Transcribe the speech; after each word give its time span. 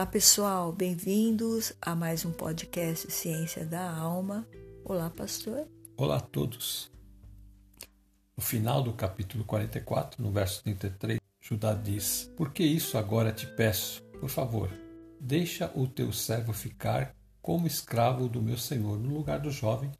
Olá 0.00 0.06
pessoal, 0.06 0.72
bem-vindos 0.72 1.74
a 1.78 1.94
mais 1.94 2.24
um 2.24 2.32
podcast 2.32 3.12
Ciência 3.12 3.66
da 3.66 3.94
Alma. 3.94 4.48
Olá, 4.82 5.10
pastor. 5.10 5.68
Olá 5.94 6.16
a 6.16 6.20
todos. 6.20 6.90
No 8.34 8.42
final 8.42 8.82
do 8.82 8.94
capítulo 8.94 9.44
44, 9.44 10.22
no 10.22 10.32
verso 10.32 10.62
33, 10.62 11.20
Judá 11.38 11.74
diz: 11.74 12.32
Por 12.34 12.50
que 12.50 12.62
isso 12.62 12.96
agora 12.96 13.30
te 13.30 13.46
peço? 13.46 14.02
Por 14.18 14.30
favor, 14.30 14.70
deixa 15.20 15.70
o 15.74 15.86
teu 15.86 16.10
servo 16.14 16.54
ficar 16.54 17.14
como 17.42 17.66
escravo 17.66 18.26
do 18.26 18.40
meu 18.40 18.56
senhor 18.56 18.98
no 18.98 19.12
lugar 19.12 19.38
do 19.38 19.50
jovem 19.50 19.92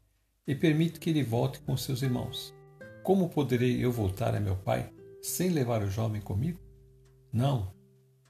e 0.47 0.55
permite 0.55 0.99
que 0.99 1.11
ele 1.11 1.21
volte 1.21 1.59
com 1.59 1.77
seus 1.77 2.01
irmãos. 2.01 2.51
Como 3.03 3.29
poderei 3.29 3.85
eu 3.85 3.91
voltar 3.91 4.33
a 4.33 4.39
meu 4.39 4.55
pai 4.55 4.91
sem 5.21 5.49
levar 5.49 5.83
o 5.83 5.91
jovem 5.91 6.21
comigo? 6.21 6.59
Não, 7.31 7.71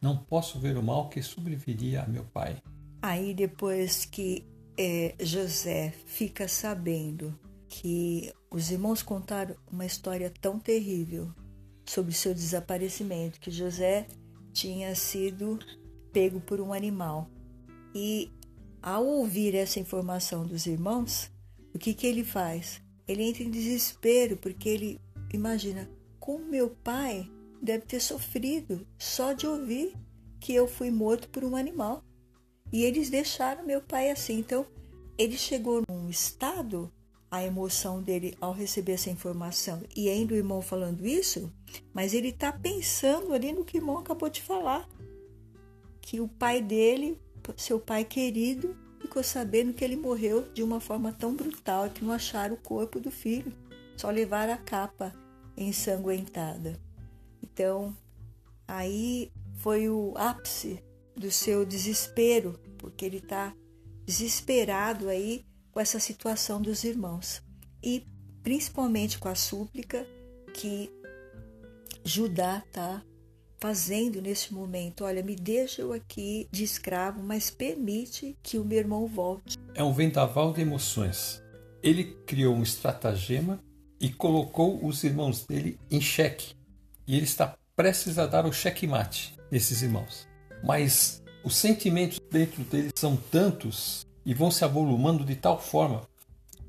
não 0.02 0.18
posso 0.18 0.60
ver 0.60 0.78
o 0.78 0.84
mal 0.84 1.10
que 1.10 1.22
sobreviria 1.22 2.02
a 2.02 2.08
meu 2.08 2.26
pai. 2.26 2.58
Aí, 3.02 3.34
depois 3.34 4.06
que 4.06 4.46
é, 4.78 5.16
José 5.20 5.94
fica 6.06 6.48
sabendo 6.48 7.38
que 7.68 8.34
os 8.50 8.72
irmãos 8.72 9.02
contaram 9.02 9.56
uma 9.72 9.86
história 9.86 10.32
tão 10.42 10.60
terrível 10.60 11.32
sobre 11.86 12.14
seu 12.14 12.34
desaparecimento, 12.34 13.40
que 13.40 13.52
José 13.52 14.08
tinha 14.52 14.94
sido 14.96 15.60
pego 16.12 16.42
por 16.42 16.60
um 16.60 16.74
animal. 16.74 17.30
E 17.94 18.32
ao 18.82 19.06
ouvir 19.06 19.56
essa 19.56 19.80
informação 19.80 20.46
dos 20.46 20.66
irmãos, 20.66 21.32
o 21.74 21.80
que, 21.80 21.94
que 21.94 22.08
ele 22.08 22.24
faz? 22.24 22.82
Ele 23.08 23.24
entra 23.24 23.44
em 23.44 23.52
desespero, 23.52 24.38
porque 24.38 24.68
ele 24.68 25.00
imagina 25.34 25.90
como 26.20 26.46
meu 26.46 26.70
pai 26.70 27.30
deve 27.62 27.86
ter 27.86 28.00
sofrido 28.00 28.86
só 28.98 29.34
de 29.34 29.46
ouvir 29.46 29.94
que 30.40 30.54
eu 30.54 30.68
fui 30.68 30.90
morto 30.90 31.30
por 31.30 31.44
um 31.44 31.56
animal. 31.56 32.04
E 32.72 32.84
eles 32.84 33.10
deixaram 33.10 33.66
meu 33.66 33.82
pai 33.82 34.10
assim. 34.10 34.40
Então, 34.40 34.66
ele 35.18 35.38
chegou 35.38 35.84
num 35.88 36.10
estado, 36.10 36.92
a 37.30 37.44
emoção 37.44 38.02
dele 38.02 38.36
ao 38.42 38.52
receber 38.52 38.94
essa 38.94 39.10
informação, 39.10 39.82
e 39.96 40.10
ainda 40.10 40.34
o 40.34 40.38
irmão 40.38 40.62
falando 40.62 41.06
isso, 41.06 41.50
mas 41.94 42.14
ele 42.14 42.30
está 42.30 42.52
pensando 42.52 43.34
ali 43.34 43.54
no 43.54 43.64
que 43.64 43.78
o 43.78 43.80
irmão 43.80 43.98
acabou 43.98 44.30
de 44.30 44.42
falar. 44.42 44.90
Que 46.02 46.20
o 46.20 46.28
pai 46.28 46.62
dele, 46.62 47.18
seu 47.56 47.80
pai 47.80 48.04
querido, 48.04 48.76
ficou 49.00 49.24
sabendo 49.24 49.74
que 49.74 49.84
ele 49.84 49.96
morreu 49.96 50.42
de 50.54 50.62
uma 50.62 50.80
forma 50.80 51.14
tão 51.14 51.34
brutal 51.34 51.90
que 51.90 52.04
não 52.04 52.12
acharam 52.12 52.56
o 52.56 52.62
corpo 52.62 53.00
do 53.00 53.12
filho, 53.12 53.54
só 53.96 54.10
levaram 54.10 54.54
a 54.54 54.58
capa 54.58 55.14
ensanguentada. 55.56 56.80
Então, 57.42 57.96
aí 58.68 59.32
foi 59.56 59.90
o 59.90 60.14
ápice 60.16 60.84
do 61.16 61.32
seu 61.32 61.66
desespero, 61.66 62.60
porque 62.78 63.06
ele 63.06 63.18
está 63.18 63.54
desesperado 64.06 65.10
aí 65.10 65.46
com 65.72 65.80
essa 65.80 66.00
situação 66.00 66.62
dos 66.62 66.84
irmãos. 66.84 67.42
E 67.84 68.06
principalmente 68.44 69.20
com 69.20 69.28
a 69.28 69.36
súplica 69.36 70.06
que 70.54 70.92
Judá 72.04 72.64
está 72.66 73.04
fazendo 73.60 74.22
nesse 74.22 74.54
momento. 74.54 75.04
Olha, 75.04 75.22
me 75.22 75.36
deixa 75.36 75.84
eu 75.84 75.94
aqui 75.94 76.48
de 76.52 76.64
escravo, 76.64 77.22
mas 77.22 77.52
permite 77.52 78.36
que 78.42 78.58
o 78.58 78.66
meu 78.66 78.80
irmão 78.80 79.06
volte. 79.08 79.58
É 79.76 79.84
um 79.84 79.94
vendaval 79.94 80.52
de 80.52 80.62
emoções. 80.62 81.42
Ele 81.84 82.16
criou 82.26 82.56
um 82.56 82.64
estratagema 82.64 83.64
e 84.00 84.10
colocou 84.10 84.84
os 84.84 85.04
irmãos 85.04 85.46
dele 85.46 85.80
em 85.92 86.02
xeque. 86.02 86.56
E 87.08 87.16
ele 87.16 87.26
está 87.26 87.56
prestes 87.76 88.20
a 88.20 88.28
dar 88.28 88.46
o 88.46 88.54
checkmate 88.54 89.36
desses 89.50 89.82
irmãos. 89.82 90.28
Mas 90.64 91.24
os 91.44 91.56
sentimentos 91.56 92.20
dentro 92.30 92.64
deles 92.64 92.92
são 92.96 93.16
tantos 93.16 94.06
e 94.26 94.34
vão 94.34 94.52
se 94.52 94.64
avolumando 94.64 95.26
de 95.26 95.36
tal 95.36 95.60
forma, 95.60 96.04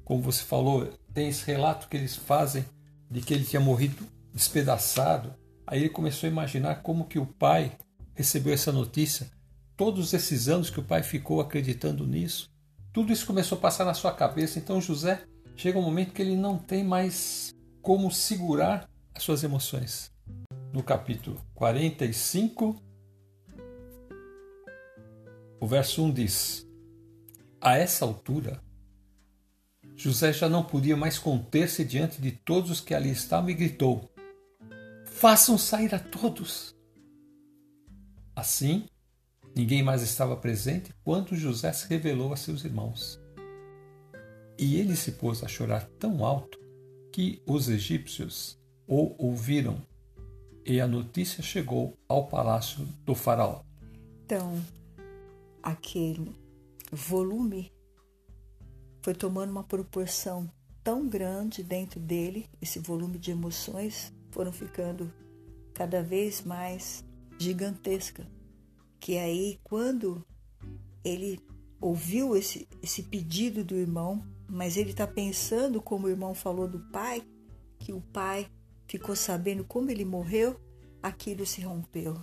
como 0.04 0.22
você 0.22 0.42
falou, 0.42 0.88
tem 1.12 1.28
esse 1.28 1.44
relato 1.44 1.88
que 1.88 1.96
eles 1.96 2.16
fazem 2.16 2.64
de 3.10 3.20
que 3.20 3.34
ele 3.34 3.44
tinha 3.44 3.60
morrido 3.60 4.06
despedaçado. 4.32 5.34
Aí 5.66 5.80
ele 5.80 5.90
começou 5.90 6.26
a 6.26 6.32
imaginar 6.32 6.76
como 6.76 7.04
que 7.04 7.18
o 7.18 7.26
pai 7.26 7.72
recebeu 8.14 8.54
essa 8.54 8.72
notícia, 8.72 9.30
todos 9.76 10.12
esses 10.14 10.48
anos 10.48 10.70
que 10.70 10.80
o 10.80 10.84
pai 10.84 11.02
ficou 11.02 11.40
acreditando 11.40 12.06
nisso. 12.06 12.50
Tudo 12.92 13.12
isso 13.12 13.26
começou 13.26 13.58
a 13.58 13.60
passar 13.60 13.84
na 13.84 13.94
sua 13.94 14.12
cabeça. 14.12 14.58
Então 14.58 14.80
José 14.80 15.22
chega 15.56 15.78
um 15.78 15.82
momento 15.82 16.12
que 16.12 16.22
ele 16.22 16.36
não 16.36 16.56
tem 16.58 16.82
mais 16.82 17.54
como 17.80 18.10
segurar 18.10 18.88
as 19.14 19.22
suas 19.22 19.44
emoções 19.44 20.11
no 20.72 20.82
capítulo 20.82 21.38
45, 21.54 22.82
o 25.60 25.66
verso 25.66 26.02
1 26.02 26.12
diz: 26.12 26.66
A 27.60 27.76
essa 27.76 28.04
altura, 28.06 28.62
José 29.94 30.32
já 30.32 30.48
não 30.48 30.64
podia 30.64 30.96
mais 30.96 31.18
conter-se 31.18 31.84
diante 31.84 32.20
de 32.20 32.32
todos 32.32 32.70
os 32.70 32.80
que 32.80 32.94
ali 32.94 33.10
estavam 33.10 33.50
e 33.50 33.54
gritou: 33.54 34.10
Façam 35.04 35.58
sair 35.58 35.94
a 35.94 35.98
todos. 35.98 36.74
Assim, 38.34 38.86
ninguém 39.54 39.82
mais 39.82 40.02
estava 40.02 40.36
presente 40.38 40.94
quando 41.04 41.36
José 41.36 41.70
se 41.74 41.86
revelou 41.86 42.32
a 42.32 42.36
seus 42.36 42.64
irmãos. 42.64 43.20
E 44.58 44.76
ele 44.76 44.96
se 44.96 45.12
pôs 45.12 45.44
a 45.44 45.48
chorar 45.48 45.86
tão 45.98 46.24
alto 46.24 46.58
que 47.12 47.42
os 47.46 47.68
egípcios 47.68 48.58
o 48.86 49.14
ouviram 49.22 49.91
e 50.64 50.80
a 50.80 50.86
notícia 50.86 51.42
chegou 51.42 51.96
ao 52.08 52.26
palácio 52.26 52.86
do 53.04 53.14
faraó. 53.14 53.62
Então, 54.24 54.60
aquele 55.62 56.34
volume 56.90 57.72
foi 59.02 59.14
tomando 59.14 59.50
uma 59.50 59.64
proporção 59.64 60.50
tão 60.82 61.08
grande 61.08 61.62
dentro 61.62 62.00
dele, 62.00 62.48
esse 62.60 62.78
volume 62.78 63.18
de 63.18 63.30
emoções 63.30 64.12
foram 64.30 64.52
ficando 64.52 65.12
cada 65.74 66.02
vez 66.02 66.42
mais 66.42 67.04
gigantesca. 67.38 68.26
Que 68.98 69.18
aí, 69.18 69.58
quando 69.62 70.24
ele 71.04 71.40
ouviu 71.80 72.36
esse, 72.36 72.68
esse 72.80 73.02
pedido 73.02 73.64
do 73.64 73.74
irmão, 73.74 74.24
mas 74.48 74.76
ele 74.76 74.90
está 74.90 75.06
pensando, 75.06 75.80
como 75.80 76.06
o 76.06 76.10
irmão 76.10 76.34
falou 76.34 76.68
do 76.68 76.78
pai, 76.90 77.22
que 77.78 77.92
o 77.92 78.00
pai 78.00 78.48
ficou 78.92 79.16
sabendo 79.16 79.64
como 79.64 79.90
ele 79.90 80.04
morreu, 80.04 80.60
aquilo 81.02 81.46
se 81.46 81.62
rompeu. 81.62 82.14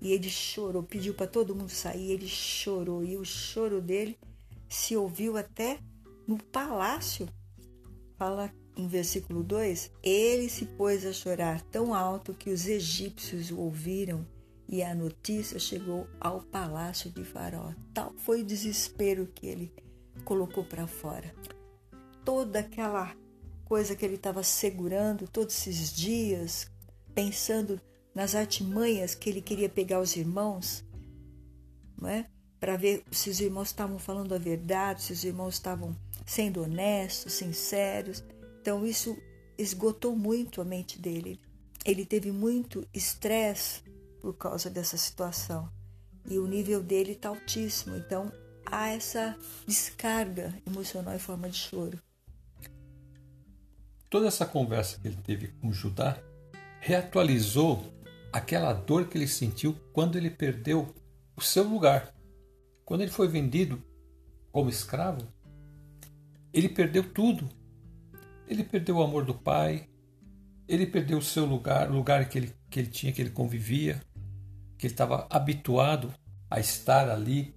E 0.00 0.10
ele 0.10 0.30
chorou, 0.30 0.82
pediu 0.82 1.12
para 1.12 1.26
todo 1.26 1.54
mundo 1.54 1.68
sair, 1.68 2.12
ele 2.12 2.26
chorou, 2.26 3.04
e 3.04 3.14
o 3.18 3.24
choro 3.26 3.82
dele 3.82 4.18
se 4.70 4.96
ouviu 4.96 5.36
até 5.36 5.78
no 6.26 6.38
palácio. 6.44 7.28
Fala 8.16 8.50
em 8.74 8.88
versículo 8.88 9.42
2: 9.42 9.90
Ele 10.02 10.48
se 10.48 10.64
pôs 10.64 11.04
a 11.04 11.12
chorar 11.12 11.60
tão 11.60 11.92
alto 11.92 12.32
que 12.32 12.48
os 12.48 12.66
egípcios 12.66 13.50
o 13.50 13.58
ouviram, 13.58 14.26
e 14.66 14.82
a 14.82 14.94
notícia 14.94 15.58
chegou 15.58 16.08
ao 16.18 16.40
palácio 16.40 17.10
de 17.10 17.22
Faraó. 17.22 17.74
Tal 17.92 18.14
foi 18.16 18.40
o 18.40 18.46
desespero 18.46 19.26
que 19.26 19.46
ele 19.46 19.74
colocou 20.24 20.64
para 20.64 20.86
fora. 20.86 21.34
Toda 22.24 22.60
aquela 22.60 23.14
coisa 23.68 23.94
que 23.94 24.04
ele 24.04 24.14
estava 24.14 24.42
segurando 24.42 25.28
todos 25.28 25.54
esses 25.54 25.92
dias, 25.92 26.70
pensando 27.14 27.78
nas 28.14 28.34
artimanhas 28.34 29.14
que 29.14 29.28
ele 29.28 29.42
queria 29.42 29.68
pegar 29.68 30.00
os 30.00 30.16
irmãos, 30.16 30.82
não 32.00 32.08
é? 32.08 32.26
Para 32.58 32.76
ver 32.76 33.04
se 33.12 33.30
os 33.30 33.40
irmãos 33.40 33.68
estavam 33.68 33.98
falando 33.98 34.34
a 34.34 34.38
verdade, 34.38 35.02
se 35.02 35.12
os 35.12 35.22
irmãos 35.22 35.54
estavam 35.54 35.94
sendo 36.26 36.62
honestos, 36.62 37.34
sinceros. 37.34 38.24
Então 38.60 38.84
isso 38.84 39.16
esgotou 39.56 40.16
muito 40.16 40.60
a 40.60 40.64
mente 40.64 40.98
dele. 40.98 41.38
Ele 41.84 42.04
teve 42.04 42.32
muito 42.32 42.84
estresse 42.92 43.82
por 44.20 44.34
causa 44.34 44.68
dessa 44.68 44.96
situação. 44.96 45.70
E 46.28 46.38
o 46.38 46.46
nível 46.46 46.82
dele 46.82 47.12
está 47.12 47.28
altíssimo. 47.28 47.96
Então 47.96 48.32
há 48.66 48.88
essa 48.88 49.38
descarga 49.66 50.60
emocional 50.66 51.14
em 51.14 51.20
forma 51.20 51.48
de 51.48 51.56
choro. 51.56 51.98
Toda 54.10 54.26
essa 54.26 54.46
conversa 54.46 54.98
que 54.98 55.08
ele 55.08 55.18
teve 55.22 55.48
com 55.48 55.72
Judá 55.72 56.18
reatualizou 56.80 57.92
aquela 58.32 58.72
dor 58.72 59.06
que 59.06 59.18
ele 59.18 59.28
sentiu 59.28 59.74
quando 59.92 60.16
ele 60.16 60.30
perdeu 60.30 60.94
o 61.36 61.40
seu 61.40 61.64
lugar. 61.64 62.14
Quando 62.84 63.02
ele 63.02 63.10
foi 63.10 63.28
vendido 63.28 63.82
como 64.50 64.70
escravo, 64.70 65.26
ele 66.52 66.68
perdeu 66.68 67.04
tudo. 67.12 67.48
Ele 68.46 68.64
perdeu 68.64 68.96
o 68.96 69.02
amor 69.02 69.24
do 69.24 69.34
pai, 69.34 69.88
ele 70.66 70.86
perdeu 70.86 71.18
o 71.18 71.22
seu 71.22 71.44
lugar, 71.44 71.90
o 71.90 71.94
lugar 71.94 72.28
que 72.28 72.38
ele, 72.38 72.54
que 72.70 72.80
ele 72.80 72.88
tinha, 72.88 73.12
que 73.12 73.20
ele 73.20 73.30
convivia, 73.30 74.00
que 74.78 74.86
ele 74.86 74.94
estava 74.94 75.26
habituado 75.28 76.12
a 76.50 76.58
estar 76.58 77.10
ali 77.10 77.54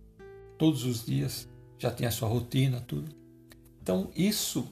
todos 0.57 0.83
os 0.83 1.06
dias, 1.06 1.47
já 1.80 1.89
tinha 1.92 2.09
a 2.09 2.12
sua 2.12 2.27
rotina, 2.27 2.81
tudo. 2.81 3.15
Então, 3.81 4.12
isso 4.15 4.71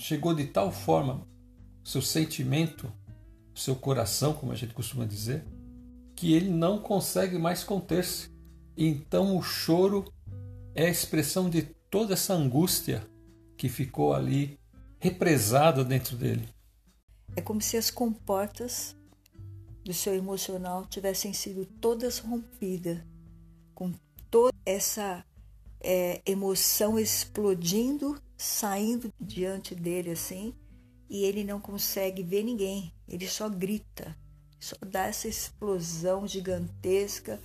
chegou 0.00 0.34
de 0.34 0.46
tal 0.46 0.72
forma 0.72 1.26
seu 1.84 2.00
sentimento, 2.00 2.90
seu 3.54 3.76
coração, 3.76 4.32
como 4.32 4.50
a 4.50 4.56
gente 4.56 4.72
costuma 4.72 5.04
dizer, 5.04 5.44
que 6.16 6.32
ele 6.32 6.48
não 6.48 6.78
consegue 6.78 7.38
mais 7.38 7.62
conter-se. 7.62 8.30
Então 8.76 9.36
o 9.36 9.42
choro 9.42 10.10
é 10.74 10.86
a 10.86 10.90
expressão 10.90 11.50
de 11.50 11.62
toda 11.90 12.14
essa 12.14 12.32
angústia 12.32 13.06
que 13.58 13.68
ficou 13.68 14.14
ali 14.14 14.58
represada 14.98 15.84
dentro 15.84 16.16
dele. 16.16 16.48
É 17.36 17.42
como 17.42 17.60
se 17.60 17.76
as 17.76 17.90
comportas 17.90 18.96
do 19.84 19.92
seu 19.92 20.14
emocional 20.14 20.86
tivessem 20.86 21.32
sido 21.32 21.66
todas 21.66 22.18
rompidas, 22.18 22.98
com 23.74 23.92
toda 24.30 24.56
essa 24.64 25.24
é, 25.80 26.22
emoção 26.24 26.98
explodindo, 26.98 28.20
saindo 28.40 29.12
diante 29.20 29.74
dele 29.74 30.12
assim, 30.12 30.54
e 31.10 31.24
ele 31.24 31.44
não 31.44 31.60
consegue 31.60 32.22
ver 32.22 32.42
ninguém, 32.42 32.90
ele 33.06 33.28
só 33.28 33.50
grita, 33.50 34.16
só 34.58 34.76
dá 34.86 35.08
essa 35.08 35.28
explosão 35.28 36.26
gigantesca, 36.26 37.38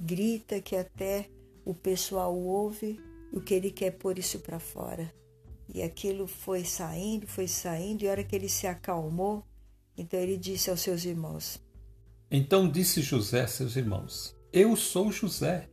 grita 0.00 0.58
que 0.58 0.74
até 0.74 1.28
o 1.66 1.74
pessoal 1.74 2.34
ouve 2.34 2.98
o 3.30 3.42
que 3.42 3.52
ele 3.52 3.70
quer 3.70 3.90
pôr 3.90 4.18
isso 4.18 4.38
para 4.38 4.58
fora. 4.58 5.12
E 5.68 5.82
aquilo 5.82 6.26
foi 6.26 6.64
saindo, 6.64 7.26
foi 7.26 7.46
saindo, 7.46 8.02
e 8.04 8.08
a 8.08 8.12
hora 8.12 8.24
que 8.24 8.34
ele 8.34 8.48
se 8.48 8.66
acalmou, 8.66 9.44
então 9.98 10.18
ele 10.18 10.38
disse 10.38 10.70
aos 10.70 10.80
seus 10.80 11.04
irmãos: 11.04 11.60
Então 12.30 12.70
disse 12.70 13.02
José 13.02 13.42
a 13.42 13.48
seus 13.48 13.76
irmãos: 13.76 14.34
Eu 14.50 14.74
sou 14.76 15.12
José. 15.12 15.68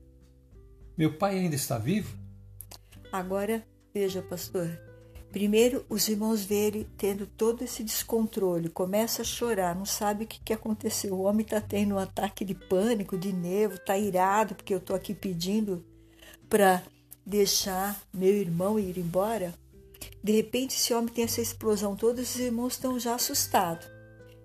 Meu 0.97 1.17
pai 1.17 1.39
ainda 1.39 1.55
está 1.55 1.77
vivo? 1.77 2.17
Agora, 3.09 3.65
veja, 3.95 4.21
pastor. 4.21 4.77
Primeiro, 5.31 5.85
os 5.87 6.09
irmãos 6.09 6.43
vê 6.43 6.67
ele 6.67 6.87
tendo 6.97 7.25
todo 7.25 7.63
esse 7.63 7.81
descontrole, 7.81 8.67
começa 8.67 9.21
a 9.21 9.25
chorar, 9.25 9.73
não 9.73 9.85
sabe 9.85 10.25
o 10.25 10.27
que, 10.27 10.37
que 10.43 10.51
aconteceu. 10.51 11.13
O 11.13 11.21
homem 11.21 11.43
está 11.43 11.61
tendo 11.61 11.95
um 11.95 11.97
ataque 11.97 12.43
de 12.43 12.53
pânico, 12.53 13.17
de 13.17 13.31
nervo, 13.31 13.75
está 13.75 13.97
irado 13.97 14.53
porque 14.53 14.73
eu 14.73 14.79
estou 14.79 14.93
aqui 14.97 15.13
pedindo 15.13 15.81
para 16.49 16.83
deixar 17.25 18.01
meu 18.13 18.33
irmão 18.33 18.77
ir 18.77 18.97
embora. 18.97 19.53
De 20.21 20.33
repente, 20.33 20.75
esse 20.75 20.93
homem 20.93 21.13
tem 21.13 21.23
essa 21.23 21.39
explosão, 21.39 21.95
todos 21.95 22.35
os 22.35 22.39
irmãos 22.39 22.73
estão 22.73 22.99
já 22.99 23.15
assustados. 23.15 23.87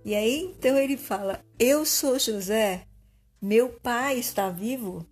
E 0.05 0.15
aí, 0.15 0.55
então 0.57 0.79
ele 0.79 0.97
fala: 0.97 1.45
Eu 1.59 1.85
sou 1.85 2.21
José, 2.21 2.87
meu 3.43 3.69
pai 3.69 4.19
está 4.21 4.49
vivo. 4.49 5.05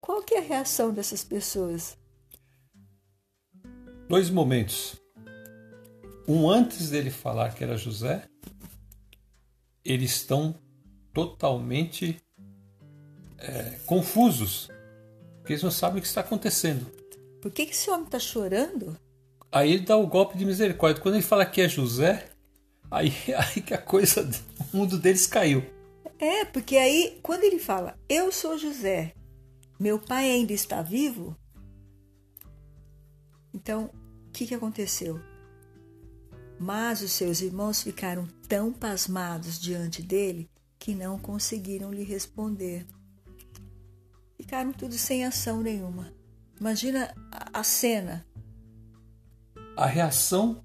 Qual 0.00 0.20
que 0.20 0.34
é 0.34 0.38
a 0.38 0.42
reação 0.42 0.92
dessas 0.92 1.22
pessoas? 1.22 1.96
Dois 4.12 4.28
momentos. 4.28 5.00
Um 6.28 6.46
antes 6.46 6.90
dele 6.90 7.10
falar 7.10 7.54
que 7.54 7.64
era 7.64 7.78
José, 7.78 8.28
eles 9.82 10.10
estão 10.10 10.54
totalmente 11.14 12.20
é, 13.38 13.78
confusos, 13.86 14.68
porque 15.38 15.54
eles 15.54 15.62
não 15.62 15.70
sabem 15.70 15.98
o 15.98 16.02
que 16.02 16.06
está 16.06 16.20
acontecendo. 16.20 16.84
Por 17.40 17.50
que, 17.50 17.64
que 17.64 17.72
esse 17.72 17.88
homem 17.88 18.04
está 18.04 18.18
chorando? 18.18 18.98
Aí 19.50 19.72
ele 19.72 19.86
dá 19.86 19.96
o 19.96 20.06
golpe 20.06 20.36
de 20.36 20.44
misericórdia. 20.44 21.02
Quando 21.02 21.14
ele 21.14 21.24
fala 21.24 21.46
que 21.46 21.62
é 21.62 21.68
José, 21.70 22.28
aí, 22.90 23.14
aí 23.34 23.62
que 23.62 23.72
a 23.72 23.78
coisa, 23.78 24.28
o 24.74 24.76
mundo 24.76 24.98
deles 24.98 25.26
caiu. 25.26 25.64
É, 26.18 26.44
porque 26.44 26.76
aí, 26.76 27.18
quando 27.22 27.44
ele 27.44 27.58
fala, 27.58 27.98
eu 28.10 28.30
sou 28.30 28.58
José, 28.58 29.14
meu 29.80 29.98
pai 29.98 30.30
ainda 30.30 30.52
está 30.52 30.82
vivo, 30.82 31.34
então, 33.54 33.90
o 34.32 34.34
que, 34.34 34.46
que 34.46 34.54
aconteceu? 34.54 35.20
Mas 36.58 37.02
os 37.02 37.12
seus 37.12 37.42
irmãos 37.42 37.82
ficaram 37.82 38.26
tão 38.48 38.72
pasmados 38.72 39.60
diante 39.60 40.00
dele 40.00 40.48
que 40.78 40.94
não 40.94 41.18
conseguiram 41.18 41.92
lhe 41.92 42.02
responder. 42.02 42.86
Ficaram 44.34 44.72
tudo 44.72 44.94
sem 44.94 45.26
ação 45.26 45.60
nenhuma. 45.60 46.14
Imagina 46.58 47.14
a 47.52 47.62
cena. 47.62 48.26
A 49.76 49.84
reação 49.84 50.64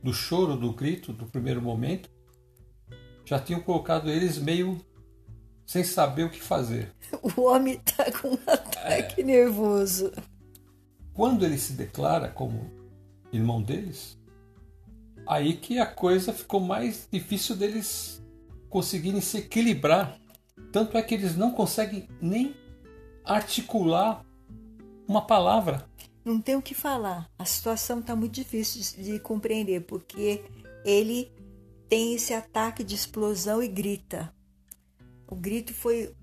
do 0.00 0.12
choro, 0.12 0.56
do 0.56 0.72
grito, 0.72 1.12
do 1.12 1.26
primeiro 1.26 1.60
momento, 1.60 2.08
já 3.24 3.40
tinham 3.40 3.60
colocado 3.60 4.08
eles 4.08 4.38
meio 4.38 4.80
sem 5.66 5.82
saber 5.82 6.22
o 6.22 6.30
que 6.30 6.40
fazer. 6.40 6.94
O 7.36 7.42
homem 7.42 7.82
está 7.84 8.12
com 8.12 8.28
um 8.28 8.38
ataque 8.46 9.22
é. 9.22 9.24
nervoso. 9.24 10.12
Quando 11.12 11.44
ele 11.44 11.58
se 11.58 11.72
declara 11.72 12.28
como 12.28 12.75
irmão 13.36 13.62
deles, 13.62 14.18
aí 15.26 15.54
que 15.54 15.78
a 15.78 15.86
coisa 15.86 16.32
ficou 16.32 16.60
mais 16.60 17.08
difícil 17.10 17.56
deles 17.56 18.22
conseguirem 18.68 19.20
se 19.20 19.38
equilibrar. 19.38 20.18
Tanto 20.72 20.96
é 20.96 21.02
que 21.02 21.14
eles 21.14 21.36
não 21.36 21.50
conseguem 21.50 22.08
nem 22.20 22.54
articular 23.24 24.24
uma 25.08 25.26
palavra. 25.26 25.88
Não 26.24 26.40
tem 26.40 26.56
o 26.56 26.62
que 26.62 26.74
falar. 26.74 27.30
A 27.38 27.44
situação 27.44 28.00
está 28.00 28.16
muito 28.16 28.34
difícil 28.34 29.02
de 29.02 29.18
compreender, 29.20 29.82
porque 29.82 30.44
ele 30.84 31.32
tem 31.88 32.14
esse 32.14 32.34
ataque 32.34 32.82
de 32.82 32.94
explosão 32.94 33.62
e 33.62 33.68
grita. 33.68 34.32
O 35.28 35.36
grito 35.36 35.72
foi 35.72 36.14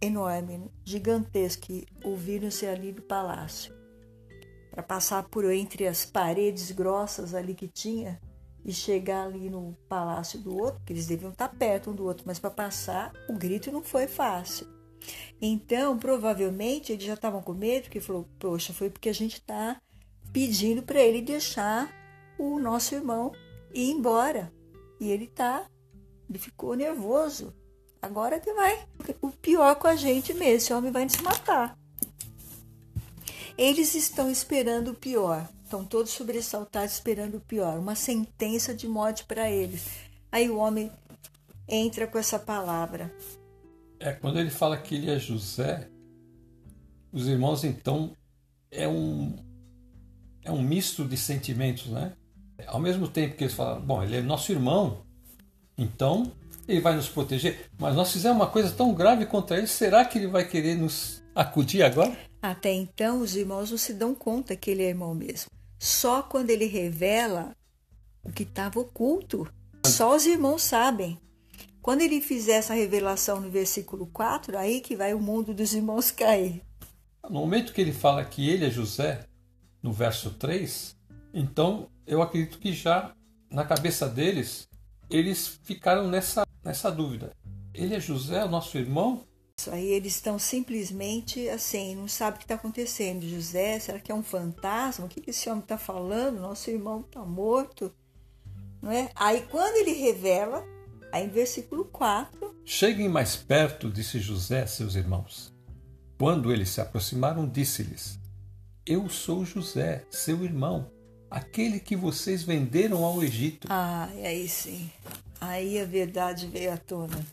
enorme, 0.00 0.70
gigantesco, 0.84 1.66
ouviram-se 2.02 2.66
ali 2.66 2.92
do 2.92 3.02
palácio. 3.02 3.79
Para 4.70 4.82
passar 4.82 5.24
por 5.24 5.44
entre 5.50 5.86
as 5.86 6.04
paredes 6.04 6.70
grossas 6.70 7.34
ali 7.34 7.54
que 7.54 7.68
tinha 7.68 8.20
e 8.64 8.72
chegar 8.72 9.24
ali 9.24 9.48
no 9.48 9.76
palácio 9.88 10.38
do 10.38 10.56
outro, 10.56 10.80
que 10.84 10.92
eles 10.92 11.06
deviam 11.06 11.32
estar 11.32 11.48
perto 11.48 11.90
um 11.90 11.94
do 11.94 12.04
outro, 12.04 12.24
mas 12.26 12.38
para 12.38 12.50
passar 12.50 13.12
o 13.28 13.32
grito 13.32 13.72
não 13.72 13.82
foi 13.82 14.06
fácil. 14.06 14.66
Então, 15.40 15.98
provavelmente, 15.98 16.92
eles 16.92 17.04
já 17.04 17.14
estavam 17.14 17.42
com 17.42 17.54
medo, 17.54 17.84
porque 17.84 18.00
falou: 18.00 18.28
Poxa, 18.38 18.72
foi 18.72 18.90
porque 18.90 19.08
a 19.08 19.14
gente 19.14 19.34
está 19.34 19.80
pedindo 20.32 20.82
para 20.82 21.00
ele 21.00 21.22
deixar 21.22 21.90
o 22.38 22.58
nosso 22.58 22.94
irmão 22.94 23.32
ir 23.72 23.90
embora. 23.90 24.52
E 25.00 25.10
ele 25.10 25.26
tá, 25.26 25.66
ele 26.28 26.38
ficou 26.38 26.74
nervoso. 26.74 27.54
Agora 28.02 28.40
que 28.40 28.52
vai. 28.52 28.86
O 29.20 29.30
pior 29.30 29.74
com 29.76 29.86
a 29.86 29.96
gente 29.96 30.32
mesmo, 30.34 30.56
esse 30.56 30.72
homem 30.72 30.92
vai 30.92 31.04
nos 31.04 31.20
matar. 31.20 31.76
Eles 33.60 33.94
estão 33.94 34.30
esperando 34.30 34.92
o 34.92 34.94
pior. 34.94 35.46
Estão 35.62 35.84
todos 35.84 36.12
sobressaltados 36.12 36.94
esperando 36.94 37.36
o 37.36 37.40
pior. 37.42 37.78
Uma 37.78 37.94
sentença 37.94 38.74
de 38.74 38.88
morte 38.88 39.24
para 39.24 39.50
eles. 39.50 39.86
Aí 40.32 40.48
o 40.48 40.56
homem 40.56 40.90
entra 41.68 42.06
com 42.06 42.18
essa 42.18 42.38
palavra. 42.38 43.14
É, 43.98 44.12
quando 44.12 44.40
ele 44.40 44.48
fala 44.48 44.78
que 44.78 44.94
ele 44.94 45.10
é 45.10 45.18
José, 45.18 45.90
os 47.12 47.28
irmãos 47.28 47.62
então 47.62 48.12
é 48.70 48.88
um 48.88 49.36
é 50.42 50.50
um 50.50 50.62
misto 50.62 51.04
de 51.04 51.18
sentimentos, 51.18 51.88
né? 51.88 52.14
Ao 52.66 52.80
mesmo 52.80 53.06
tempo 53.06 53.36
que 53.36 53.44
eles 53.44 53.52
falam, 53.52 53.78
bom, 53.82 54.02
ele 54.02 54.16
é 54.16 54.22
nosso 54.22 54.50
irmão, 54.50 55.04
então 55.76 56.32
ele 56.66 56.80
vai 56.80 56.96
nos 56.96 57.10
proteger. 57.10 57.68
Mas 57.78 57.94
nós 57.94 58.10
fizemos 58.10 58.38
uma 58.38 58.46
coisa 58.46 58.72
tão 58.74 58.94
grave 58.94 59.26
contra 59.26 59.58
ele, 59.58 59.66
será 59.66 60.02
que 60.02 60.16
ele 60.16 60.28
vai 60.28 60.48
querer 60.48 60.76
nos 60.76 61.22
acudir 61.34 61.82
agora? 61.82 62.29
Até 62.42 62.72
então, 62.72 63.20
os 63.20 63.36
irmãos 63.36 63.70
não 63.70 63.78
se 63.78 63.92
dão 63.92 64.14
conta 64.14 64.56
que 64.56 64.70
ele 64.70 64.82
é 64.82 64.88
irmão 64.88 65.14
mesmo. 65.14 65.50
Só 65.78 66.22
quando 66.22 66.50
ele 66.50 66.66
revela 66.66 67.54
o 68.22 68.30
que 68.30 68.42
estava 68.42 68.80
oculto, 68.80 69.46
só 69.86 70.14
os 70.14 70.26
irmãos 70.26 70.62
sabem. 70.62 71.18
Quando 71.82 72.02
ele 72.02 72.20
fizer 72.20 72.54
essa 72.54 72.74
revelação 72.74 73.40
no 73.40 73.50
versículo 73.50 74.06
4, 74.06 74.56
aí 74.58 74.80
que 74.80 74.96
vai 74.96 75.14
o 75.14 75.20
mundo 75.20 75.54
dos 75.54 75.72
irmãos 75.72 76.10
cair. 76.10 76.62
No 77.24 77.40
momento 77.40 77.72
que 77.72 77.80
ele 77.80 77.92
fala 77.92 78.24
que 78.24 78.48
ele 78.48 78.66
é 78.66 78.70
José, 78.70 79.24
no 79.82 79.92
verso 79.92 80.30
3, 80.30 80.96
então 81.32 81.88
eu 82.06 82.20
acredito 82.20 82.58
que 82.58 82.72
já 82.72 83.14
na 83.50 83.64
cabeça 83.64 84.08
deles, 84.08 84.68
eles 85.08 85.58
ficaram 85.64 86.08
nessa 86.08 86.46
nessa 86.62 86.90
dúvida. 86.90 87.32
Ele 87.72 87.94
é 87.94 88.00
José, 88.00 88.44
o 88.44 88.48
nosso 88.48 88.76
irmão? 88.76 89.24
Aí 89.68 89.86
eles 89.88 90.14
estão 90.14 90.38
simplesmente 90.38 91.48
assim, 91.48 91.94
não 91.94 92.08
sabem 92.08 92.36
o 92.36 92.38
que 92.38 92.44
está 92.44 92.54
acontecendo. 92.54 93.28
José, 93.28 93.78
será 93.78 93.98
que 93.98 94.12
é 94.12 94.14
um 94.14 94.22
fantasma? 94.22 95.06
O 95.06 95.08
que 95.08 95.28
esse 95.30 95.48
homem 95.48 95.62
está 95.62 95.76
falando? 95.76 96.40
Nosso 96.40 96.70
irmão 96.70 97.00
está 97.00 97.24
morto. 97.24 97.92
Não 98.80 98.90
é? 98.90 99.10
Aí 99.14 99.46
quando 99.50 99.76
ele 99.76 99.92
revela, 99.92 100.64
aí 101.12 101.26
em 101.26 101.28
versículo 101.28 101.84
4. 101.86 102.56
Cheguem 102.64 103.08
mais 103.08 103.36
perto, 103.36 103.90
disse 103.90 104.18
José 104.20 104.62
a 104.62 104.66
seus 104.66 104.94
irmãos. 104.94 105.52
Quando 106.18 106.52
eles 106.52 106.68
se 106.70 106.80
aproximaram, 106.80 107.48
disse-lhes: 107.48 108.18
Eu 108.86 109.08
sou 109.08 109.44
José, 109.44 110.04
seu 110.10 110.44
irmão, 110.44 110.90
aquele 111.30 111.80
que 111.80 111.96
vocês 111.96 112.42
venderam 112.42 113.04
ao 113.04 113.22
Egito. 113.22 113.66
Ah, 113.70 114.08
aí 114.12 114.48
sim. 114.48 114.90
Aí 115.40 115.80
a 115.80 115.84
verdade 115.84 116.46
veio 116.46 116.72
à 116.72 116.76
tona. 116.76 117.24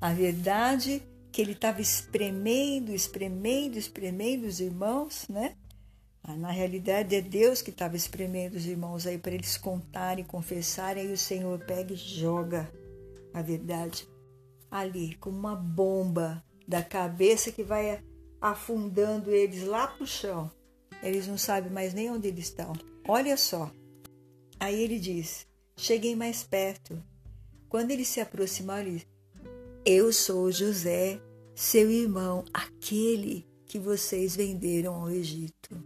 A 0.00 0.12
verdade 0.12 1.02
que 1.32 1.40
ele 1.40 1.52
estava 1.52 1.80
espremendo, 1.80 2.92
espremendo, 2.92 3.78
espremendo 3.78 4.46
os 4.46 4.60
irmãos, 4.60 5.26
né? 5.28 5.56
Na 6.36 6.50
realidade 6.50 7.14
é 7.16 7.20
Deus 7.20 7.62
que 7.62 7.70
estava 7.70 7.96
espremendo 7.96 8.54
os 8.54 8.66
irmãos 8.66 9.06
aí 9.06 9.18
para 9.18 9.32
eles 9.32 9.56
contarem, 9.56 10.24
confessarem, 10.24 11.04
aí 11.04 11.12
o 11.12 11.18
Senhor 11.18 11.58
pega 11.60 11.92
e 11.92 11.96
joga 11.96 12.70
a 13.32 13.42
verdade 13.42 14.06
ali, 14.70 15.14
como 15.16 15.38
uma 15.38 15.56
bomba 15.56 16.44
da 16.68 16.82
cabeça 16.82 17.50
que 17.50 17.64
vai 17.64 18.02
afundando 18.40 19.30
eles 19.30 19.64
lá 19.64 19.88
pro 19.88 20.06
chão. 20.06 20.50
Eles 21.02 21.26
não 21.26 21.38
sabem 21.38 21.72
mais 21.72 21.94
nem 21.94 22.10
onde 22.10 22.28
eles 22.28 22.44
estão. 22.44 22.72
Olha 23.08 23.36
só. 23.36 23.70
Aí 24.58 24.80
ele 24.80 24.98
diz: 24.98 25.46
Cheguei 25.76 26.14
mais 26.14 26.42
perto. 26.42 27.02
Quando 27.68 27.90
ele 27.90 28.04
se 28.04 28.20
aproximou, 28.20 28.76
ele 28.76 29.02
Eu 29.84 30.12
sou 30.12 30.52
José, 30.52 31.18
seu 31.54 31.90
irmão, 31.90 32.44
aquele 32.52 33.48
que 33.64 33.78
vocês 33.78 34.36
venderam 34.36 34.94
ao 34.94 35.10
Egito. 35.10 35.82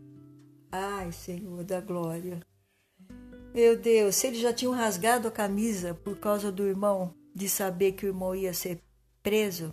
Ai, 0.70 1.12
Senhor 1.12 1.62
da 1.62 1.80
glória. 1.80 2.40
Meu 3.54 3.78
Deus, 3.78 4.16
se 4.16 4.26
eles 4.26 4.40
já 4.40 4.52
tinham 4.52 4.74
rasgado 4.74 5.28
a 5.28 5.30
camisa 5.30 5.94
por 5.94 6.18
causa 6.18 6.50
do 6.50 6.66
irmão, 6.66 7.14
de 7.32 7.48
saber 7.48 7.92
que 7.92 8.04
o 8.04 8.08
irmão 8.08 8.34
ia 8.34 8.52
ser 8.52 8.80
preso, 9.22 9.72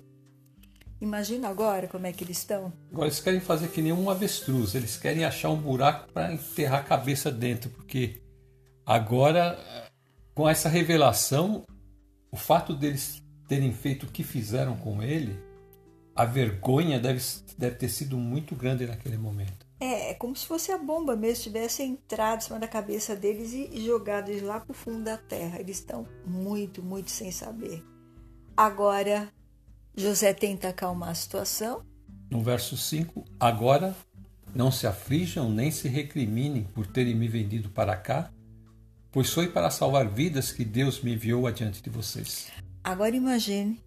imagina 1.01 1.49
agora 1.49 1.87
como 1.87 2.05
é 2.05 2.13
que 2.13 2.23
eles 2.23 2.37
estão. 2.37 2.71
Agora 2.91 3.07
eles 3.07 3.19
querem 3.19 3.39
fazer 3.39 3.69
que 3.69 3.81
nem 3.81 3.91
um 3.91 4.07
avestruz, 4.07 4.75
eles 4.75 4.97
querem 4.97 5.25
achar 5.25 5.49
um 5.49 5.59
buraco 5.59 6.13
para 6.13 6.31
enterrar 6.31 6.81
a 6.81 6.83
cabeça 6.83 7.31
dentro, 7.31 7.71
porque 7.71 8.21
agora, 8.85 9.57
com 10.35 10.47
essa 10.47 10.69
revelação, 10.69 11.65
o 12.31 12.37
fato 12.37 12.75
deles 12.75 13.19
terem 13.51 13.73
feito 13.73 14.05
o 14.05 14.09
que 14.09 14.23
fizeram 14.23 14.77
com 14.77 15.03
ele, 15.03 15.37
a 16.15 16.23
vergonha 16.23 16.97
deve, 16.97 17.21
deve 17.57 17.75
ter 17.75 17.89
sido 17.89 18.17
muito 18.17 18.55
grande 18.55 18.87
naquele 18.87 19.17
momento. 19.17 19.67
É, 19.77 20.11
é 20.11 20.13
como 20.13 20.33
se 20.33 20.47
fosse 20.47 20.71
a 20.71 20.77
bomba 20.77 21.17
mesmo, 21.17 21.43
tivesse 21.43 21.83
entrado 21.83 22.39
em 22.39 22.43
cima 22.45 22.59
da 22.59 22.67
cabeça 22.67 23.13
deles 23.13 23.51
e 23.51 23.85
jogado 23.85 24.29
eles 24.29 24.41
lá 24.41 24.61
para 24.61 24.71
o 24.71 24.73
fundo 24.73 25.03
da 25.03 25.17
terra. 25.17 25.59
Eles 25.59 25.79
estão 25.79 26.07
muito, 26.25 26.81
muito 26.81 27.11
sem 27.11 27.29
saber. 27.29 27.83
Agora, 28.55 29.27
José 29.97 30.33
tenta 30.33 30.69
acalmar 30.69 31.09
a 31.09 31.15
situação. 31.15 31.83
No 32.29 32.41
verso 32.41 32.77
5, 32.77 33.25
agora 33.37 33.93
não 34.55 34.71
se 34.71 34.87
aflijam 34.87 35.51
nem 35.51 35.71
se 35.71 35.89
recriminem 35.89 36.63
por 36.63 36.87
terem 36.87 37.15
me 37.15 37.27
vendido 37.27 37.69
para 37.69 37.97
cá, 37.97 38.31
pois 39.11 39.29
foi 39.29 39.49
para 39.49 39.69
salvar 39.69 40.07
vidas 40.07 40.53
que 40.53 40.63
Deus 40.63 41.01
me 41.01 41.15
enviou 41.15 41.47
adiante 41.47 41.83
de 41.83 41.89
vocês. 41.89 42.49
Agora 42.83 43.15
imagine 43.15 43.79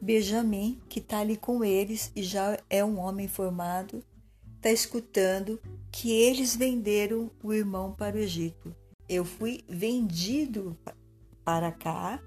Benjamin, 0.00 0.80
que 0.88 0.98
está 0.98 1.20
ali 1.20 1.36
com 1.36 1.64
eles 1.64 2.12
e 2.14 2.22
já 2.22 2.58
é 2.68 2.84
um 2.84 2.98
homem 2.98 3.26
formado, 3.26 4.04
está 4.56 4.70
escutando 4.70 5.60
que 5.90 6.10
eles 6.10 6.54
venderam 6.54 7.30
o 7.42 7.52
irmão 7.52 7.92
para 7.92 8.16
o 8.16 8.18
Egito. 8.18 8.74
Eu 9.08 9.24
fui 9.24 9.64
vendido 9.68 10.76
para 11.44 11.72
cá 11.72 12.22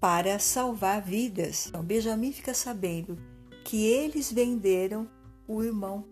para 0.00 0.38
salvar 0.38 1.00
vidas. 1.00 1.68
Então, 1.68 1.84
Benjamin 1.84 2.32
fica 2.32 2.52
sabendo 2.52 3.16
que 3.64 3.86
eles 3.86 4.32
venderam 4.32 5.08
o 5.46 5.62
irmão. 5.62 6.04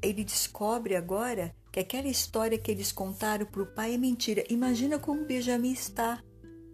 Ele 0.00 0.22
descobre 0.22 0.94
agora 0.94 1.52
que 1.72 1.80
aquela 1.80 2.06
história 2.06 2.56
que 2.56 2.70
eles 2.70 2.92
contaram 2.92 3.44
para 3.44 3.62
o 3.62 3.66
pai 3.66 3.94
é 3.94 3.98
mentira. 3.98 4.44
Imagina 4.48 4.98
como 4.98 5.24
Benjamin 5.24 5.72
está 5.72 6.22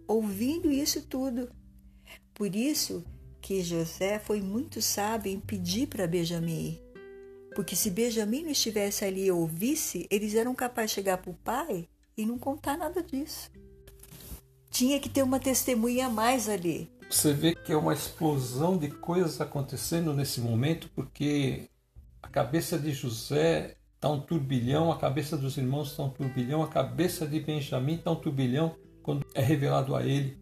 ouvindo 0.07 0.71
isso 0.71 1.07
tudo. 1.07 1.49
Por 2.39 2.55
isso 2.55 3.03
que 3.41 3.61
José 3.61 4.17
foi 4.17 4.41
muito 4.41 4.81
sábio 4.81 5.29
em 5.29 5.41
pedir 5.41 5.87
para 5.87 6.07
Benjamin 6.07 6.69
ir. 6.69 6.81
Porque 7.53 7.75
se 7.75 7.89
Benjamin 7.89 8.43
não 8.43 8.51
estivesse 8.51 9.03
ali 9.03 9.25
e 9.25 9.31
ouvisse, 9.31 10.07
eles 10.09 10.35
eram 10.35 10.55
capazes 10.55 10.91
de 10.91 10.95
chegar 10.95 11.17
para 11.17 11.31
o 11.31 11.33
pai 11.33 11.89
e 12.15 12.25
não 12.25 12.39
contar 12.39 12.77
nada 12.77 13.03
disso. 13.03 13.51
Tinha 14.71 15.01
que 15.01 15.09
ter 15.09 15.21
uma 15.21 15.37
testemunha 15.37 16.05
a 16.05 16.09
mais 16.09 16.47
ali. 16.47 16.89
Você 17.09 17.33
vê 17.33 17.53
que 17.53 17.73
é 17.73 17.75
uma 17.75 17.93
explosão 17.93 18.77
de 18.77 18.89
coisas 18.89 19.41
acontecendo 19.41 20.13
nesse 20.13 20.39
momento, 20.39 20.89
porque 20.95 21.67
a 22.23 22.29
cabeça 22.29 22.79
de 22.79 22.93
José 22.93 23.75
está 23.95 24.09
um 24.09 24.21
turbilhão, 24.21 24.93
a 24.93 24.97
cabeça 24.97 25.35
dos 25.35 25.57
irmãos 25.57 25.91
está 25.91 26.03
um 26.03 26.09
turbilhão, 26.09 26.63
a 26.63 26.69
cabeça 26.69 27.27
de 27.27 27.37
Benjamim 27.41 27.95
está 27.95 28.11
um 28.11 28.15
turbilhão 28.15 28.77
quando 29.03 29.25
é 29.33 29.41
revelado 29.41 29.93
a 29.93 30.05
ele 30.05 30.39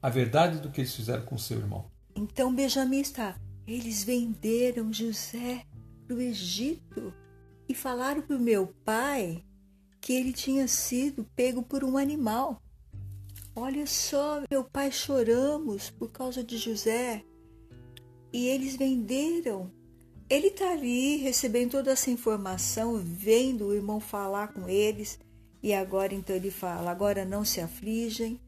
a 0.00 0.08
verdade 0.08 0.60
do 0.60 0.70
que 0.70 0.80
eles 0.80 0.94
fizeram 0.94 1.24
com 1.24 1.36
seu 1.36 1.58
irmão. 1.58 1.90
Então 2.14 2.54
Benjamim 2.54 3.00
está. 3.00 3.38
Eles 3.66 4.02
venderam 4.02 4.92
José 4.92 5.64
para 6.06 6.16
o 6.16 6.20
Egito 6.20 7.12
e 7.68 7.74
falaram 7.74 8.22
para 8.22 8.36
o 8.36 8.40
meu 8.40 8.68
pai 8.84 9.44
que 10.00 10.12
ele 10.12 10.32
tinha 10.32 10.66
sido 10.66 11.26
pego 11.36 11.62
por 11.62 11.84
um 11.84 11.96
animal. 11.96 12.62
Olha 13.54 13.86
só, 13.86 14.42
meu 14.50 14.64
pai 14.64 14.90
choramos 14.90 15.90
por 15.90 16.10
causa 16.10 16.42
de 16.42 16.56
José 16.56 17.24
e 18.32 18.48
eles 18.48 18.76
venderam. 18.76 19.70
Ele 20.30 20.48
está 20.48 20.72
ali 20.72 21.16
recebendo 21.16 21.72
toda 21.72 21.90
essa 21.90 22.10
informação, 22.10 22.96
vendo 23.02 23.66
o 23.66 23.74
irmão 23.74 23.98
falar 23.98 24.48
com 24.48 24.68
eles 24.68 25.18
e 25.62 25.74
agora 25.74 26.14
então 26.14 26.36
ele 26.36 26.50
fala: 26.50 26.90
agora 26.90 27.24
não 27.24 27.44
se 27.44 27.60
afligem, 27.60 28.40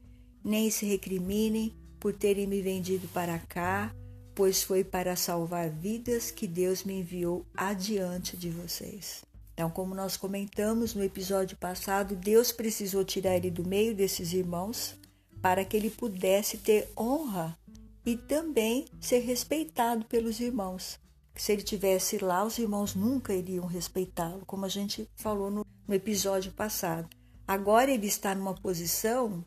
nem 0.45 0.71
se 0.71 0.87
recriminem 0.87 1.75
por 1.99 2.15
terem 2.15 2.47
me 2.47 2.63
vendido 2.63 3.07
para 3.09 3.39
cá, 3.39 3.95
pois 4.35 4.63
foi 4.63 4.83
para 4.83 5.17
salvar 5.17 5.69
vidas 5.69 6.31
que 6.31 6.47
Deus 6.47 6.83
me 6.83 7.01
enviou 7.01 7.47
adiante 7.55 8.37
de 8.37 8.49
vocês. 8.51 9.23
Então, 9.53 9.69
como 9.69 9.95
nós 9.95 10.17
comentamos 10.17 10.95
no 10.95 11.05
episódio 11.05 11.57
passado, 11.59 12.17
Deus 12.17 12.51
precisou 12.51 13.05
tirar 13.05 13.37
ele 13.37 13.51
do 13.51 13.67
meio 13.67 13.95
desses 13.95 14.33
irmãos 14.33 14.99
para 15.43 15.65
que 15.65 15.77
ele 15.77 15.91
pudesse 15.91 16.57
ter 16.57 16.91
honra 16.97 17.59
e 18.05 18.17
também 18.17 18.87
ser 19.01 19.19
respeitado 19.19 20.07
pelos 20.07 20.41
irmãos. 20.41 20.99
Se 21.35 21.53
ele 21.53 21.63
tivesse 21.63 22.19
lá, 22.19 22.45
os 22.45 22.59
irmãos 22.59 22.95
nunca 22.95 23.35
iriam 23.35 23.67
respeitá-lo, 23.67 24.45
como 24.47 24.65
a 24.65 24.69
gente 24.69 25.09
falou 25.17 25.51
no, 25.51 25.67
no 25.87 25.95
episódio 25.95 26.53
passado. 26.53 27.09
Agora 27.47 27.91
ele 27.91 28.07
está 28.07 28.35
numa 28.35 28.55
posição 28.55 29.45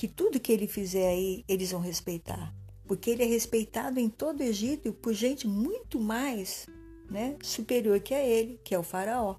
que 0.00 0.08
tudo 0.08 0.40
que 0.40 0.50
ele 0.50 0.66
fizer 0.66 1.08
aí 1.08 1.44
eles 1.46 1.70
vão 1.70 1.80
respeitar 1.80 2.54
porque 2.90 3.10
ele 3.10 3.22
é 3.22 3.26
respeitado 3.26 4.00
em 4.00 4.08
todo 4.08 4.40
o 4.40 4.42
Egito 4.42 4.92
por 4.92 5.14
gente 5.14 5.46
muito 5.46 6.00
mais 6.00 6.66
né, 7.08 7.36
superior 7.40 8.00
que 8.00 8.12
a 8.12 8.20
ele, 8.20 8.58
que 8.64 8.74
é 8.74 8.78
o 8.80 8.82
faraó. 8.82 9.36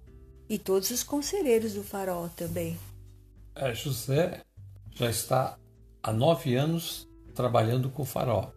E 0.47 0.57
todos 0.57 0.89
os 0.89 1.03
conselheiros 1.03 1.73
do 1.73 1.83
faraó 1.83 2.29
também. 2.29 2.77
É, 3.53 3.73
José 3.73 4.45
já 4.89 5.09
está 5.09 5.59
há 6.01 6.13
nove 6.13 6.55
anos 6.55 7.09
trabalhando 7.35 7.89
com 7.89 8.03
o 8.03 8.05
faraó. 8.05 8.53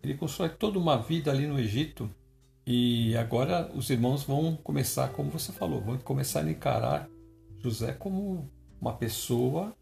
Ele 0.00 0.14
constrói 0.14 0.50
toda 0.50 0.78
uma 0.78 0.96
vida 0.96 1.32
ali 1.32 1.48
no 1.48 1.58
Egito 1.58 2.08
e 2.64 3.16
agora 3.16 3.68
os 3.74 3.90
irmãos 3.90 4.22
vão 4.22 4.54
começar, 4.54 5.08
como 5.08 5.28
você 5.28 5.50
falou, 5.50 5.80
vão 5.80 5.98
começar 5.98 6.44
a 6.44 6.48
encarar 6.48 7.10
José 7.58 7.92
como 7.92 8.48
uma 8.80 8.92
pessoa 8.92 9.76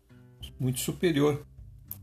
muito 0.59 0.81
superior 0.81 1.45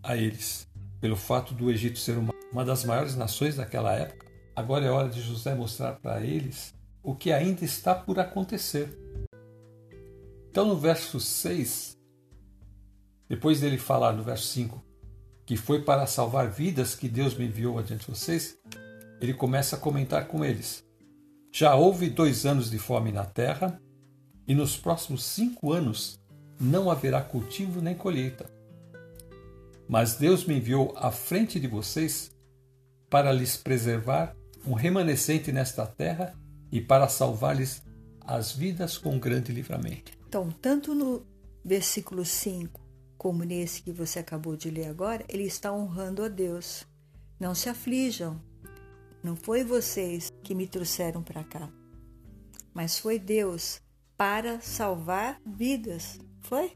a 0.03 0.15
eles, 0.15 0.67
pelo 0.99 1.15
fato 1.15 1.53
do 1.53 1.69
Egito 1.69 1.99
ser 1.99 2.17
uma 2.17 2.31
uma 2.51 2.65
das 2.65 2.83
maiores 2.83 3.15
nações 3.15 3.55
daquela 3.55 3.93
época, 3.93 4.27
agora 4.53 4.85
é 4.85 4.89
hora 4.89 5.07
de 5.07 5.21
José 5.21 5.55
mostrar 5.55 5.93
para 5.93 6.21
eles 6.21 6.73
o 7.01 7.15
que 7.15 7.31
ainda 7.31 7.63
está 7.63 7.95
por 7.95 8.19
acontecer. 8.19 8.89
Então, 10.49 10.65
no 10.65 10.75
verso 10.75 11.17
6, 11.17 11.97
depois 13.29 13.61
dele 13.61 13.77
falar 13.77 14.11
no 14.11 14.21
verso 14.21 14.47
5 14.47 14.83
que 15.45 15.57
foi 15.57 15.81
para 15.81 16.05
salvar 16.05 16.49
vidas 16.49 16.95
que 16.95 17.09
Deus 17.09 17.35
me 17.35 17.45
enviou 17.45 17.77
adiante 17.77 18.05
de 18.05 18.11
vocês, 18.11 18.57
ele 19.19 19.33
começa 19.33 19.75
a 19.75 19.79
comentar 19.79 20.27
com 20.27 20.45
eles. 20.45 20.85
Já 21.51 21.75
houve 21.75 22.09
dois 22.09 22.45
anos 22.45 22.69
de 22.69 22.77
fome 22.77 23.11
na 23.11 23.25
terra, 23.25 23.81
e 24.47 24.55
nos 24.55 24.77
próximos 24.77 25.25
cinco 25.25 25.73
anos 25.73 26.17
não 26.57 26.89
haverá 26.89 27.21
cultivo 27.21 27.81
nem 27.81 27.95
colheita. 27.95 28.60
Mas 29.87 30.15
Deus 30.15 30.45
me 30.45 30.55
enviou 30.55 30.93
à 30.95 31.11
frente 31.11 31.59
de 31.59 31.67
vocês 31.67 32.31
para 33.09 33.31
lhes 33.31 33.57
preservar 33.57 34.35
um 34.65 34.73
remanescente 34.73 35.51
nesta 35.51 35.85
terra 35.85 36.33
e 36.71 36.79
para 36.79 37.07
salvar-lhes 37.07 37.83
as 38.21 38.51
vidas 38.51 38.97
com 38.97 39.19
grande 39.19 39.51
livramento. 39.51 40.11
Então, 40.27 40.49
tanto 40.61 40.95
no 40.95 41.25
versículo 41.63 42.23
5 42.23 42.79
como 43.17 43.43
nesse 43.43 43.83
que 43.83 43.91
você 43.91 44.19
acabou 44.19 44.55
de 44.55 44.71
ler 44.71 44.87
agora, 44.87 45.23
ele 45.29 45.43
está 45.43 45.71
honrando 45.71 46.23
a 46.23 46.27
Deus. 46.27 46.87
Não 47.39 47.53
se 47.53 47.69
aflijam. 47.69 48.41
Não 49.23 49.35
foi 49.35 49.63
vocês 49.63 50.31
que 50.41 50.55
me 50.55 50.65
trouxeram 50.65 51.21
para 51.21 51.43
cá, 51.43 51.69
mas 52.73 52.97
foi 52.97 53.19
Deus 53.19 53.79
para 54.17 54.59
salvar 54.59 55.39
vidas. 55.45 56.19
Foi? 56.39 56.73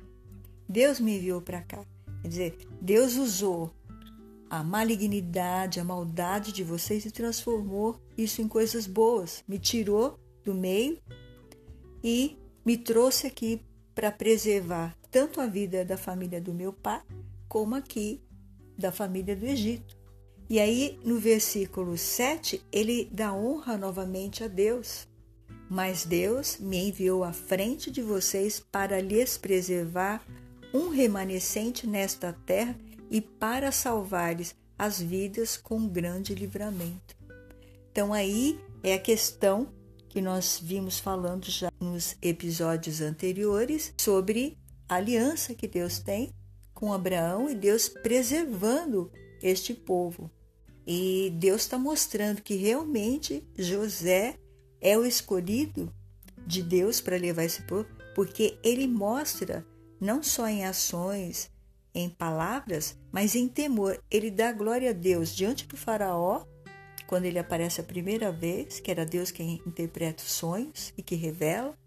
Deus 0.70 1.00
me 1.00 1.18
enviou 1.18 1.42
para 1.42 1.62
cá. 1.64 1.84
Quer 2.25 2.29
dizer, 2.29 2.58
Deus 2.82 3.17
usou 3.17 3.72
a 4.50 4.63
malignidade, 4.63 5.79
a 5.79 5.84
maldade 5.84 6.51
de 6.51 6.63
vocês 6.63 7.05
e 7.05 7.12
transformou 7.12 8.01
isso 8.17 8.41
em 8.41 8.48
coisas 8.48 8.88
boas. 8.88 9.44
Me 9.48 9.60
tirou 9.60 10.20
do 10.44 10.51
meio 10.51 10.98
e 12.03 12.36
me 12.65 12.77
trouxe 12.77 13.27
aqui 13.27 13.62
para 13.94 14.12
preservar 14.12 14.98
tanto 15.12 15.39
a 15.39 15.46
vida 15.46 15.86
da 15.86 15.98
família 15.98 16.41
do 16.41 16.51
meu 16.51 16.74
pai, 16.74 17.03
como 17.48 17.75
aqui 17.75 18.20
da 18.75 18.91
família 18.91 19.36
do 19.36 19.46
Egito. 19.46 19.96
E 20.50 20.60
aí, 20.60 21.00
no 21.05 21.20
versículo 21.20 21.96
7, 21.96 22.60
ele 22.72 23.08
dá 23.12 23.36
honra 23.36 23.77
novamente 23.77 24.44
a 24.44 24.48
Deus. 24.48 25.08
Mas 25.70 26.05
Deus 26.05 26.58
me 26.60 26.89
enviou 26.89 27.24
à 27.24 27.32
frente 27.32 27.91
de 27.91 28.01
vocês 28.01 28.60
para 28.72 29.00
lhes 29.00 29.38
preservar 29.38 30.25
um 30.74 30.90
remanescente 30.90 31.88
nesta 31.88 32.34
terra 32.46 32.76
e 33.10 33.22
para 33.22 33.72
salvar-lhes 33.72 34.56
as 34.78 35.00
vidas 35.00 35.58
com 35.58 35.88
grande 35.88 36.36
livramento. 36.36 37.16
Então, 37.92 38.14
aí 38.14 38.60
é 38.84 38.94
a 38.94 39.00
questão 39.00 39.70
que 40.10 40.22
nós 40.22 40.60
vimos 40.62 41.00
falando 41.00 41.46
já 41.46 41.72
nos 41.80 42.16
episódios 42.22 43.02
anteriores 43.02 43.94
sobre 43.98 44.58
a 44.88 44.96
aliança 44.96 45.54
que 45.54 45.68
Deus 45.68 46.00
tem 46.00 46.34
com 46.74 46.94
Abraão 46.94 47.50
e 47.50 47.56
Deus 47.56 47.88
preservando 47.88 49.12
este 49.42 49.74
povo. 49.74 50.30
E 50.86 51.34
Deus 51.38 51.62
está 51.62 51.78
mostrando 51.78 52.42
que 52.42 52.56
realmente 52.56 53.48
José 53.58 54.36
é 54.80 54.98
o 54.98 55.06
escolhido 55.06 55.92
de 56.46 56.62
Deus 56.62 57.02
para 57.02 57.18
levar 57.18 57.44
esse 57.44 57.64
povo, 57.64 57.88
porque 58.14 58.58
ele 58.64 58.88
mostra, 58.88 59.66
não 60.00 60.22
só 60.22 60.48
em 60.48 60.66
ações, 60.66 61.50
em 61.94 62.10
palavras, 62.10 62.98
mas 63.12 63.36
em 63.36 63.48
temor. 63.48 64.02
Ele 64.12 64.30
dá 64.30 64.52
glória 64.52 64.90
a 64.90 64.94
Deus 64.94 65.34
diante 65.34 65.66
do 65.66 65.78
Faraó, 65.78 66.46
quando 67.08 67.25
ele 67.25 67.40
aparece 67.40 67.80
a 67.80 67.84
primeira 67.84 68.32
vez, 68.32 68.80
que 68.80 68.92
era 68.92 69.06
Deus 69.06 69.32
quem 69.32 69.62
interpreta 69.66 70.24
os 70.24 70.32
sonhos 70.32 70.94
e 70.98 71.04
que 71.04 71.16
revela, 71.16 71.78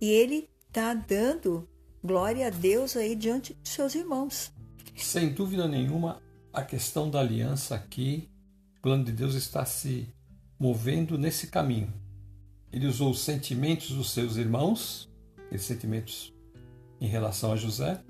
e 0.00 0.10
ele 0.10 0.48
está 0.68 0.94
dando 0.94 1.68
glória 2.02 2.46
a 2.46 2.50
Deus 2.50 2.96
aí 2.96 3.14
diante 3.14 3.54
de 3.54 3.68
seus 3.68 3.94
irmãos. 3.94 4.52
Sem 4.96 5.32
dúvida 5.32 5.66
nenhuma, 5.66 6.22
a 6.52 6.62
questão 6.62 7.10
da 7.10 7.20
aliança 7.20 7.74
aqui, 7.74 8.28
o 8.78 8.80
plano 8.82 9.04
de 9.04 9.12
Deus 9.12 9.34
está 9.34 9.64
se 9.64 10.08
movendo 10.58 11.18
nesse 11.18 11.46
caminho. 11.46 11.92
Ele 12.72 12.86
usou 12.86 13.10
os 13.10 13.20
sentimentos 13.20 13.90
dos 13.90 14.10
seus 14.10 14.36
irmãos, 14.36 15.10
aqueles 15.46 15.64
sentimentos 15.64 16.33
em 17.04 17.08
relação 17.08 17.52
a 17.52 17.56
José, 17.56 18.02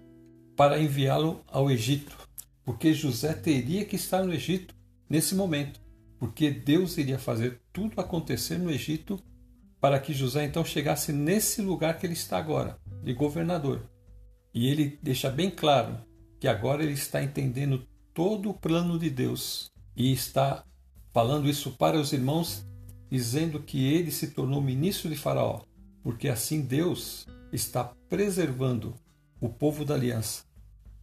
para 0.57 0.81
enviá-lo 0.81 1.43
ao 1.49 1.69
Egito, 1.69 2.17
porque 2.65 2.95
José 2.95 3.35
teria 3.35 3.85
que 3.85 3.97
estar 3.97 4.23
no 4.23 4.33
Egito 4.33 4.75
nesse 5.11 5.35
momento, 5.35 5.81
porque 6.19 6.51
Deus 6.51 6.97
iria 6.97 7.19
fazer 7.19 7.61
tudo 7.73 8.01
acontecer 8.01 8.57
no 8.57 8.71
Egito 8.71 9.21
para 9.81 9.99
que 9.99 10.15
José 10.15 10.45
então 10.45 10.65
chegasse 10.65 11.13
nesse 11.13 11.61
lugar 11.61 11.99
que 11.99 12.07
ele 12.07 12.15
está 12.15 12.39
agora, 12.39 12.79
de 13.03 13.13
governador. 13.13 13.83
E 14.55 14.69
ele 14.69 14.99
deixa 15.03 15.29
bem 15.29 15.51
claro 15.51 15.99
que 16.41 16.47
agora 16.47 16.83
ele 16.83 16.93
está 16.93 17.23
entendendo 17.23 17.87
todo 18.15 18.51
o 18.51 18.55
plano 18.55 18.99
de 18.99 19.11
Deus 19.11 19.71
e 19.97 20.13
está 20.13 20.65
falando 21.13 21.49
isso 21.49 21.73
para 21.73 21.99
os 21.99 22.13
irmãos, 22.13 22.65
dizendo 23.11 23.61
que 23.61 23.93
ele 23.93 24.11
se 24.11 24.29
tornou 24.29 24.63
ministro 24.63 25.11
de 25.11 25.17
Faraó, 25.17 25.63
porque 26.03 26.29
assim 26.29 26.63
Deus 26.63 27.27
está 27.55 27.85
preservando 28.09 28.95
o 29.41 29.49
povo 29.49 29.85
da 29.85 29.95
aliança. 29.95 30.45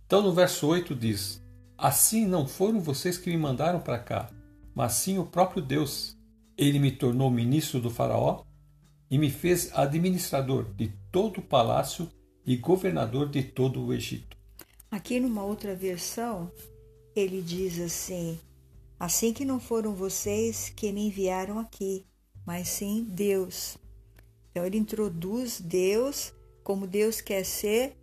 Então 0.06 0.22
no 0.22 0.34
verso 0.34 0.68
8 0.68 0.94
diz: 0.94 1.42
Assim 1.78 2.26
não 2.26 2.46
foram 2.46 2.82
vocês 2.82 3.18
que 3.18 3.30
me 3.30 3.38
mandaram 3.38 3.80
para 3.80 3.98
cá, 3.98 4.30
mas 4.76 4.94
sim 4.94 5.18
o 5.18 5.26
próprio 5.26 5.62
Deus. 5.62 6.18
Ele 6.58 6.78
me 6.78 6.92
tornou 6.92 7.32
ministro 7.32 7.80
do 7.80 7.90
Faraó 7.90 8.44
e 9.10 9.18
me 9.18 9.32
fez 9.32 9.72
administrador 9.74 10.66
de 10.76 10.94
todo 11.12 11.38
o 11.38 11.42
palácio 11.42 12.10
e 12.46 12.58
governador 12.58 13.30
de 13.30 13.42
todo 13.42 13.84
o 13.84 13.94
Egito. 13.94 14.38
Aqui 14.92 15.20
numa 15.20 15.44
outra 15.44 15.74
versão, 15.74 16.52
ele 17.16 17.42
diz 17.42 17.80
assim: 17.80 18.38
Assim 19.00 19.32
que 19.32 19.46
não 19.46 19.60
foram 19.60 19.94
vocês 19.94 20.70
que 20.76 20.92
me 20.92 21.08
enviaram 21.08 21.58
aqui, 21.58 22.06
mas 22.46 22.68
sim 22.68 23.08
Deus. 23.10 23.78
Então 24.52 24.66
ele 24.66 24.78
introduz 24.78 25.62
Deus 25.62 26.34
como 26.64 26.88
Deus 26.88 27.22
quer 27.22 27.44
ser 27.44 27.98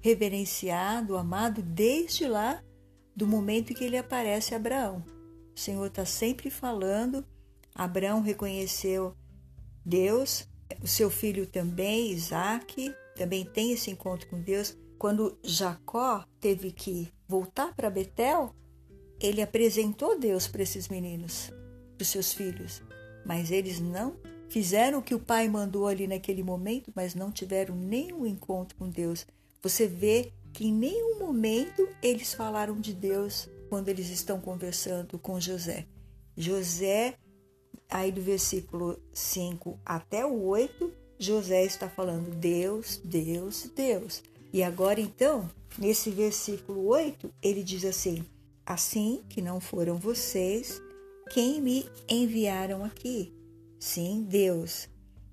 reverenciado, 0.00 1.16
amado 1.16 1.62
desde 1.62 2.26
lá 2.26 2.62
do 3.14 3.26
momento 3.26 3.74
que 3.74 3.84
ele 3.84 3.96
aparece 3.96 4.54
a 4.54 4.58
Abraão. 4.58 5.04
O 5.54 5.58
Senhor 5.58 5.86
está 5.86 6.04
sempre 6.04 6.50
falando. 6.50 7.24
Abraão 7.74 8.20
reconheceu 8.20 9.14
Deus, 9.84 10.48
o 10.82 10.86
seu 10.86 11.10
filho 11.10 11.46
também, 11.46 12.10
Isaac, 12.12 12.94
também 13.14 13.44
tem 13.44 13.72
esse 13.72 13.90
encontro 13.90 14.28
com 14.28 14.40
Deus. 14.40 14.76
Quando 14.98 15.38
Jacó 15.42 16.24
teve 16.40 16.72
que 16.72 17.12
voltar 17.26 17.74
para 17.74 17.90
Betel, 17.90 18.54
ele 19.20 19.42
apresentou 19.42 20.18
Deus 20.18 20.46
para 20.46 20.62
esses 20.62 20.88
meninos, 20.88 21.50
para 21.96 22.02
os 22.02 22.08
seus 22.08 22.32
filhos, 22.32 22.82
mas 23.24 23.50
eles 23.50 23.80
não 23.80 24.16
fizeram 24.48 24.98
o 24.98 25.02
que 25.02 25.14
o 25.14 25.20
pai 25.20 25.48
mandou 25.48 25.86
ali 25.86 26.06
naquele 26.06 26.42
momento, 26.42 26.92
mas 26.94 27.14
não 27.14 27.30
tiveram 27.30 27.74
nenhum 27.74 28.26
encontro 28.26 28.76
com 28.76 28.88
Deus. 28.88 29.26
Você 29.62 29.86
vê 29.86 30.32
que 30.52 30.66
em 30.66 30.72
nenhum 30.72 31.18
momento 31.18 31.88
eles 32.02 32.32
falaram 32.32 32.80
de 32.80 32.94
Deus 32.94 33.48
quando 33.68 33.88
eles 33.88 34.08
estão 34.08 34.40
conversando 34.40 35.18
com 35.18 35.40
José. 35.40 35.86
José, 36.36 37.14
aí 37.90 38.12
do 38.12 38.20
versículo 38.22 38.98
5 39.12 39.78
até 39.84 40.24
o 40.24 40.44
8, 40.44 40.92
José 41.18 41.64
está 41.64 41.88
falando 41.88 42.34
Deus, 42.34 43.00
Deus, 43.04 43.70
Deus. 43.74 44.22
E 44.52 44.62
agora 44.62 45.00
então, 45.00 45.50
nesse 45.78 46.10
versículo 46.10 46.86
8, 46.86 47.30
ele 47.42 47.62
diz 47.62 47.84
assim: 47.84 48.24
Assim 48.64 49.22
que 49.28 49.42
não 49.42 49.60
foram 49.60 49.96
vocês 49.96 50.80
quem 51.30 51.60
me 51.60 51.84
enviaram 52.08 52.84
aqui, 52.84 53.32
sim, 53.86 54.26
Deus. 54.28 54.88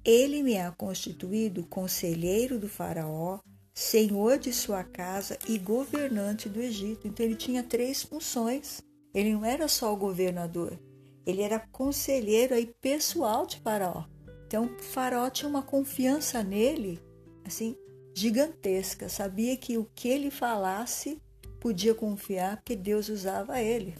Ele 0.05 0.43
me 0.43 0.57
ha 0.57 0.71
constituído 0.71 1.65
conselheiro 1.65 2.59
do 2.59 2.69
Faraó, 2.69 3.39
senhor 3.73 4.37
de 4.37 4.53
sua 4.53 4.83
casa 4.83 5.37
e 5.47 5.57
governante 5.57 6.47
do 6.47 6.61
Egito. 6.61 7.07
Então 7.07 7.25
ele 7.25 7.35
tinha 7.35 7.63
três 7.63 8.03
funções. 8.03 8.81
Ele 9.13 9.33
não 9.33 9.43
era 9.43 9.67
só 9.67 9.93
o 9.93 9.97
governador, 9.97 10.79
ele 11.25 11.41
era 11.41 11.59
conselheiro 11.59 12.53
aí 12.53 12.73
pessoal 12.81 13.45
de 13.45 13.59
Faraó. 13.59 14.05
Então, 14.45 14.69
Faraó 14.91 15.29
tinha 15.29 15.49
uma 15.49 15.63
confiança 15.63 16.43
nele, 16.43 16.99
assim, 17.45 17.75
gigantesca. 18.13 19.09
Sabia 19.09 19.55
que 19.57 19.77
o 19.77 19.85
que 19.95 20.07
ele 20.07 20.29
falasse 20.29 21.19
podia 21.59 21.95
confiar, 21.95 22.57
porque 22.57 22.75
Deus 22.75 23.09
usava 23.09 23.61
ele. 23.61 23.95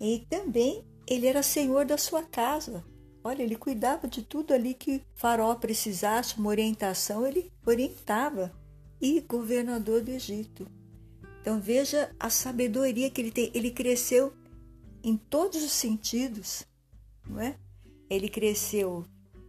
E 0.00 0.26
também 0.28 0.84
ele 1.08 1.26
era 1.26 1.42
senhor 1.42 1.84
da 1.84 1.96
sua 1.96 2.22
casa. 2.22 2.84
Olha, 3.22 3.42
ele 3.42 3.56
cuidava 3.56 4.08
de 4.08 4.22
tudo 4.22 4.54
ali 4.54 4.72
que 4.72 5.02
Faraó 5.14 5.54
precisasse, 5.54 6.38
uma 6.38 6.48
orientação, 6.48 7.26
ele 7.26 7.52
orientava. 7.66 8.52
E 9.00 9.20
governador 9.20 10.02
do 10.02 10.10
Egito. 10.10 10.66
Então 11.40 11.58
veja 11.58 12.14
a 12.20 12.28
sabedoria 12.28 13.10
que 13.10 13.20
ele 13.20 13.30
tem. 13.30 13.50
Ele 13.54 13.70
cresceu 13.70 14.32
em 15.02 15.16
todos 15.16 15.62
os 15.62 15.72
sentidos, 15.72 16.66
não 17.26 17.40
é? 17.40 17.56
Ele 18.10 18.28
cresceu 18.28 19.04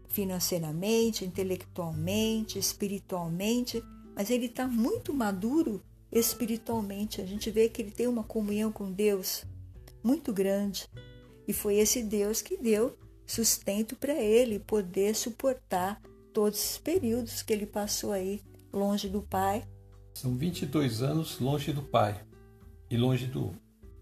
financeiramente, 0.08 1.26
intelectualmente, 1.26 2.58
espiritualmente, 2.58 3.84
mas 4.16 4.30
ele 4.30 4.46
está 4.46 4.68
muito 4.68 5.14
maduro 5.14 5.82
espiritualmente. 6.12 7.22
A 7.22 7.26
gente 7.26 7.50
vê 7.52 7.70
que 7.70 7.82
ele 7.82 7.92
tem 7.92 8.08
uma 8.08 8.24
comunhão 8.24 8.72
com 8.72 8.92
Deus 8.92 9.46
muito 10.04 10.32
grande. 10.34 10.88
E 11.48 11.54
foi 11.54 11.76
esse 11.76 12.04
Deus 12.04 12.42
que 12.42 12.58
deu 12.58 12.98
sustento 13.32 13.96
para 13.96 14.14
ele 14.14 14.60
poder 14.60 15.16
suportar 15.16 16.02
todos 16.34 16.60
esses 16.60 16.78
períodos 16.78 17.42
que 17.42 17.54
ele 17.54 17.66
passou 17.66 18.12
aí 18.12 18.42
longe 18.74 19.08
do 19.08 19.22
pai. 19.22 19.64
São 20.14 20.36
22 20.36 21.02
anos 21.02 21.40
longe 21.40 21.72
do 21.72 21.82
pai 21.82 22.22
e 22.90 22.98
longe 22.98 23.26
do, 23.28 23.54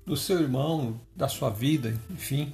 do 0.03 0.17
seu 0.17 0.39
irmão, 0.39 0.99
da 1.15 1.27
sua 1.27 1.51
vida, 1.51 1.95
enfim. 2.09 2.51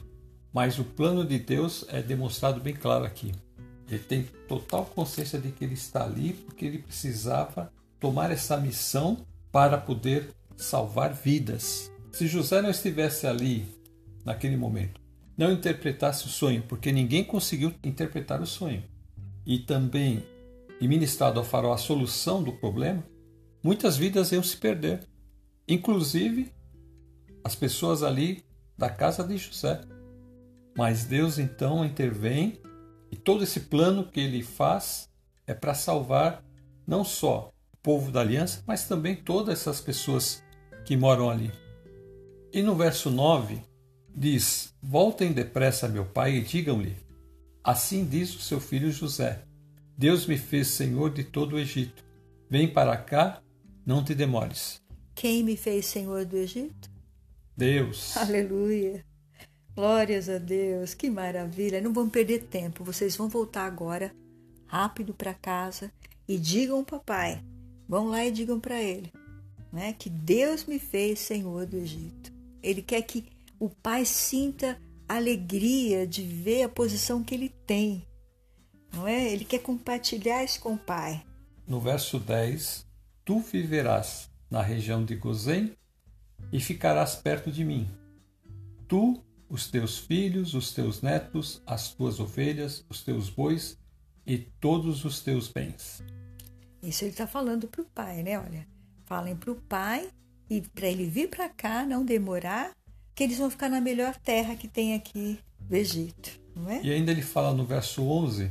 Mas 0.53 0.77
o 0.77 0.83
plano 0.83 1.25
de 1.25 1.39
Deus 1.39 1.85
é 1.87 2.01
demonstrado 2.01 2.59
bem 2.59 2.73
claro 2.73 3.05
aqui. 3.05 3.31
Ele 3.89 3.99
tem 3.99 4.23
total 4.47 4.85
consciência 4.85 5.39
de 5.39 5.51
que 5.51 5.63
ele 5.63 5.75
está 5.75 6.03
ali 6.03 6.33
porque 6.33 6.65
ele 6.65 6.79
precisava 6.79 7.71
tomar 7.99 8.31
essa 8.31 8.57
missão 8.57 9.25
para 9.49 9.77
poder 9.77 10.29
salvar 10.57 11.13
vidas. 11.13 11.89
Se 12.11 12.27
José 12.27 12.61
não 12.61 12.69
estivesse 12.69 13.27
ali 13.27 13.65
naquele 14.25 14.57
momento, 14.57 15.04
não 15.37 15.51
interpretasse 15.51 16.25
o 16.25 16.29
sonho, 16.29 16.63
porque 16.63 16.91
ninguém 16.91 17.23
conseguiu 17.23 17.73
interpretar 17.83 18.41
o 18.41 18.47
sonho, 18.47 18.83
e 19.45 19.59
também 19.59 20.23
e 20.79 20.87
ministrado 20.87 21.39
ao 21.39 21.45
faraó 21.45 21.73
a 21.73 21.77
solução 21.77 22.43
do 22.43 22.53
problema, 22.53 23.03
muitas 23.63 23.97
vidas 23.97 24.31
iam 24.31 24.43
se 24.43 24.57
perder, 24.57 25.07
inclusive 25.67 26.53
as 27.43 27.55
pessoas 27.55 28.03
ali 28.03 28.43
da 28.77 28.89
casa 28.89 29.23
de 29.23 29.37
José. 29.37 29.81
Mas 30.77 31.05
Deus 31.05 31.39
então 31.39 31.85
intervém 31.85 32.59
e 33.11 33.15
todo 33.15 33.43
esse 33.43 33.61
plano 33.61 34.07
que 34.07 34.19
ele 34.19 34.43
faz 34.43 35.09
é 35.47 35.53
para 35.53 35.73
salvar 35.73 36.43
não 36.85 37.03
só 37.03 37.51
o 37.73 37.77
povo 37.77 38.11
da 38.11 38.19
aliança, 38.19 38.63
mas 38.67 38.87
também 38.87 39.15
todas 39.15 39.59
essas 39.59 39.79
pessoas 39.79 40.43
que 40.83 40.97
moram 40.97 41.29
ali. 41.29 41.51
E 42.51 42.61
no 42.61 42.75
verso 42.75 43.09
9 43.09 43.61
diz: 44.15 44.73
Voltem 44.81 45.33
depressa 45.33 45.87
a 45.87 45.89
meu 45.89 46.05
pai 46.05 46.35
e 46.35 46.41
digam-lhe: 46.41 46.95
Assim 47.63 48.05
diz 48.05 48.33
o 48.35 48.39
seu 48.39 48.59
filho 48.59 48.91
José: 48.91 49.43
Deus 49.97 50.25
me 50.25 50.37
fez 50.37 50.67
senhor 50.69 51.11
de 51.11 51.23
todo 51.23 51.55
o 51.55 51.59
Egito. 51.59 52.03
Vem 52.49 52.71
para 52.71 52.95
cá, 52.97 53.41
não 53.85 54.03
te 54.03 54.15
demores. 54.15 54.81
Quem 55.13 55.43
me 55.43 55.57
fez 55.57 55.85
senhor 55.85 56.25
do 56.25 56.37
Egito? 56.37 56.89
Deus. 57.55 58.15
Aleluia. 58.17 59.03
Glórias 59.75 60.29
a 60.29 60.37
Deus, 60.37 60.93
que 60.93 61.09
maravilha. 61.09 61.81
Não 61.81 61.91
vamos 61.91 62.11
perder 62.11 62.43
tempo, 62.43 62.83
vocês 62.83 63.15
vão 63.15 63.27
voltar 63.27 63.65
agora, 63.65 64.13
rápido 64.67 65.13
para 65.13 65.33
casa 65.33 65.91
e 66.27 66.37
digam 66.37 66.77
ao 66.77 66.85
papai. 66.85 67.43
Vão 67.87 68.07
lá 68.07 68.25
e 68.25 68.31
digam 68.31 68.59
para 68.59 68.81
ele, 68.81 69.11
né, 69.71 69.93
que 69.93 70.09
Deus 70.09 70.65
me 70.65 70.79
fez 70.79 71.19
senhor 71.19 71.65
do 71.65 71.77
Egito. 71.77 72.33
Ele 72.63 72.81
quer 72.81 73.01
que 73.03 73.25
o 73.65 73.69
pai 73.69 74.05
sinta 74.05 74.79
alegria 75.09 76.05
de 76.05 76.21
ver 76.21 76.63
a 76.63 76.69
posição 76.69 77.23
que 77.23 77.33
ele 77.33 77.49
tem. 77.49 78.05
Não 78.93 79.07
é? 79.07 79.31
Ele 79.31 79.43
quer 79.43 79.59
compartilhar 79.59 80.43
isso 80.43 80.59
com 80.59 80.75
o 80.75 80.77
pai. 80.77 81.25
No 81.67 81.79
verso 81.79 82.19
10, 82.19 82.85
tu 83.23 83.39
viverás 83.39 84.29
na 84.51 84.61
região 84.61 85.03
de 85.03 85.15
Gozém 85.15 85.73
e 86.51 86.59
ficarás 86.59 87.15
perto 87.15 87.51
de 87.51 87.65
mim. 87.65 87.89
Tu, 88.87 89.19
os 89.49 89.67
teus 89.67 89.97
filhos, 89.97 90.53
os 90.53 90.71
teus 90.71 91.01
netos, 91.01 91.63
as 91.65 91.91
tuas 91.91 92.19
ovelhas, 92.19 92.85
os 92.87 93.03
teus 93.03 93.31
bois 93.31 93.79
e 94.27 94.37
todos 94.37 95.03
os 95.05 95.21
teus 95.21 95.47
bens. 95.47 96.03
Isso 96.83 97.03
ele 97.03 97.11
está 97.11 97.25
falando 97.25 97.67
para 97.67 97.81
o 97.81 97.85
pai, 97.85 98.21
né? 98.21 98.39
Olha, 98.39 98.67
falem 99.05 99.35
para 99.35 99.51
o 99.51 99.55
pai 99.55 100.07
e 100.47 100.61
para 100.61 100.87
ele 100.87 101.09
vir 101.09 101.29
para 101.29 101.49
cá, 101.49 101.83
não 101.83 102.05
demorar, 102.05 102.71
que 103.15 103.23
eles 103.23 103.37
vão 103.37 103.49
ficar 103.49 103.69
na 103.69 103.79
melhor 103.79 104.15
terra 104.17 104.55
que 104.55 104.67
tem 104.67 104.93
aqui 104.93 105.39
do 105.59 105.75
Egito, 105.75 106.37
não 106.53 106.69
é? 106.69 106.81
E 106.83 106.91
ainda 106.91 107.11
ele 107.11 107.21
fala 107.21 107.53
no 107.53 107.65
verso 107.65 108.03
11, 108.03 108.49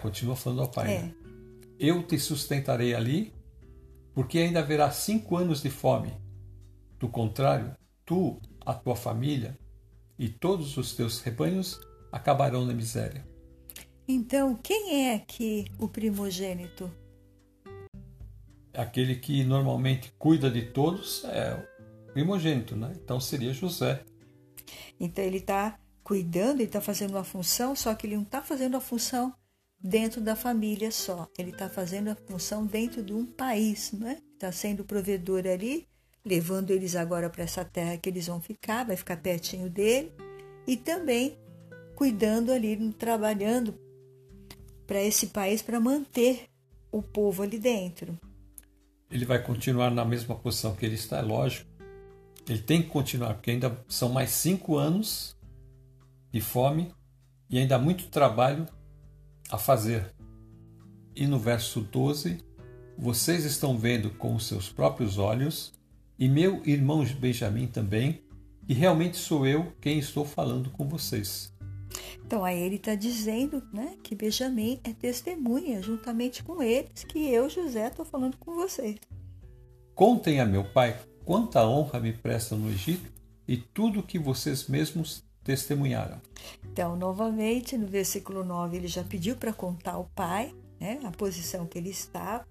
continua 0.00 0.36
falando 0.36 0.62
ao 0.62 0.68
pai: 0.68 0.94
é. 0.94 1.02
né? 1.02 1.14
Eu 1.78 2.02
te 2.04 2.18
sustentarei 2.18 2.94
ali, 2.94 3.34
porque 4.14 4.38
ainda 4.38 4.60
haverá 4.60 4.90
cinco 4.90 5.36
anos 5.36 5.60
de 5.60 5.68
fome. 5.68 6.12
Do 6.98 7.08
contrário, 7.08 7.76
tu, 8.04 8.40
a 8.64 8.72
tua 8.72 8.96
família 8.96 9.58
e 10.18 10.28
todos 10.28 10.76
os 10.76 10.94
teus 10.94 11.20
rebanhos 11.20 11.80
acabarão 12.10 12.64
na 12.64 12.74
miséria. 12.74 13.26
Então, 14.06 14.56
quem 14.56 15.06
é 15.06 15.14
aqui 15.14 15.66
o 15.78 15.86
primogênito? 15.86 16.90
Aquele 18.72 19.16
que 19.16 19.44
normalmente 19.44 20.12
cuida 20.18 20.50
de 20.50 20.62
todos 20.62 21.24
é 21.24 21.77
primogênito, 22.12 22.76
né? 22.76 22.92
Então 23.02 23.20
seria 23.20 23.52
José. 23.52 24.04
Então 24.98 25.24
ele 25.24 25.38
está 25.38 25.78
cuidando, 26.02 26.60
ele 26.60 26.64
está 26.64 26.80
fazendo 26.80 27.10
uma 27.12 27.24
função, 27.24 27.76
só 27.76 27.94
que 27.94 28.06
ele 28.06 28.16
não 28.16 28.22
está 28.22 28.42
fazendo 28.42 28.76
a 28.76 28.80
função 28.80 29.32
dentro 29.78 30.20
da 30.20 30.34
família 30.34 30.90
só. 30.90 31.28
Ele 31.38 31.50
está 31.50 31.68
fazendo 31.68 32.08
a 32.08 32.14
função 32.14 32.66
dentro 32.66 33.02
de 33.02 33.12
um 33.12 33.24
país, 33.26 33.92
né? 33.92 34.18
Está 34.34 34.50
sendo 34.50 34.84
provedor 34.84 35.46
ali 35.46 35.86
levando 36.28 36.70
eles 36.70 36.94
agora 36.94 37.30
para 37.30 37.44
essa 37.44 37.64
terra 37.64 37.96
que 37.96 38.08
eles 38.08 38.26
vão 38.26 38.40
ficar, 38.40 38.84
vai 38.84 38.96
ficar 38.96 39.16
pertinho 39.16 39.70
dele, 39.70 40.12
e 40.66 40.76
também 40.76 41.38
cuidando 41.96 42.52
ali, 42.52 42.92
trabalhando 42.92 43.74
para 44.86 45.02
esse 45.02 45.28
país 45.28 45.62
para 45.62 45.80
manter 45.80 46.44
o 46.92 47.02
povo 47.02 47.42
ali 47.42 47.58
dentro. 47.58 48.18
Ele 49.10 49.24
vai 49.24 49.42
continuar 49.42 49.90
na 49.90 50.04
mesma 50.04 50.34
posição 50.34 50.74
que 50.76 50.84
ele 50.84 50.94
está, 50.94 51.18
é 51.18 51.22
lógico. 51.22 51.67
Ele 52.48 52.60
tem 52.60 52.82
que 52.82 52.88
continuar, 52.88 53.34
porque 53.34 53.50
ainda 53.50 53.84
são 53.88 54.08
mais 54.08 54.30
cinco 54.30 54.76
anos 54.76 55.36
de 56.32 56.40
fome 56.40 56.92
e 57.50 57.58
ainda 57.58 57.76
há 57.76 57.78
muito 57.78 58.08
trabalho 58.08 58.66
a 59.50 59.58
fazer. 59.58 60.14
E 61.14 61.26
no 61.26 61.38
verso 61.38 61.80
12, 61.80 62.38
vocês 62.96 63.44
estão 63.44 63.76
vendo 63.76 64.10
com 64.10 64.34
os 64.34 64.46
seus 64.46 64.68
próprios 64.70 65.18
olhos 65.18 65.72
e 66.18 66.28
meu 66.28 66.62
irmão 66.66 67.04
Benjamim 67.04 67.66
também, 67.66 68.22
e 68.68 68.74
realmente 68.74 69.16
sou 69.16 69.46
eu 69.46 69.72
quem 69.80 69.98
estou 69.98 70.24
falando 70.24 70.68
com 70.70 70.88
vocês. 70.88 71.52
Então 72.24 72.44
aí 72.44 72.60
ele 72.60 72.76
está 72.76 72.94
dizendo 72.94 73.62
né, 73.72 73.96
que 74.02 74.14
Benjamim 74.14 74.80
é 74.84 74.92
testemunha 74.92 75.80
juntamente 75.80 76.42
com 76.42 76.62
eles, 76.62 77.04
que 77.04 77.30
eu, 77.30 77.48
José, 77.48 77.86
estou 77.86 78.04
falando 78.04 78.36
com 78.36 78.54
vocês. 78.54 78.96
Contem 79.94 80.40
a 80.40 80.44
meu 80.44 80.64
pai 80.64 80.98
quanta 81.28 81.62
honra 81.68 82.00
me 82.00 82.10
prestam 82.10 82.56
no 82.56 82.70
Egito 82.70 83.12
e 83.46 83.58
tudo 83.58 84.02
que 84.02 84.18
vocês 84.18 84.66
mesmos 84.66 85.22
testemunharam. 85.44 86.22
Então, 86.64 86.96
novamente, 86.96 87.76
no 87.76 87.86
versículo 87.86 88.42
9, 88.42 88.78
ele 88.78 88.88
já 88.88 89.04
pediu 89.04 89.36
para 89.36 89.52
contar 89.52 89.92
ao 89.92 90.06
pai 90.14 90.54
né, 90.80 90.98
a 91.04 91.10
posição 91.10 91.66
que 91.66 91.76
ele 91.76 91.90
estava. 91.90 92.48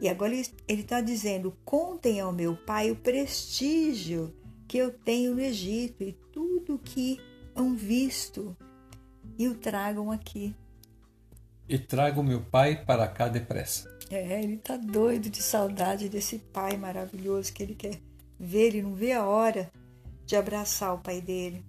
E 0.00 0.08
agora 0.08 0.32
ele 0.32 0.80
está 0.80 1.00
dizendo: 1.00 1.52
contem 1.64 2.20
ao 2.20 2.30
meu 2.30 2.56
pai 2.56 2.92
o 2.92 2.96
prestígio 2.96 4.32
que 4.68 4.78
eu 4.78 4.92
tenho 4.92 5.34
no 5.34 5.40
Egito 5.40 6.04
e 6.04 6.12
tudo 6.32 6.78
que 6.78 7.18
hão 7.52 7.74
visto 7.74 8.56
e 9.36 9.48
o 9.48 9.56
tragam 9.56 10.08
aqui. 10.08 10.54
E 11.68 11.76
trago 11.76 12.22
meu 12.22 12.42
pai 12.42 12.84
para 12.84 13.08
cá 13.08 13.26
depressa. 13.26 13.90
É, 14.08 14.40
ele 14.40 14.54
está 14.54 14.76
doido 14.76 15.28
de 15.28 15.42
saudade 15.42 16.08
desse 16.08 16.38
pai 16.38 16.76
maravilhoso 16.76 17.52
que 17.52 17.64
ele 17.64 17.74
quer 17.74 17.98
ver. 18.40 18.68
Ele 18.68 18.82
não 18.82 18.94
vê 18.94 19.12
a 19.12 19.24
hora 19.24 19.70
de 20.24 20.34
abraçar 20.34 20.94
o 20.94 20.98
pai 20.98 21.20
dele. 21.20 21.64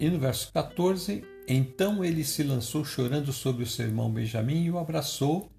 E 0.00 0.08
no 0.08 0.18
verso 0.18 0.52
14: 0.52 1.22
Então 1.46 2.04
ele 2.04 2.24
se 2.24 2.42
lançou 2.42 2.84
chorando 2.84 3.32
sobre 3.32 3.62
o 3.62 3.66
seu 3.66 3.86
irmão 3.86 4.10
Benjamim 4.10 4.64
e 4.64 4.70
o 4.70 4.78
abraçou 4.78 5.50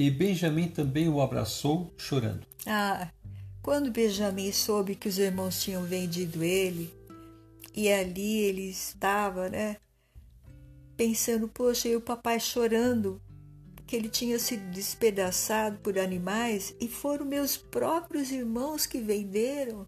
e 0.00 0.10
Benjamim 0.10 0.66
também 0.66 1.10
o 1.10 1.20
abraçou, 1.20 1.92
chorando. 1.98 2.46
Ah, 2.66 3.10
quando 3.60 3.90
Benjamim 3.90 4.50
soube 4.50 4.94
que 4.94 5.08
os 5.08 5.18
irmãos 5.18 5.62
tinham 5.62 5.82
vendido 5.82 6.42
ele, 6.42 6.90
e 7.74 7.92
ali 7.92 8.38
ele 8.38 8.70
estava, 8.70 9.50
né? 9.50 9.76
Pensando, 10.96 11.48
poxa, 11.48 11.86
e 11.86 11.96
o 11.96 12.00
papai 12.00 12.40
chorando, 12.40 13.20
que 13.90 13.96
ele 13.96 14.08
tinha 14.08 14.38
sido 14.38 14.70
despedaçado 14.70 15.78
por 15.80 15.98
animais, 15.98 16.72
e 16.80 16.86
foram 16.86 17.26
meus 17.26 17.56
próprios 17.56 18.30
irmãos 18.30 18.86
que 18.86 19.00
venderam. 19.00 19.84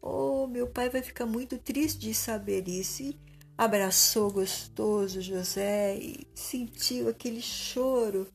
Oh, 0.00 0.46
meu 0.46 0.66
pai 0.66 0.88
vai 0.88 1.02
ficar 1.02 1.26
muito 1.26 1.58
triste 1.58 1.98
de 1.98 2.14
saber 2.14 2.66
isso. 2.66 3.02
E 3.02 3.20
abraçou 3.58 4.32
gostoso 4.32 5.20
José 5.20 5.98
e 5.98 6.26
sentiu 6.34 7.10
aquele 7.10 7.42
choro 7.42 8.26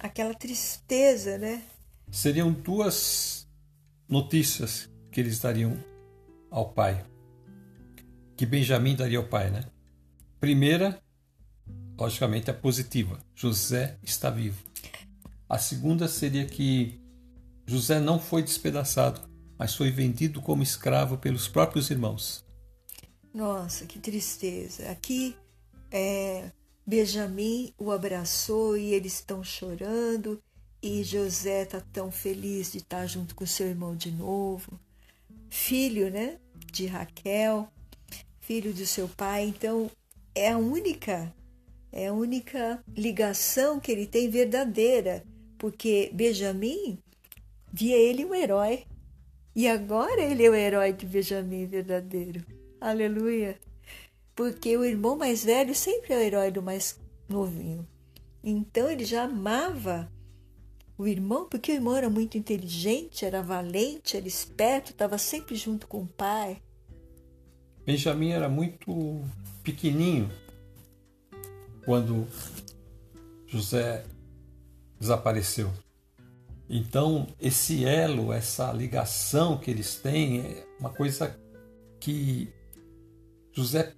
aquela 0.00 0.34
tristeza, 0.34 1.38
né? 1.38 1.62
Seriam 2.10 2.52
duas 2.52 3.48
notícias 4.08 4.90
que 5.12 5.20
eles 5.20 5.38
dariam 5.38 5.78
ao 6.50 6.72
pai, 6.72 7.06
que 8.36 8.44
Benjamim 8.44 8.96
daria 8.96 9.18
ao 9.18 9.28
pai, 9.28 9.50
né? 9.50 9.64
Primeira, 10.40 11.00
logicamente, 11.98 12.50
a 12.50 12.54
positiva: 12.54 13.18
José 13.34 13.98
está 14.02 14.30
vivo. 14.30 14.62
A 15.48 15.58
segunda 15.58 16.08
seria 16.08 16.44
que 16.46 17.00
José 17.66 18.00
não 18.00 18.18
foi 18.18 18.42
despedaçado, 18.42 19.28
mas 19.58 19.74
foi 19.74 19.90
vendido 19.90 20.40
como 20.40 20.62
escravo 20.62 21.16
pelos 21.18 21.48
próprios 21.48 21.90
irmãos. 21.90 22.44
Nossa, 23.32 23.86
que 23.86 23.98
tristeza. 23.98 24.90
Aqui 24.90 25.36
é, 25.90 26.50
Benjamim 26.86 27.72
o 27.78 27.90
abraçou 27.90 28.76
e 28.76 28.92
eles 28.92 29.14
estão 29.14 29.42
chorando, 29.42 30.42
e 30.82 31.02
José 31.02 31.62
está 31.62 31.80
tão 31.80 32.10
feliz 32.10 32.72
de 32.72 32.78
estar 32.78 33.06
junto 33.06 33.34
com 33.34 33.46
seu 33.46 33.66
irmão 33.66 33.96
de 33.96 34.10
novo. 34.10 34.78
Filho, 35.48 36.10
né, 36.10 36.38
de 36.72 36.86
Raquel, 36.86 37.68
filho 38.40 38.74
do 38.74 38.84
seu 38.84 39.08
pai, 39.08 39.44
então 39.44 39.90
é 40.34 40.50
a 40.50 40.58
única 40.58 41.32
é 41.94 42.08
a 42.08 42.12
única 42.12 42.82
ligação 42.94 43.80
que 43.80 43.90
ele 43.90 44.06
tem 44.06 44.28
verdadeira, 44.28 45.24
porque 45.56 46.10
Benjamim 46.12 46.98
via 47.72 47.96
ele 47.96 48.24
um 48.24 48.34
herói. 48.34 48.84
E 49.56 49.68
agora 49.68 50.20
ele 50.20 50.44
é 50.44 50.50
o 50.50 50.54
herói 50.54 50.92
de 50.92 51.06
Benjamim 51.06 51.64
verdadeiro. 51.64 52.44
Aleluia 52.80 53.56
porque 54.34 54.76
o 54.76 54.84
irmão 54.84 55.16
mais 55.16 55.44
velho 55.44 55.74
sempre 55.74 56.12
é 56.12 56.16
o 56.16 56.20
herói 56.20 56.50
do 56.50 56.62
mais 56.62 57.00
novinho. 57.28 57.86
Então 58.42 58.90
ele 58.90 59.04
já 59.04 59.24
amava 59.24 60.10
o 60.98 61.06
irmão, 61.06 61.48
porque 61.48 61.72
o 61.72 61.74
irmão 61.74 61.96
era 61.96 62.10
muito 62.10 62.36
inteligente, 62.36 63.24
era 63.24 63.42
valente, 63.42 64.16
era 64.16 64.28
esperto, 64.28 64.90
estava 64.90 65.18
sempre 65.18 65.54
junto 65.54 65.86
com 65.86 66.02
o 66.02 66.06
pai. 66.06 66.60
Benjamin 67.84 68.30
era 68.30 68.48
muito 68.48 69.22
pequenininho 69.62 70.30
quando 71.84 72.26
José 73.46 74.04
desapareceu. 74.98 75.70
Então, 76.68 77.26
esse 77.40 77.84
elo, 77.84 78.32
essa 78.32 78.72
ligação 78.72 79.58
que 79.58 79.70
eles 79.70 79.96
têm 79.96 80.40
é 80.40 80.66
uma 80.80 80.90
coisa 80.90 81.38
que 82.00 82.52
José 83.52 83.92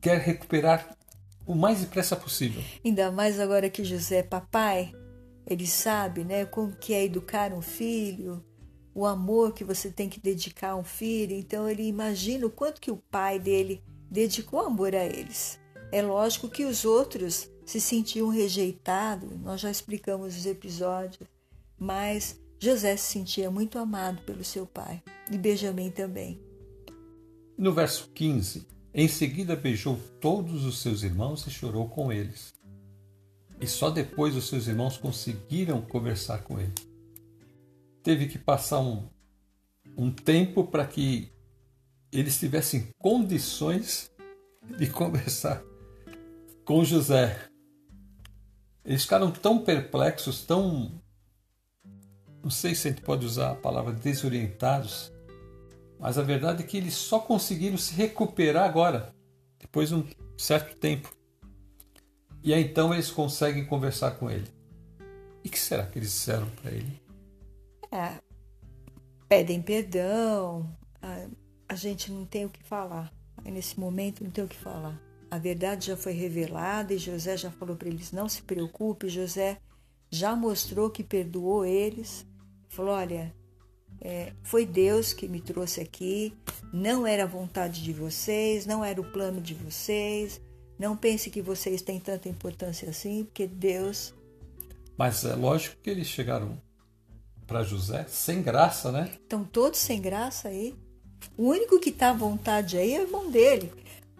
quer 0.00 0.18
recuperar 0.20 0.96
o 1.44 1.54
mais 1.54 1.80
depressa 1.80 2.14
possível. 2.14 2.62
Ainda 2.84 3.10
mais 3.10 3.40
agora 3.40 3.68
que 3.68 3.82
José 3.82 4.18
é 4.18 4.22
papai, 4.22 4.92
ele 5.46 5.66
sabe, 5.66 6.24
né, 6.24 6.44
como 6.44 6.76
que 6.76 6.92
é 6.92 7.04
educar 7.04 7.52
um 7.52 7.62
filho, 7.62 8.44
o 8.94 9.06
amor 9.06 9.52
que 9.52 9.64
você 9.64 9.90
tem 9.90 10.08
que 10.08 10.20
dedicar 10.20 10.70
a 10.70 10.76
um 10.76 10.84
filho. 10.84 11.34
Então 11.34 11.68
ele 11.68 11.82
imagina 11.84 12.46
o 12.46 12.50
quanto 12.50 12.80
que 12.80 12.90
o 12.90 12.96
pai 12.96 13.38
dele 13.38 13.82
dedicou 14.10 14.60
amor 14.60 14.94
a 14.94 15.04
eles. 15.04 15.58
É 15.90 16.02
lógico 16.02 16.48
que 16.48 16.64
os 16.64 16.84
outros 16.84 17.48
se 17.64 17.80
sentiam 17.80 18.28
rejeitados, 18.28 19.30
nós 19.40 19.60
já 19.60 19.70
explicamos 19.70 20.36
os 20.36 20.44
episódios, 20.44 21.28
mas 21.78 22.38
José 22.58 22.96
se 22.96 23.12
sentia 23.12 23.50
muito 23.50 23.78
amado 23.78 24.20
pelo 24.22 24.44
seu 24.44 24.66
pai 24.66 25.02
e 25.30 25.38
Benjamim 25.38 25.90
também. 25.90 26.40
No 27.56 27.72
verso 27.72 28.10
15, 28.14 28.66
em 28.92 29.08
seguida 29.08 29.56
beijou 29.56 29.98
todos 30.20 30.64
os 30.64 30.80
seus 30.80 31.02
irmãos 31.02 31.46
e 31.46 31.50
chorou 31.50 31.88
com 31.88 32.12
eles. 32.12 32.52
E 33.60 33.66
só 33.66 33.90
depois 33.90 34.36
os 34.36 34.46
seus 34.46 34.66
irmãos 34.66 34.96
conseguiram 34.96 35.80
conversar 35.80 36.42
com 36.44 36.60
ele. 36.60 36.74
Teve 38.02 38.28
que 38.28 38.38
passar 38.38 38.80
um, 38.80 39.08
um 39.96 40.10
tempo 40.10 40.64
para 40.64 40.86
que 40.86 41.32
eles 42.12 42.38
tivessem 42.38 42.88
condições 42.98 44.10
de 44.78 44.86
conversar 44.90 45.67
com 46.68 46.84
José. 46.84 47.34
Eles 48.84 49.04
ficaram 49.04 49.30
tão 49.30 49.64
perplexos, 49.64 50.44
tão. 50.44 51.00
Não 52.42 52.50
sei 52.50 52.74
se 52.74 52.86
a 52.86 52.90
gente 52.90 53.00
pode 53.00 53.24
usar 53.24 53.52
a 53.52 53.54
palavra 53.54 53.94
desorientados, 53.94 55.10
mas 55.98 56.18
a 56.18 56.22
verdade 56.22 56.62
é 56.62 56.66
que 56.66 56.76
eles 56.76 56.92
só 56.92 57.20
conseguiram 57.20 57.78
se 57.78 57.94
recuperar 57.94 58.68
agora, 58.68 59.14
depois 59.58 59.88
de 59.88 59.94
um 59.94 60.06
certo 60.36 60.76
tempo. 60.76 61.10
E 62.44 62.52
aí 62.52 62.62
então 62.62 62.92
eles 62.92 63.10
conseguem 63.10 63.64
conversar 63.64 64.10
com 64.12 64.30
ele. 64.30 64.48
E 65.42 65.48
que 65.48 65.58
será 65.58 65.86
que 65.86 65.98
eles 65.98 66.10
disseram 66.10 66.50
para 66.50 66.70
ele? 66.70 67.00
É, 67.90 68.20
pedem 69.26 69.62
perdão, 69.62 70.70
a, 71.00 71.28
a 71.70 71.74
gente 71.74 72.12
não 72.12 72.26
tem 72.26 72.44
o 72.44 72.50
que 72.50 72.62
falar. 72.62 73.10
Nesse 73.42 73.80
momento 73.80 74.22
não 74.22 74.30
tem 74.30 74.44
o 74.44 74.48
que 74.48 74.56
falar. 74.56 75.07
A 75.30 75.38
verdade 75.38 75.86
já 75.86 75.96
foi 75.96 76.12
revelada 76.12 76.94
e 76.94 76.98
José 76.98 77.36
já 77.36 77.50
falou 77.50 77.76
para 77.76 77.88
eles: 77.88 78.12
não 78.12 78.28
se 78.28 78.42
preocupe. 78.42 79.08
José 79.08 79.58
já 80.10 80.34
mostrou 80.34 80.90
que 80.90 81.02
perdoou 81.02 81.64
eles. 81.64 82.26
Falou: 82.68 82.94
olha, 82.94 83.34
é, 84.00 84.32
foi 84.42 84.64
Deus 84.64 85.12
que 85.12 85.28
me 85.28 85.40
trouxe 85.40 85.80
aqui, 85.80 86.32
não 86.72 87.06
era 87.06 87.24
a 87.24 87.26
vontade 87.26 87.82
de 87.82 87.92
vocês, 87.92 88.64
não 88.66 88.84
era 88.84 89.00
o 89.00 89.12
plano 89.12 89.40
de 89.40 89.54
vocês. 89.54 90.40
Não 90.78 90.96
pense 90.96 91.28
que 91.28 91.42
vocês 91.42 91.82
têm 91.82 91.98
tanta 91.98 92.28
importância 92.28 92.88
assim, 92.88 93.24
porque 93.24 93.46
Deus. 93.46 94.14
Mas 94.96 95.24
é 95.24 95.34
lógico 95.34 95.76
que 95.82 95.90
eles 95.90 96.06
chegaram 96.06 96.60
para 97.46 97.64
José 97.64 98.06
sem 98.08 98.42
graça, 98.42 98.92
né? 98.92 99.10
Estão 99.14 99.44
todos 99.44 99.80
sem 99.80 100.00
graça 100.00 100.48
aí. 100.48 100.76
O 101.36 101.48
único 101.48 101.80
que 101.80 101.90
está 101.90 102.10
à 102.10 102.12
vontade 102.12 102.76
aí 102.76 102.94
é 102.94 103.00
o 103.00 103.02
irmão 103.02 103.28
dele. 103.28 103.72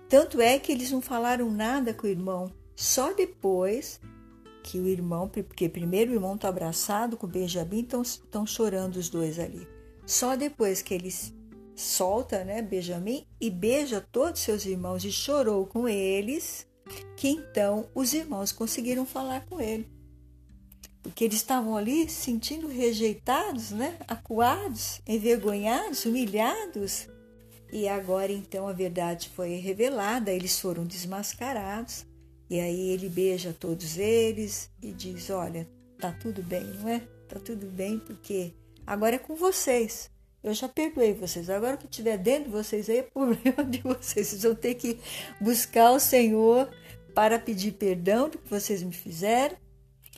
Tanto 0.08 0.40
é 0.40 0.58
que 0.58 0.72
eles 0.72 0.90
não 0.90 1.02
falaram 1.02 1.50
nada 1.50 1.92
com 1.92 2.06
o 2.06 2.10
irmão. 2.10 2.50
Só 2.74 3.12
depois 3.12 4.00
que 4.62 4.78
o 4.78 4.86
irmão, 4.86 5.28
porque 5.28 5.68
primeiro 5.68 6.12
o 6.12 6.14
irmão 6.14 6.34
está 6.34 6.48
abraçado 6.48 7.16
com 7.16 7.26
o 7.26 7.30
Benjamim, 7.30 7.86
estão 8.02 8.46
chorando 8.46 8.96
os 8.96 9.08
dois 9.08 9.38
ali. 9.38 9.66
Só 10.06 10.36
depois 10.36 10.80
que 10.80 10.94
eles 10.94 11.34
solta, 11.74 12.44
né, 12.44 12.60
Benjamim 12.60 13.26
e 13.40 13.50
beija 13.50 14.00
todos 14.00 14.40
seus 14.40 14.64
irmãos 14.64 15.04
e 15.04 15.12
chorou 15.12 15.66
com 15.66 15.88
eles, 15.88 16.66
que 17.16 17.28
então 17.28 17.88
os 17.94 18.12
irmãos 18.12 18.50
conseguiram 18.50 19.06
falar 19.06 19.46
com 19.46 19.60
ele. 19.60 19.88
Porque 21.02 21.24
eles 21.24 21.36
estavam 21.36 21.76
ali 21.76 22.08
sentindo 22.08 22.66
rejeitados, 22.68 23.70
né, 23.70 23.96
acuados, 24.08 25.00
envergonhados, 25.06 26.04
humilhados. 26.04 27.08
E 27.72 27.86
agora 27.88 28.32
então 28.32 28.66
a 28.66 28.72
verdade 28.72 29.30
foi 29.34 29.56
revelada, 29.56 30.32
eles 30.32 30.58
foram 30.58 30.84
desmascarados. 30.84 32.06
E 32.48 32.58
aí 32.58 32.90
ele 32.90 33.08
beija 33.08 33.54
todos 33.58 33.98
eles 33.98 34.70
e 34.82 34.92
diz: 34.92 35.28
"Olha, 35.30 35.68
tá 35.98 36.12
tudo 36.12 36.42
bem, 36.42 36.64
não 36.64 36.88
é? 36.88 37.00
Tá 37.28 37.38
tudo 37.38 37.66
bem 37.66 37.98
porque 37.98 38.54
agora 38.86 39.16
é 39.16 39.18
com 39.18 39.34
vocês. 39.34 40.10
Eu 40.42 40.54
já 40.54 40.68
perdoei 40.68 41.12
vocês. 41.14 41.50
Agora 41.50 41.74
o 41.74 41.78
que 41.78 41.88
tiver 41.88 42.16
dentro 42.16 42.44
de 42.44 42.50
vocês 42.50 42.88
aí 42.88 42.98
é 42.98 43.02
problema 43.02 43.64
de 43.64 43.82
vocês. 43.82 44.28
Vocês 44.28 44.42
vão 44.42 44.54
ter 44.54 44.74
que 44.74 44.98
buscar 45.40 45.90
o 45.90 46.00
Senhor 46.00 46.70
para 47.14 47.38
pedir 47.38 47.72
perdão 47.72 48.28
do 48.28 48.38
que 48.38 48.48
vocês 48.48 48.82
me 48.82 48.92
fizeram, 48.92 49.56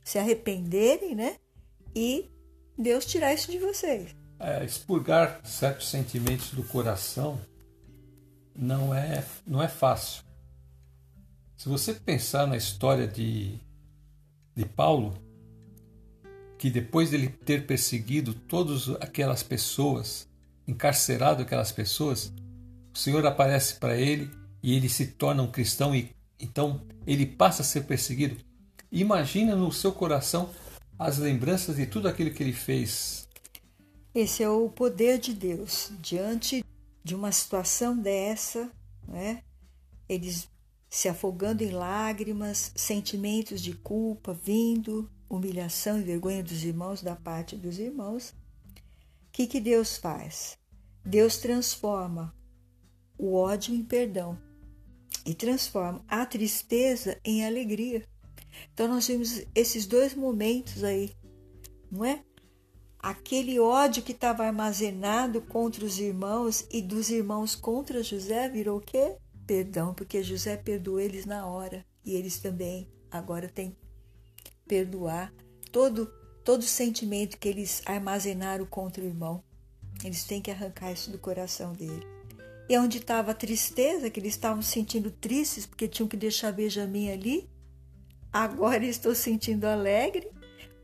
se 0.04 0.18
arrependerem, 0.18 1.14
né? 1.14 1.36
E 1.96 2.30
Deus 2.76 3.06
tirar 3.06 3.32
isso 3.32 3.50
de 3.50 3.58
vocês. 3.58 4.14
É, 4.40 4.64
expurgar 4.64 5.40
certos 5.44 5.88
sentimentos 5.88 6.50
do 6.52 6.62
coração 6.62 7.38
não 8.56 8.94
é, 8.94 9.22
não 9.46 9.62
é 9.62 9.68
fácil. 9.68 10.24
Se 11.56 11.68
você 11.68 11.92
pensar 11.92 12.46
na 12.46 12.56
história 12.56 13.06
de, 13.06 13.58
de 14.56 14.64
Paulo, 14.64 15.14
que 16.58 16.70
depois 16.70 17.10
dele 17.10 17.28
ter 17.28 17.66
perseguido 17.66 18.32
todas 18.32 18.88
aquelas 19.00 19.42
pessoas, 19.42 20.26
encarcerado 20.66 21.42
aquelas 21.42 21.70
pessoas, 21.70 22.32
o 22.94 22.98
Senhor 22.98 23.26
aparece 23.26 23.74
para 23.74 23.96
ele 23.96 24.30
e 24.62 24.74
ele 24.74 24.88
se 24.88 25.06
torna 25.06 25.42
um 25.42 25.50
cristão 25.50 25.94
e 25.94 26.10
então 26.38 26.80
ele 27.06 27.26
passa 27.26 27.62
a 27.62 27.64
ser 27.64 27.82
perseguido. 27.82 28.36
Imagina 28.90 29.54
no 29.54 29.70
seu 29.70 29.92
coração 29.92 30.50
as 30.98 31.18
lembranças 31.18 31.76
de 31.76 31.86
tudo 31.86 32.08
aquilo 32.08 32.30
que 32.30 32.42
ele 32.42 32.52
fez. 32.52 33.28
Esse 34.14 34.42
é 34.42 34.48
o 34.48 34.68
poder 34.68 35.18
de 35.18 35.32
Deus 35.32 35.92
diante 36.00 36.64
de 37.02 37.14
uma 37.14 37.30
situação 37.30 37.96
dessa, 37.96 38.70
né? 39.06 39.42
Eles 40.08 40.48
se 40.88 41.08
afogando 41.08 41.62
em 41.62 41.70
lágrimas, 41.70 42.72
sentimentos 42.74 43.60
de 43.60 43.72
culpa 43.72 44.34
vindo, 44.34 45.08
humilhação 45.28 46.00
e 46.00 46.02
vergonha 46.02 46.42
dos 46.42 46.64
irmãos 46.64 47.00
da 47.00 47.14
parte 47.14 47.56
dos 47.56 47.78
irmãos, 47.78 48.30
o 48.30 49.32
que, 49.32 49.46
que 49.46 49.60
Deus 49.60 49.96
faz? 49.96 50.58
Deus 51.04 51.36
transforma 51.38 52.34
o 53.16 53.34
ódio 53.34 53.72
em 53.72 53.84
perdão 53.84 54.36
e 55.24 55.32
transforma 55.32 56.04
a 56.08 56.26
tristeza 56.26 57.20
em 57.24 57.46
alegria. 57.46 58.04
Então 58.74 58.88
nós 58.88 59.06
vimos 59.06 59.44
esses 59.54 59.86
dois 59.86 60.14
momentos 60.14 60.82
aí, 60.82 61.12
não 61.88 62.04
é? 62.04 62.24
Aquele 63.02 63.58
ódio 63.58 64.02
que 64.02 64.12
estava 64.12 64.44
armazenado 64.44 65.40
contra 65.40 65.86
os 65.86 65.98
irmãos 65.98 66.66
e 66.70 66.82
dos 66.82 67.08
irmãos 67.08 67.54
contra 67.54 68.02
José 68.02 68.46
virou 68.50 68.76
o 68.76 68.80
quê? 68.80 69.16
Perdão, 69.46 69.94
porque 69.94 70.22
José 70.22 70.54
perdoou 70.58 71.00
eles 71.00 71.24
na 71.24 71.46
hora 71.46 71.84
e 72.04 72.14
eles 72.14 72.38
também 72.38 72.92
agora 73.10 73.48
têm 73.48 73.74
perdoar 74.68 75.32
todo 75.72 76.12
todo 76.44 76.62
sentimento 76.62 77.38
que 77.38 77.48
eles 77.48 77.82
armazenaram 77.86 78.66
contra 78.66 79.02
o 79.02 79.06
irmão. 79.06 79.42
Eles 80.04 80.24
têm 80.24 80.40
que 80.40 80.50
arrancar 80.50 80.92
isso 80.92 81.10
do 81.10 81.18
coração 81.18 81.72
dele. 81.72 82.06
E 82.68 82.76
onde 82.78 82.98
estava 82.98 83.30
a 83.30 83.34
tristeza, 83.34 84.10
que 84.10 84.20
eles 84.20 84.34
estavam 84.34 84.62
sentindo 84.62 85.10
tristes 85.10 85.66
porque 85.66 85.88
tinham 85.88 86.08
que 86.08 86.16
deixar 86.16 86.52
Benjamin 86.52 87.10
ali, 87.10 87.48
agora 88.32 88.84
estou 88.86 89.14
sentindo 89.14 89.64
alegre 89.64 90.30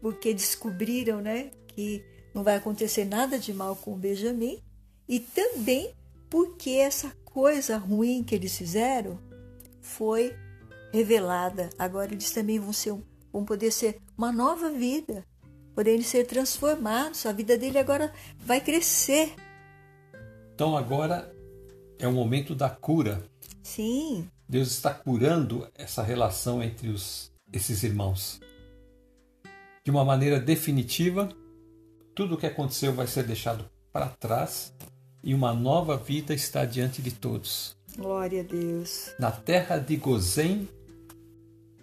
porque 0.01 0.33
descobriram, 0.33 1.21
né, 1.21 1.51
que 1.77 2.03
não 2.35 2.43
vai 2.43 2.57
acontecer 2.57 3.05
nada 3.05 3.39
de 3.39 3.53
mal 3.53 3.77
com 3.77 3.93
o 3.93 3.97
Benjamin 3.97 4.61
e 5.09 5.21
também 5.21 5.95
porque 6.29 6.71
essa 6.71 7.13
coisa 7.25 7.77
ruim 7.77 8.25
que 8.25 8.35
eles 8.35 8.57
fizeram 8.57 9.21
foi 9.81 10.35
revelada. 10.93 11.71
Agora 11.79 12.13
eles 12.13 12.33
também 12.33 12.59
vão 12.59 12.73
ser 12.73 12.97
vão 13.33 13.45
poder 13.45 13.71
ser 13.71 14.01
uma 14.17 14.33
nova 14.33 14.71
vida, 14.71 15.25
poderem 15.75 16.03
ser 16.03 16.27
transformados. 16.27 17.27
A 17.27 17.33
vida 17.33 17.59
dele 17.59 17.79
agora 17.79 18.11
vai 18.39 18.61
crescer. 18.61 19.35
Então 20.55 20.75
agora 20.75 21.31
é 21.99 22.09
o 22.09 22.13
momento 22.13 22.55
da 22.55 22.71
cura. 22.71 23.23
Sim. 23.63 24.27
Deus 24.49 24.69
está 24.69 24.95
curando 24.95 25.69
essa 25.75 26.03
relação 26.03 26.63
entre 26.63 26.89
os, 26.89 27.31
esses 27.53 27.83
irmãos. 27.83 28.41
De 29.85 29.91
uma 29.91 30.05
maneira 30.05 30.41
definitiva, 30.41 31.29
tudo 32.17 32.35
o 32.35 32.37
que 32.37 32.47
aconteceu 32.47 32.93
vai 32.93 33.07
ser 33.07 33.23
deixado 33.23 33.65
para 33.93 34.09
trás 34.09 34.75
e 35.23 35.33
uma 35.33 35.55
nova 35.55 35.97
vida 35.97 36.35
está 36.35 36.65
diante 36.65 37.01
de 37.01 37.13
todos. 37.13 37.77
Glória 37.97 38.41
a 38.41 38.45
Deus. 38.45 39.15
Na 39.19 39.31
terra 39.31 39.79
de 39.79 39.97
Gozém, 39.97 40.69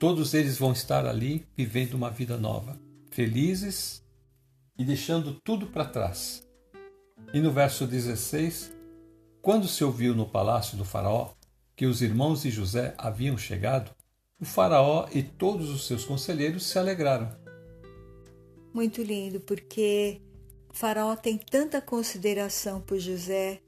Todos 0.04 0.34
eles 0.34 0.58
vão 0.58 0.74
estar 0.74 1.06
ali 1.06 1.48
vivendo 1.56 1.94
uma 1.94 2.10
vida 2.10 2.38
nova, 2.38 2.78
felizes 3.10 4.04
e 4.78 4.84
deixando 4.84 5.40
tudo 5.46 5.68
para 5.68 5.86
trás. 5.86 6.46
E 7.34 7.40
no 7.40 7.54
verso 7.54 7.88
16, 7.88 8.74
quando 9.42 9.66
se 9.66 9.82
ouviu 9.82 10.14
no 10.14 10.26
palácio 10.26 10.78
do 10.78 10.84
Faraó 10.84 11.32
que 11.74 11.86
os 11.86 12.02
irmãos 12.02 12.42
de 12.42 12.52
José 12.52 12.94
haviam 12.98 13.38
chegado, 13.38 13.92
o 14.38 14.44
Faraó 14.44 15.08
e 15.14 15.24
todos 15.24 15.70
os 15.70 15.88
seus 15.88 16.04
conselheiros 16.04 16.66
se 16.66 16.78
alegraram. 16.78 17.43
Muito 18.74 19.04
lindo, 19.04 19.40
porque 19.40 20.22
Faraó 20.72 21.16
tem 21.16 21.38
tanta 21.38 21.80
consideração 21.80 22.82
por 22.82 22.98
José 22.98 23.62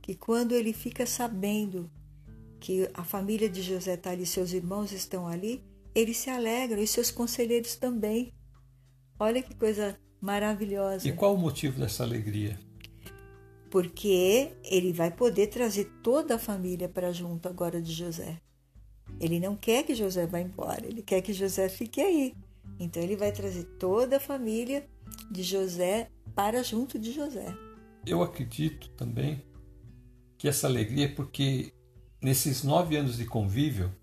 que 0.00 0.14
quando 0.14 0.52
ele 0.52 0.72
fica 0.72 1.04
sabendo 1.04 1.90
que 2.60 2.88
a 2.94 3.02
família 3.02 3.48
de 3.48 3.60
José 3.60 3.94
está 3.94 4.10
ali, 4.10 4.24
seus 4.24 4.52
irmãos 4.52 4.92
estão 4.92 5.26
ali, 5.26 5.64
ele 5.94 6.14
se 6.14 6.30
alegra 6.30 6.80
e 6.80 6.86
seus 6.86 7.10
conselheiros 7.10 7.74
também. 7.74 8.32
Olha 9.18 9.42
que 9.42 9.54
coisa 9.54 9.98
maravilhosa. 10.20 11.08
E 11.08 11.12
qual 11.12 11.34
o 11.34 11.38
motivo 11.38 11.80
dessa 11.80 12.04
alegria? 12.04 12.58
Porque 13.68 14.52
ele 14.64 14.92
vai 14.92 15.10
poder 15.10 15.48
trazer 15.48 15.90
toda 16.02 16.36
a 16.36 16.38
família 16.38 16.88
para 16.88 17.12
junto 17.12 17.48
agora 17.48 17.82
de 17.82 17.92
José. 17.92 18.40
Ele 19.20 19.40
não 19.40 19.56
quer 19.56 19.82
que 19.82 19.94
José 19.94 20.26
vá 20.26 20.40
embora, 20.40 20.86
ele 20.86 21.02
quer 21.02 21.20
que 21.20 21.32
José 21.32 21.68
fique 21.68 22.00
aí. 22.00 22.34
Então 22.78 23.02
ele 23.02 23.16
vai 23.16 23.32
trazer 23.32 23.64
toda 23.78 24.16
a 24.16 24.20
família 24.20 24.88
de 25.30 25.42
José 25.42 26.10
para 26.34 26.62
junto 26.62 26.98
de 26.98 27.12
José. 27.12 27.54
Eu 28.06 28.22
acredito 28.22 28.88
também 28.90 29.42
que 30.36 30.48
essa 30.48 30.66
alegria 30.66 31.04
é 31.04 31.08
porque 31.08 31.72
nesses 32.20 32.64
nove 32.64 32.96
anos 32.96 33.16
de 33.16 33.24
convívio, 33.24 33.94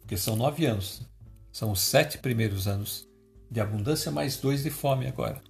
porque 0.00 0.16
são 0.16 0.36
nove 0.36 0.64
anos, 0.66 1.02
são 1.50 1.72
os 1.72 1.80
sete 1.80 2.18
primeiros 2.18 2.68
anos 2.68 3.08
de 3.50 3.60
abundância 3.60 4.10
mais 4.10 4.36
dois 4.36 4.62
de 4.62 4.70
fome 4.70 5.06
agora. 5.06 5.42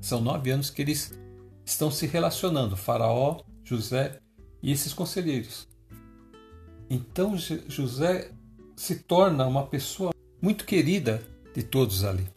São 0.00 0.20
nove 0.20 0.50
anos 0.50 0.70
que 0.70 0.82
eles 0.82 1.18
estão 1.64 1.90
se 1.90 2.06
relacionando, 2.06 2.76
Faraó, 2.76 3.40
José 3.64 4.20
e 4.62 4.70
esses 4.70 4.92
conselheiros. 4.92 5.68
Então 6.88 7.36
José 7.36 8.30
se 8.76 8.96
torna 8.96 9.46
uma 9.46 9.66
pessoa 9.66 10.12
muito 10.40 10.64
querida 10.64 11.22
de 11.56 11.62
todos 11.62 12.04
ali. 12.04 12.28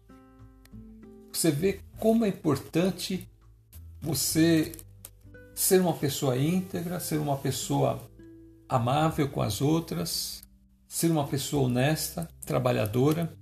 Você 1.30 1.52
vê 1.52 1.82
como 2.00 2.24
é 2.24 2.30
importante 2.30 3.28
você 4.02 4.72
ser 5.54 5.82
uma 5.82 5.94
pessoa 5.94 6.38
íntegra, 6.38 7.02
ser 7.02 7.18
uma 7.18 7.38
pessoa 7.38 8.02
amável 8.70 9.28
com 9.28 9.42
as 9.42 9.62
outras, 9.62 10.42
ser 10.88 11.12
uma 11.12 11.28
pessoa 11.28 11.64
honesta, 11.64 12.30
trabalhadora. 12.46 13.34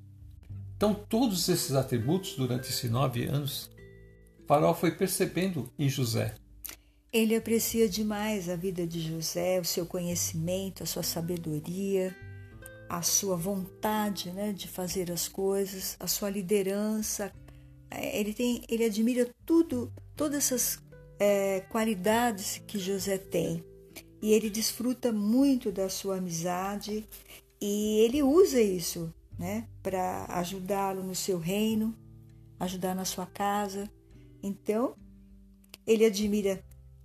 Então, 0.75 0.95
todos 0.95 1.47
esses 1.47 1.73
atributos 1.73 2.33
durante 2.35 2.69
esses 2.69 2.89
nove 2.89 3.25
anos, 3.25 3.69
Faraó 4.47 4.73
foi 4.73 4.91
percebendo 4.91 5.71
em 5.77 5.87
José. 5.87 6.33
Ele 7.13 7.35
aprecia 7.35 7.87
demais 7.87 8.49
a 8.49 8.55
vida 8.55 8.85
de 8.87 8.99
José, 8.99 9.59
o 9.59 9.65
seu 9.65 9.85
conhecimento, 9.85 10.81
a 10.81 10.87
sua 10.87 11.03
sabedoria, 11.03 12.15
a 12.89 13.01
sua 13.01 13.35
vontade 13.35 14.31
né, 14.31 14.53
de 14.53 14.67
fazer 14.67 15.11
as 15.11 15.27
coisas, 15.27 15.95
a 15.99 16.07
sua 16.07 16.29
liderança. 16.29 17.31
É, 17.89 18.19
ele, 18.19 18.33
tem, 18.33 18.63
ele 18.69 18.85
admira 18.85 19.29
tudo, 19.45 19.91
todas 20.15 20.37
essas 20.37 20.79
é, 21.19 21.61
qualidades 21.69 22.61
que 22.67 22.79
José 22.79 23.17
tem. 23.17 23.63
E 24.21 24.33
ele 24.33 24.49
desfruta 24.49 25.11
muito 25.11 25.71
da 25.71 25.89
sua 25.89 26.17
amizade 26.17 27.07
e 27.61 27.99
ele 27.99 28.23
usa 28.23 28.61
isso 28.61 29.13
né, 29.37 29.67
para 29.83 30.25
ajudá-lo 30.29 31.03
no 31.03 31.15
seu 31.15 31.37
reino, 31.37 31.95
ajudar 32.59 32.95
na 32.95 33.05
sua 33.05 33.25
casa. 33.25 33.89
Então, 34.41 34.95
ele 35.85 36.05
admira 36.05 36.63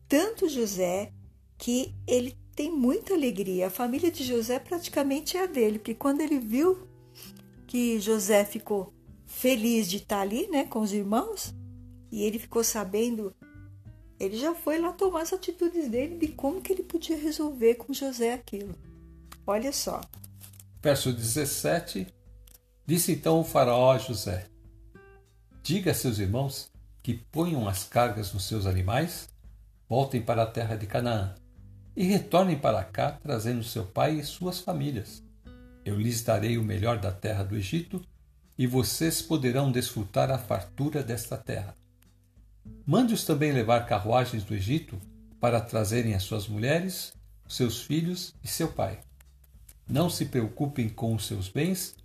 tanto 0.08 0.48
José 0.48 1.12
que 1.58 1.94
ele 2.06 2.36
tem 2.54 2.70
muita 2.70 3.14
alegria. 3.14 3.66
A 3.66 3.70
família 3.70 4.10
de 4.10 4.24
José 4.24 4.58
praticamente 4.58 5.36
é 5.36 5.44
a 5.44 5.46
dele, 5.46 5.78
porque 5.78 5.94
quando 5.94 6.20
ele 6.20 6.38
viu 6.38 6.86
que 7.66 7.98
José 7.98 8.44
ficou 8.44 8.92
feliz 9.26 9.88
de 9.88 9.96
estar 9.96 10.20
ali, 10.20 10.46
né, 10.48 10.64
com 10.64 10.80
os 10.80 10.92
irmãos, 10.92 11.54
e 12.10 12.22
ele 12.22 12.38
ficou 12.38 12.62
sabendo, 12.62 13.34
ele 14.20 14.36
já 14.36 14.54
foi 14.54 14.78
lá 14.78 14.92
tomar 14.92 15.22
as 15.22 15.32
atitudes 15.32 15.88
dele 15.88 16.18
de 16.18 16.28
como 16.28 16.60
que 16.60 16.72
ele 16.72 16.82
podia 16.82 17.16
resolver 17.16 17.76
com 17.76 17.92
José 17.92 18.34
aquilo. 18.34 18.74
Olha 19.46 19.72
só. 19.72 20.00
Verso 20.82 21.12
17. 21.12 22.06
Disse 22.86 23.12
então 23.12 23.40
o 23.40 23.44
faraó 23.44 23.92
a 23.92 23.98
José: 23.98 24.46
Diga 25.62 25.92
a 25.92 25.94
seus 25.94 26.18
irmãos 26.18 26.70
que 27.02 27.14
ponham 27.14 27.66
as 27.66 27.84
cargas 27.84 28.32
nos 28.32 28.44
seus 28.44 28.66
animais 28.66 29.28
voltem 29.88 30.22
para 30.22 30.42
a 30.42 30.46
terra 30.46 30.76
de 30.76 30.86
Canaã 30.86 31.34
e 31.96 32.04
retornem 32.04 32.58
para 32.58 32.82
cá, 32.84 33.12
trazendo 33.22 33.62
seu 33.62 33.84
pai 33.84 34.18
e 34.18 34.24
suas 34.24 34.60
famílias. 34.60 35.22
Eu 35.84 35.98
lhes 35.98 36.22
darei 36.22 36.56
o 36.56 36.64
melhor 36.64 36.98
da 36.98 37.10
terra 37.10 37.42
do 37.42 37.56
Egito, 37.56 38.00
e 38.56 38.66
vocês 38.66 39.20
poderão 39.20 39.72
desfrutar 39.72 40.30
a 40.30 40.38
fartura 40.38 41.02
desta 41.02 41.36
terra. 41.36 41.74
Mande-os 42.86 43.24
também 43.24 43.52
levar 43.52 43.86
carruagens 43.86 44.44
do 44.44 44.54
Egito 44.54 45.00
para 45.40 45.60
trazerem 45.60 46.14
as 46.14 46.22
suas 46.22 46.46
mulheres, 46.46 47.12
seus 47.48 47.82
filhos 47.82 48.34
e 48.42 48.48
seu 48.48 48.68
pai. 48.68 49.00
Não 49.88 50.08
se 50.08 50.26
preocupem 50.26 50.88
com 50.88 51.14
os 51.14 51.26
seus 51.26 51.48
bens, 51.48 51.96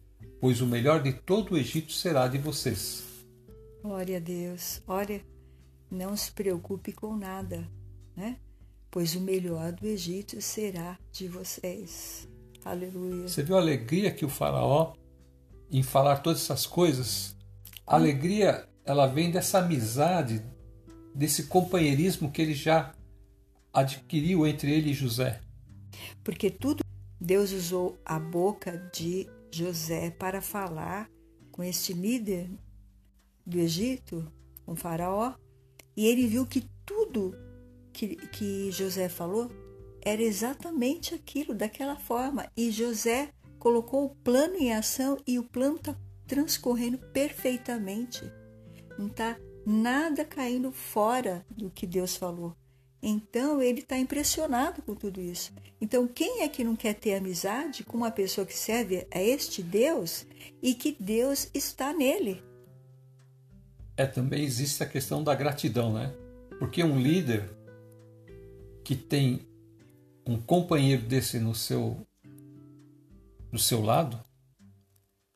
pois 0.41 0.61
o 0.61 0.65
melhor 0.65 1.03
de 1.03 1.13
todo 1.13 1.53
o 1.53 1.57
Egito 1.57 1.91
será 1.93 2.27
de 2.27 2.37
vocês. 2.37 3.03
Glória 3.81 4.17
a 4.17 4.19
Deus. 4.19 4.81
Olha, 4.87 5.21
não 5.89 6.17
se 6.17 6.31
preocupe 6.31 6.91
com 6.91 7.15
nada, 7.15 7.69
né? 8.15 8.37
Pois 8.97 9.13
o 9.13 9.21
melhor 9.21 9.73
do 9.73 9.85
Egito 9.85 10.41
será 10.41 10.97
de 11.11 11.27
vocês. 11.27 12.27
Aleluia. 12.65 13.27
Você 13.27 13.43
viu 13.43 13.55
a 13.55 13.59
alegria 13.59 14.11
que 14.11 14.25
o 14.25 14.27
faraó 14.27 14.95
em 15.69 15.83
falar 15.83 16.17
todas 16.23 16.41
essas 16.41 16.65
coisas? 16.65 17.35
A 17.85 17.93
alegria, 17.93 18.67
ela 18.83 19.05
vem 19.05 19.29
dessa 19.29 19.59
amizade, 19.59 20.43
desse 21.13 21.43
companheirismo 21.43 22.31
que 22.31 22.41
ele 22.41 22.55
já 22.55 22.91
adquiriu 23.71 24.47
entre 24.47 24.71
ele 24.71 24.89
e 24.89 24.95
José. 24.95 25.41
Porque 26.23 26.49
tudo 26.49 26.83
Deus 27.21 27.51
usou 27.51 27.99
a 28.03 28.17
boca 28.17 28.89
de 28.91 29.29
José 29.51 30.09
para 30.09 30.41
falar 30.41 31.07
com 31.51 31.61
este 31.61 31.93
líder 31.93 32.49
do 33.45 33.59
Egito, 33.59 34.25
com 34.65 34.75
Faraó, 34.75 35.35
e 35.95 36.07
ele 36.07 36.25
viu 36.25 36.47
que 36.47 36.67
tudo 36.83 37.45
que, 37.97 38.15
que 38.27 38.71
José 38.71 39.09
falou 39.09 39.49
era 40.03 40.21
exatamente 40.21 41.15
aquilo, 41.15 41.55
daquela 41.55 41.97
forma. 41.97 42.47
E 42.55 42.69
José 42.69 43.29
colocou 43.57 44.05
o 44.05 44.15
plano 44.15 44.55
em 44.55 44.71
ação 44.71 45.17
e 45.25 45.39
o 45.39 45.43
plano 45.43 45.77
está 45.77 45.95
transcorrendo 46.27 46.99
perfeitamente. 47.11 48.31
Não 48.99 49.07
está 49.07 49.35
nada 49.65 50.23
caindo 50.23 50.71
fora 50.71 51.43
do 51.49 51.71
que 51.71 51.87
Deus 51.87 52.15
falou. 52.15 52.55
Então 53.01 53.61
ele 53.61 53.79
está 53.79 53.97
impressionado 53.97 54.81
com 54.83 54.93
tudo 54.93 55.19
isso. 55.19 55.51
Então, 55.79 56.07
quem 56.07 56.41
é 56.41 56.49
que 56.49 56.63
não 56.63 56.75
quer 56.75 56.93
ter 56.93 57.15
amizade 57.15 57.83
com 57.83 57.97
uma 57.97 58.11
pessoa 58.11 58.47
que 58.47 58.57
serve 58.57 59.07
a 59.11 59.21
este 59.21 59.61
Deus 59.61 60.25
e 60.61 60.73
que 60.73 60.95
Deus 60.99 61.49
está 61.53 61.93
nele? 61.93 62.43
É, 63.95 64.05
também 64.05 64.43
existe 64.43 64.81
a 64.83 64.87
questão 64.87 65.23
da 65.23 65.35
gratidão, 65.35 65.93
né? 65.93 66.13
Porque 66.59 66.83
um 66.83 66.99
líder 66.99 67.56
que 68.87 68.95
tem 68.95 69.41
um 70.25 70.39
companheiro 70.39 71.01
desse 71.01 71.39
no 71.39 71.53
seu 71.53 72.07
do 73.51 73.59
seu 73.59 73.81
lado, 73.81 74.17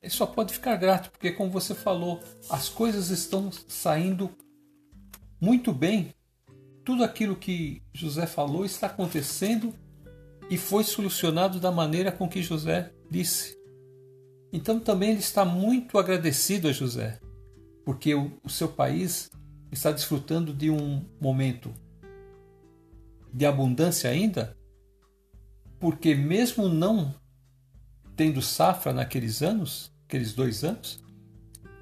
ele 0.02 0.10
só 0.10 0.26
pode 0.26 0.54
ficar 0.54 0.78
grato, 0.78 1.12
porque 1.12 1.34
como 1.34 1.52
você 1.52 1.76
falou, 1.76 2.22
as 2.50 2.70
coisas 2.70 3.10
estão 3.10 3.52
saindo 3.52 4.32
muito 5.40 5.74
bem. 5.74 6.14
Tudo 6.86 7.04
aquilo 7.04 7.36
que 7.36 7.84
José 7.94 8.26
falou 8.26 8.64
está 8.64 8.88
acontecendo 8.88 9.74
e 10.50 10.58
foi 10.58 10.86
solucionado 10.86 11.60
da 11.60 11.74
maneira 11.74 12.10
com 12.10 12.30
que 12.30 12.42
José 12.42 12.94
disse. 13.10 13.58
Então 14.54 14.80
também 14.80 15.10
ele 15.10 15.20
está 15.20 15.44
muito 15.44 15.98
agradecido 15.98 16.70
a 16.70 16.72
José, 16.72 17.20
porque 17.84 18.16
o, 18.16 18.32
o 18.46 18.50
seu 18.50 18.70
país 18.70 19.30
está 19.70 19.92
desfrutando 19.92 20.54
de 20.54 20.70
um 20.70 21.04
momento 21.20 21.74
de 23.34 23.46
abundância 23.46 24.10
ainda, 24.10 24.58
porque 25.80 26.14
mesmo 26.14 26.68
não 26.68 27.14
tendo 28.16 28.42
safra 28.42 28.94
naqueles 28.94 29.42
anos, 29.42 29.92
aqueles 30.06 30.34
dois 30.34 30.64
anos, 30.64 31.04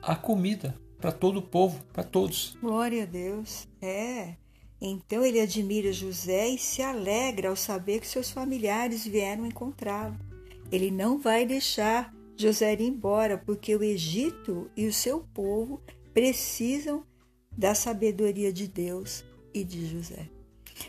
há 0.01 0.15
comida 0.15 0.79
para 0.99 1.11
todo 1.11 1.37
o 1.37 1.41
povo, 1.41 1.83
para 1.91 2.03
todos. 2.03 2.55
Glória 2.61 3.03
a 3.03 3.05
Deus. 3.05 3.67
É. 3.81 4.35
Então 4.81 5.25
ele 5.25 5.41
admira 5.41 5.91
José 5.91 6.47
e 6.49 6.57
se 6.57 6.81
alegra 6.81 7.49
ao 7.49 7.55
saber 7.55 7.99
que 7.99 8.07
seus 8.07 8.31
familiares 8.31 9.05
vieram 9.05 9.45
encontrá-lo. 9.45 10.17
Ele 10.71 10.91
não 10.91 11.19
vai 11.19 11.45
deixar 11.45 12.13
José 12.37 12.73
ir 12.73 12.81
embora, 12.81 13.37
porque 13.37 13.75
o 13.75 13.83
Egito 13.83 14.69
e 14.77 14.87
o 14.87 14.93
seu 14.93 15.19
povo 15.33 15.81
precisam 16.13 17.03
da 17.51 17.75
sabedoria 17.75 18.53
de 18.53 18.67
Deus 18.67 19.25
e 19.53 19.63
de 19.63 19.85
José. 19.87 20.29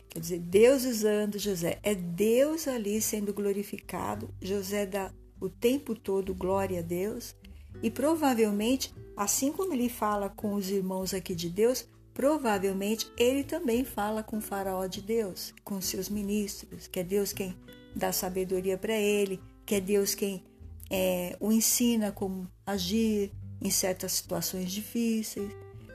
Quer 0.09 0.20
dizer, 0.20 0.38
Deus 0.41 0.84
usando 0.84 1.38
José, 1.38 1.78
é 1.82 1.95
Deus 1.95 2.66
ali 2.68 3.01
sendo 3.01 3.32
glorificado. 3.32 4.32
José 4.41 4.86
dá 4.86 5.12
o 5.41 5.49
tempo 5.49 5.95
todo 5.95 6.34
glória 6.34 6.80
a 6.80 6.82
Deus, 6.82 7.34
e 7.82 7.91
provavelmente, 7.91 8.93
assim 9.16 9.53
como 9.53 9.72
ele 9.72 9.88
fala 9.88 10.28
com 10.28 10.55
os 10.55 10.70
irmãos 10.70 11.14
aqui 11.14 11.34
de 11.34 11.49
Deus, 11.49 11.86
provavelmente 12.12 13.11
ele 13.16 13.43
também 13.43 13.84
fala 13.84 14.22
com 14.22 14.38
o 14.38 14.43
faraó 14.43 14.86
de 14.86 15.01
Deus, 15.01 15.55
com 15.64 15.80
seus 15.80 16.09
ministros, 16.09 16.86
que 16.86 17.01
é 17.01 17.05
Deus 17.05 17.32
quem 17.32 17.57
dá 17.95 18.12
sabedoria 18.12 18.76
para 18.76 18.95
ele, 18.95 19.41
que 19.64 19.76
é 19.76 19.80
Deus 19.80 20.14
quem 20.14 20.45
é, 20.91 21.36
o 21.41 21.51
ensina 21.53 22.12
como 22.12 22.51
agir 22.66 23.32
em 23.62 23.70
certas 23.70 24.12
situações 24.12 24.70
difíceis. 24.70 25.51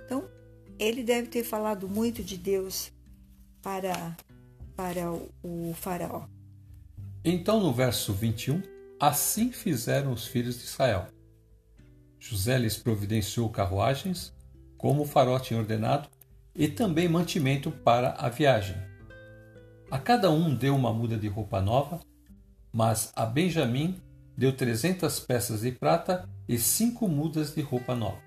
Então, 0.05 0.27
ele 0.79 1.03
deve 1.03 1.27
ter 1.27 1.43
falado 1.43 1.87
muito 1.87 2.23
de 2.23 2.37
Deus 2.37 2.91
para, 3.66 4.16
para 4.76 5.11
o 5.11 5.74
faraó. 5.74 6.28
Então, 7.24 7.59
no 7.59 7.74
verso 7.74 8.13
21, 8.13 8.61
assim 8.99 9.51
fizeram 9.51 10.13
os 10.13 10.28
filhos 10.28 10.59
de 10.59 10.66
Israel. 10.66 11.07
José 12.20 12.59
lhes 12.59 12.78
providenciou 12.78 13.49
carruagens, 13.49 14.32
como 14.78 15.01
o 15.01 15.05
faraó 15.07 15.39
tinha 15.39 15.59
ordenado, 15.59 16.07
e 16.53 16.68
também 16.68 17.09
mantimento 17.09 17.72
para 17.72 18.11
a 18.11 18.30
viagem. 18.30 18.78
A 19.89 19.97
cada 19.97 20.30
um 20.30 20.53
deu 20.53 20.76
uma 20.76 20.93
muda 20.93 21.18
de 21.18 21.28
roupa 21.28 21.59
nova, 21.59 21.99
mas 22.72 23.11
a 23.16 23.26
Benjamim 23.26 23.99
deu 24.38 24.55
trezentas 24.55 25.20
peças 25.20 25.61
de 25.61 25.72
prata 25.72 26.30
e 26.47 26.59
cinco 26.59 27.07
mudas 27.07 27.55
de 27.55 27.61
roupa 27.61 27.95
nova. 27.95 28.22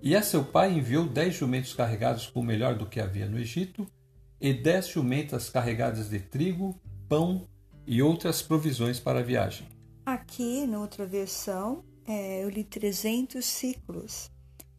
E 0.00 0.14
a 0.14 0.22
seu 0.22 0.44
pai 0.44 0.72
enviou 0.72 1.08
dez 1.08 1.34
jumentos 1.34 1.74
carregados 1.74 2.28
com 2.28 2.38
o 2.38 2.44
melhor 2.44 2.76
do 2.76 2.86
que 2.86 3.00
havia 3.00 3.26
no 3.26 3.36
Egito, 3.36 3.84
e 4.40 4.52
dez 4.54 4.88
jumentas 4.88 5.50
carregadas 5.50 6.08
de 6.08 6.18
trigo, 6.18 6.74
pão 7.08 7.46
e 7.86 8.02
outras 8.02 8.40
provisões 8.40 8.98
para 8.98 9.20
a 9.20 9.22
viagem. 9.22 9.66
Aqui, 10.06 10.66
na 10.66 10.80
outra 10.80 11.04
versão, 11.06 11.84
é, 12.06 12.42
eu 12.42 12.48
li 12.48 12.64
300 12.64 13.44
ciclos 13.44 14.30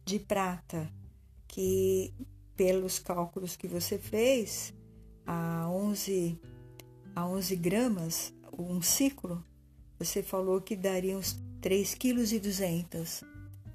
de 0.04 0.18
prata, 0.18 0.90
que 1.46 2.12
pelos 2.56 2.98
cálculos 2.98 3.56
que 3.56 3.68
você 3.68 3.98
fez, 3.98 4.74
a 5.26 5.68
11, 5.68 6.38
a 7.14 7.26
11 7.26 7.56
gramas, 7.56 8.34
um 8.58 8.82
ciclo, 8.82 9.44
você 9.98 10.22
falou 10.22 10.60
que 10.60 10.76
daria 10.76 11.16
uns 11.16 11.40
3,2 11.60 11.96
kg 11.96 13.26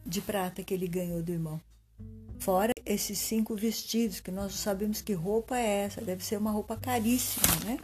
de 0.06 0.22
prata 0.22 0.64
que 0.64 0.74
ele 0.74 0.88
ganhou 0.88 1.24
do 1.24 1.32
irmão. 1.32 1.62
Fora 2.40 2.72
esses 2.86 3.18
cinco 3.20 3.56
vestidos, 3.56 4.20
que 4.20 4.32
nós 4.32 4.54
sabemos 4.54 5.02
que 5.02 5.14
roupa 5.14 5.58
é 5.58 5.84
essa, 5.84 6.02
deve 6.02 6.24
ser 6.24 6.38
uma 6.38 6.52
roupa 6.52 6.78
caríssima, 6.78 7.54
né? 7.66 7.80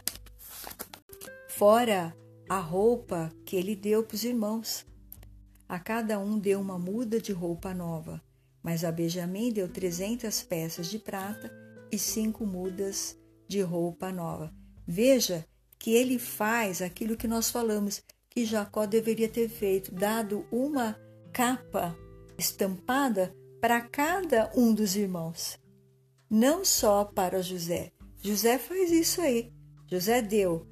Fora 1.48 2.16
a 2.48 2.58
roupa 2.58 3.30
que 3.44 3.56
ele 3.56 3.76
deu 3.76 4.02
para 4.02 4.14
os 4.14 4.24
irmãos. 4.24 4.86
A 5.68 5.78
cada 5.78 6.18
um 6.18 6.38
deu 6.38 6.60
uma 6.60 6.78
muda 6.78 7.20
de 7.20 7.32
roupa 7.32 7.74
nova, 7.74 8.22
mas 8.62 8.84
a 8.84 8.92
Benjamim 8.92 9.52
deu 9.52 9.68
300 9.68 10.42
peças 10.42 10.88
de 10.88 10.98
prata 10.98 11.52
e 11.90 11.98
cinco 11.98 12.46
mudas 12.46 13.16
de 13.48 13.60
roupa 13.60 14.10
nova. 14.10 14.52
Veja 14.86 15.46
que 15.78 15.92
ele 15.92 16.18
faz 16.18 16.80
aquilo 16.80 17.16
que 17.16 17.28
nós 17.28 17.50
falamos 17.50 18.02
que 18.30 18.44
Jacó 18.44 18.86
deveria 18.86 19.28
ter 19.28 19.48
feito, 19.48 19.94
dado 19.94 20.46
uma 20.50 20.98
capa 21.32 21.96
estampada 22.38 23.34
para 23.64 23.80
cada 23.80 24.52
um 24.54 24.74
dos 24.74 24.94
irmãos, 24.94 25.58
não 26.28 26.66
só 26.66 27.02
para 27.02 27.40
José. 27.40 27.92
José 28.20 28.58
faz 28.58 28.92
isso 28.92 29.22
aí. 29.22 29.54
José 29.90 30.20
deu 30.20 30.66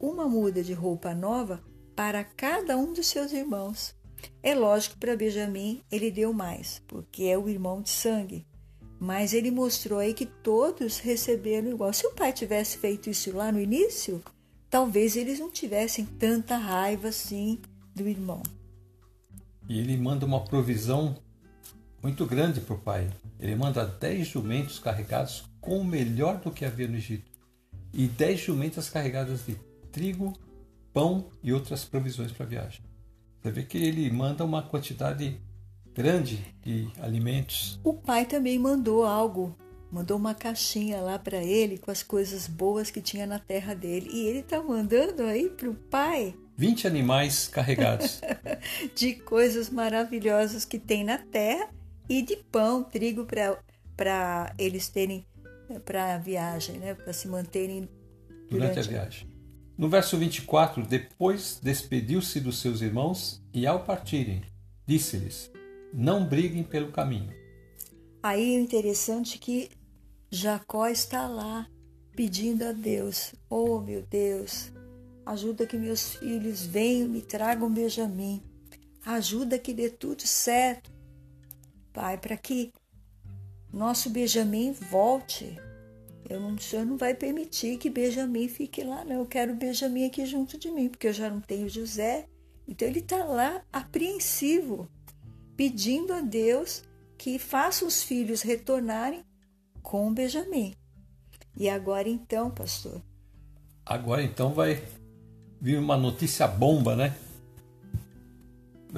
uma 0.00 0.26
muda 0.26 0.62
de 0.62 0.72
roupa 0.72 1.14
nova 1.14 1.62
para 1.94 2.24
cada 2.24 2.74
um 2.78 2.94
dos 2.94 3.06
seus 3.06 3.34
irmãos. 3.34 3.94
É 4.42 4.54
lógico 4.54 4.94
que 4.94 5.00
para 5.00 5.14
Benjamim 5.14 5.82
ele 5.92 6.10
deu 6.10 6.32
mais, 6.32 6.82
porque 6.88 7.24
é 7.24 7.36
o 7.36 7.50
irmão 7.50 7.82
de 7.82 7.90
sangue. 7.90 8.46
Mas 8.98 9.34
ele 9.34 9.50
mostrou 9.50 9.98
aí 9.98 10.14
que 10.14 10.24
todos 10.24 11.00
receberam 11.00 11.68
igual. 11.68 11.92
Se 11.92 12.06
o 12.06 12.14
pai 12.14 12.32
tivesse 12.32 12.78
feito 12.78 13.10
isso 13.10 13.30
lá 13.36 13.52
no 13.52 13.60
início, 13.60 14.22
talvez 14.70 15.16
eles 15.16 15.38
não 15.38 15.50
tivessem 15.50 16.06
tanta 16.06 16.56
raiva 16.56 17.08
assim 17.08 17.60
do 17.94 18.08
irmão. 18.08 18.42
E 19.68 19.78
ele 19.78 19.98
manda 19.98 20.24
uma 20.24 20.42
provisão 20.42 21.14
muito 22.02 22.24
grande 22.26 22.60
para 22.60 22.74
o 22.74 22.78
pai. 22.78 23.10
Ele 23.38 23.54
manda 23.54 23.84
dez 23.84 24.28
jumentos 24.28 24.78
carregados 24.78 25.44
com 25.60 25.78
o 25.78 25.84
melhor 25.84 26.38
do 26.38 26.50
que 26.50 26.64
havia 26.64 26.88
no 26.88 26.96
Egito 26.96 27.30
e 27.92 28.06
dez 28.06 28.40
jumentas 28.40 28.88
carregadas 28.88 29.46
de 29.46 29.56
trigo, 29.90 30.32
pão 30.92 31.26
e 31.42 31.52
outras 31.52 31.84
provisões 31.84 32.32
para 32.32 32.46
a 32.46 32.48
viagem. 32.48 32.82
Você 33.40 33.50
vê 33.50 33.62
que 33.62 33.78
ele 33.78 34.10
manda 34.10 34.44
uma 34.44 34.62
quantidade 34.62 35.40
grande 35.94 36.54
de 36.62 36.88
alimentos. 37.00 37.80
O 37.82 37.94
pai 37.94 38.24
também 38.24 38.58
mandou 38.58 39.04
algo, 39.04 39.56
mandou 39.90 40.16
uma 40.16 40.34
caixinha 40.34 41.00
lá 41.00 41.18
para 41.18 41.42
ele 41.42 41.78
com 41.78 41.90
as 41.90 42.02
coisas 42.02 42.46
boas 42.46 42.90
que 42.90 43.00
tinha 43.00 43.26
na 43.26 43.38
terra 43.38 43.74
dele. 43.74 44.10
E 44.12 44.26
ele 44.26 44.40
está 44.40 44.62
mandando 44.62 45.22
aí 45.22 45.48
para 45.48 45.68
o 45.68 45.74
pai 45.74 46.34
20 46.56 46.88
animais 46.88 47.46
carregados 47.46 48.20
de 48.94 49.14
coisas 49.14 49.70
maravilhosas 49.70 50.64
que 50.64 50.78
tem 50.78 51.04
na 51.04 51.16
terra 51.16 51.68
e 52.08 52.22
de 52.22 52.36
pão, 52.36 52.82
trigo 52.82 53.26
para 53.96 54.54
eles 54.58 54.88
terem 54.88 55.26
para 55.84 56.14
a 56.14 56.18
viagem, 56.18 56.78
né? 56.78 56.94
para 56.94 57.12
se 57.12 57.28
manterem 57.28 57.88
durante, 58.48 58.50
durante 58.50 58.78
a 58.78 58.82
viagem. 58.82 59.28
No 59.76 59.88
verso 59.88 60.16
24, 60.16 60.84
depois 60.84 61.60
despediu-se 61.62 62.40
dos 62.40 62.58
seus 62.60 62.80
irmãos 62.80 63.42
e, 63.52 63.66
ao 63.66 63.84
partirem, 63.84 64.42
disse-lhes: 64.86 65.52
Não 65.92 66.26
briguem 66.26 66.64
pelo 66.64 66.90
caminho. 66.90 67.32
Aí 68.22 68.56
é 68.56 68.58
interessante 68.58 69.38
que 69.38 69.70
Jacó 70.30 70.88
está 70.88 71.28
lá 71.28 71.68
pedindo 72.16 72.64
a 72.64 72.72
Deus: 72.72 73.34
Oh 73.48 73.80
meu 73.80 74.02
Deus, 74.02 74.72
ajuda 75.24 75.66
que 75.66 75.76
meus 75.76 76.14
filhos 76.14 76.66
venham 76.66 77.06
e 77.06 77.10
me 77.10 77.22
tragam 77.22 77.72
Benjamim. 77.72 78.42
Ajuda 79.04 79.58
que 79.58 79.72
dê 79.72 79.88
tudo 79.88 80.26
certo. 80.26 80.90
Pai, 81.98 82.16
para 82.16 82.36
que 82.36 82.72
nosso 83.72 84.08
Benjamim 84.08 84.70
volte 84.70 85.60
eu 86.28 86.38
não, 86.38 86.54
o 86.54 86.60
senhor 86.60 86.86
não 86.86 86.96
vai 86.96 87.12
permitir 87.12 87.76
que 87.76 87.90
Benjamin 87.90 88.46
fique 88.46 88.84
lá, 88.84 89.04
não. 89.04 89.16
Eu 89.16 89.26
quero 89.26 89.52
Benjamin 89.56 90.06
aqui 90.06 90.24
junto 90.24 90.56
de 90.56 90.70
mim, 90.70 90.88
porque 90.88 91.08
eu 91.08 91.12
já 91.12 91.28
não 91.28 91.40
tenho 91.40 91.68
José. 91.68 92.26
Então 92.68 92.86
ele 92.86 93.00
está 93.00 93.24
lá 93.24 93.62
apreensivo, 93.72 94.88
pedindo 95.56 96.12
a 96.12 96.20
Deus 96.20 96.84
que 97.16 97.36
faça 97.36 97.84
os 97.84 98.00
filhos 98.00 98.42
retornarem 98.42 99.24
com 99.82 100.14
Benjamin. 100.14 100.76
E 101.56 101.68
agora 101.68 102.08
então, 102.08 102.48
pastor? 102.48 103.02
Agora 103.84 104.22
então 104.22 104.52
vai 104.52 104.80
vir 105.60 105.80
uma 105.80 105.96
notícia 105.96 106.46
bomba, 106.46 106.94
né? 106.94 107.16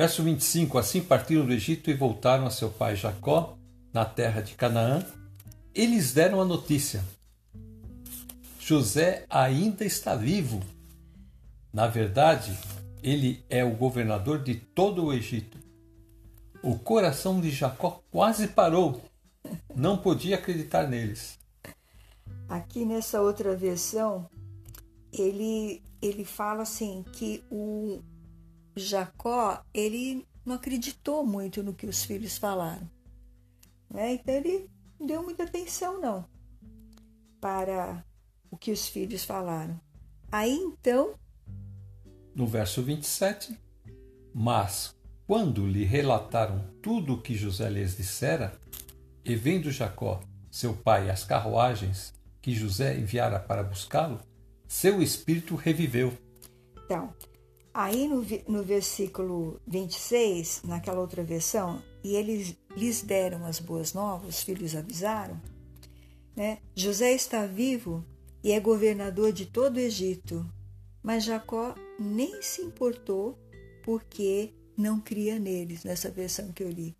Verso 0.00 0.22
25: 0.22 0.78
Assim 0.78 1.02
partiram 1.02 1.44
do 1.44 1.52
Egito 1.52 1.90
e 1.90 1.94
voltaram 1.94 2.46
a 2.46 2.50
seu 2.50 2.70
pai 2.70 2.96
Jacó, 2.96 3.58
na 3.92 4.02
terra 4.02 4.40
de 4.40 4.54
Canaã. 4.54 5.04
Eles 5.74 6.14
deram 6.14 6.40
a 6.40 6.44
notícia: 6.46 7.04
José 8.58 9.26
ainda 9.28 9.84
está 9.84 10.16
vivo. 10.16 10.62
Na 11.70 11.86
verdade, 11.86 12.58
ele 13.02 13.44
é 13.50 13.62
o 13.62 13.76
governador 13.76 14.42
de 14.42 14.54
todo 14.54 15.04
o 15.04 15.12
Egito. 15.12 15.58
O 16.62 16.78
coração 16.78 17.38
de 17.38 17.50
Jacó 17.50 18.02
quase 18.10 18.48
parou. 18.48 19.02
Não 19.76 19.98
podia 19.98 20.36
acreditar 20.36 20.88
neles. 20.88 21.38
Aqui 22.48 22.86
nessa 22.86 23.20
outra 23.20 23.54
versão, 23.54 24.26
ele, 25.12 25.82
ele 26.00 26.24
fala 26.24 26.62
assim 26.62 27.04
que 27.12 27.44
o 27.50 28.00
Jacó 28.80 29.62
ele 29.72 30.26
não 30.44 30.56
acreditou 30.56 31.24
muito 31.26 31.62
no 31.62 31.74
que 31.74 31.86
os 31.86 32.04
filhos 32.04 32.38
falaram. 32.38 32.88
Né? 33.88 34.14
Então 34.14 34.34
ele 34.34 34.68
não 34.98 35.06
deu 35.06 35.22
muita 35.22 35.44
atenção 35.44 36.00
não 36.00 36.24
para 37.40 38.04
o 38.50 38.56
que 38.56 38.70
os 38.70 38.86
filhos 38.88 39.24
falaram. 39.24 39.80
Aí 40.30 40.52
então. 40.52 41.14
No 42.34 42.46
verso 42.46 42.82
27, 42.82 43.58
mas 44.34 44.94
quando 45.26 45.66
lhe 45.66 45.84
relataram 45.84 46.64
tudo 46.82 47.14
o 47.14 47.22
que 47.22 47.34
José 47.34 47.68
lhes 47.70 47.96
dissera, 47.96 48.58
e 49.24 49.34
vendo 49.34 49.70
Jacó, 49.70 50.20
seu 50.50 50.74
pai, 50.74 51.10
as 51.10 51.24
carruagens 51.24 52.12
que 52.40 52.54
José 52.54 52.98
enviara 52.98 53.38
para 53.38 53.62
buscá-lo, 53.62 54.20
seu 54.66 55.02
espírito 55.02 55.54
reviveu. 55.54 56.16
Então, 56.84 57.12
aí 57.72 58.08
no, 58.08 58.24
no 58.48 58.62
versículo 58.62 59.60
26, 59.66 60.62
naquela 60.64 61.00
outra 61.00 61.22
versão, 61.22 61.82
e 62.02 62.14
eles 62.14 62.56
lhes 62.76 63.02
deram 63.02 63.44
as 63.44 63.60
boas 63.60 63.92
novas, 63.92 64.36
os 64.36 64.42
filhos 64.42 64.74
avisaram, 64.74 65.40
né? 66.34 66.58
José 66.74 67.12
está 67.12 67.46
vivo 67.46 68.04
e 68.42 68.52
é 68.52 68.60
governador 68.60 69.32
de 69.32 69.46
todo 69.46 69.76
o 69.76 69.80
Egito. 69.80 70.46
Mas 71.02 71.24
Jacó 71.24 71.74
nem 71.98 72.42
se 72.42 72.62
importou 72.62 73.38
porque 73.82 74.52
não 74.76 75.00
cria 75.00 75.38
neles, 75.38 75.84
nessa 75.84 76.10
versão 76.10 76.52
que 76.52 76.62
eu 76.62 76.70
li. 76.70 76.96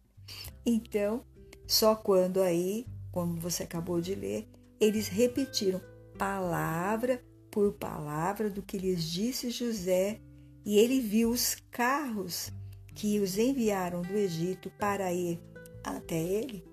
Então, 0.64 1.24
só 1.66 1.94
quando 1.94 2.40
aí, 2.40 2.86
como 3.12 3.36
você 3.36 3.62
acabou 3.62 4.00
de 4.00 4.14
ler, 4.14 4.48
eles 4.80 5.08
repetiram 5.08 5.80
palavra 6.18 7.22
por 7.50 7.72
palavra 7.72 8.48
do 8.48 8.62
que 8.62 8.78
lhes 8.78 9.04
disse 9.04 9.50
José, 9.50 10.20
e 10.64 10.78
ele 10.78 11.00
viu 11.00 11.30
os 11.30 11.56
carros 11.70 12.52
que 12.94 13.18
os 13.18 13.38
enviaram 13.38 14.02
do 14.02 14.14
Egito 14.14 14.70
para 14.78 15.12
ir 15.12 15.40
até 15.82 16.18
ele, 16.18 16.64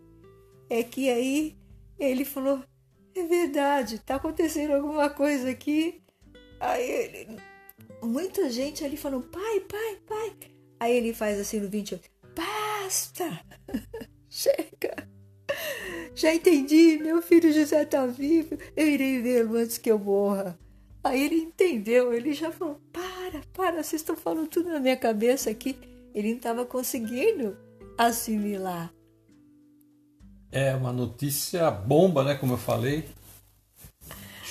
é 0.70 0.84
que 0.84 1.10
aí 1.10 1.58
ele 1.98 2.26
falou: 2.26 2.64
é 3.16 3.24
verdade, 3.24 3.96
está 3.96 4.16
acontecendo 4.16 4.74
alguma 4.74 5.10
coisa 5.10 5.50
aqui. 5.50 6.02
Aí 6.60 6.90
ele, 6.90 7.38
muita 8.02 8.50
gente 8.50 8.84
ali 8.84 8.98
falou: 8.98 9.22
pai, 9.22 9.60
pai, 9.62 9.98
pai. 10.06 10.36
Aí 10.80 10.96
ele 10.96 11.14
faz 11.14 11.40
assim 11.40 11.60
no 11.60 11.70
28, 11.70 12.10
basta, 12.36 13.46
chega. 14.30 15.08
Já 16.14 16.34
entendi, 16.34 16.98
meu 16.98 17.22
filho 17.22 17.52
José 17.54 17.84
está 17.84 18.06
vivo, 18.06 18.58
eu 18.76 18.88
irei 18.88 19.22
vê-lo 19.22 19.56
antes 19.56 19.78
que 19.78 19.90
eu 19.90 19.98
morra. 19.98 20.58
Aí 21.08 21.24
ele 21.24 21.36
entendeu, 21.36 22.14
ele 22.14 22.34
já 22.34 22.52
falou: 22.52 22.82
para, 22.92 23.42
para, 23.54 23.84
vocês 23.84 24.02
estão 24.02 24.16
falando 24.16 24.48
tudo 24.48 24.70
na 24.70 24.80
minha 24.80 24.98
cabeça 24.98 25.50
aqui. 25.50 25.78
Ele 26.14 26.30
não 26.30 26.38
estava 26.38 26.66
conseguindo 26.66 27.58
assimilar. 27.98 28.92
É 30.52 30.76
uma 30.76 30.92
notícia 30.92 31.70
bomba, 31.72 32.24
né? 32.24 32.36
Como 32.36 32.54
eu 32.54 32.58
falei. 32.58 33.06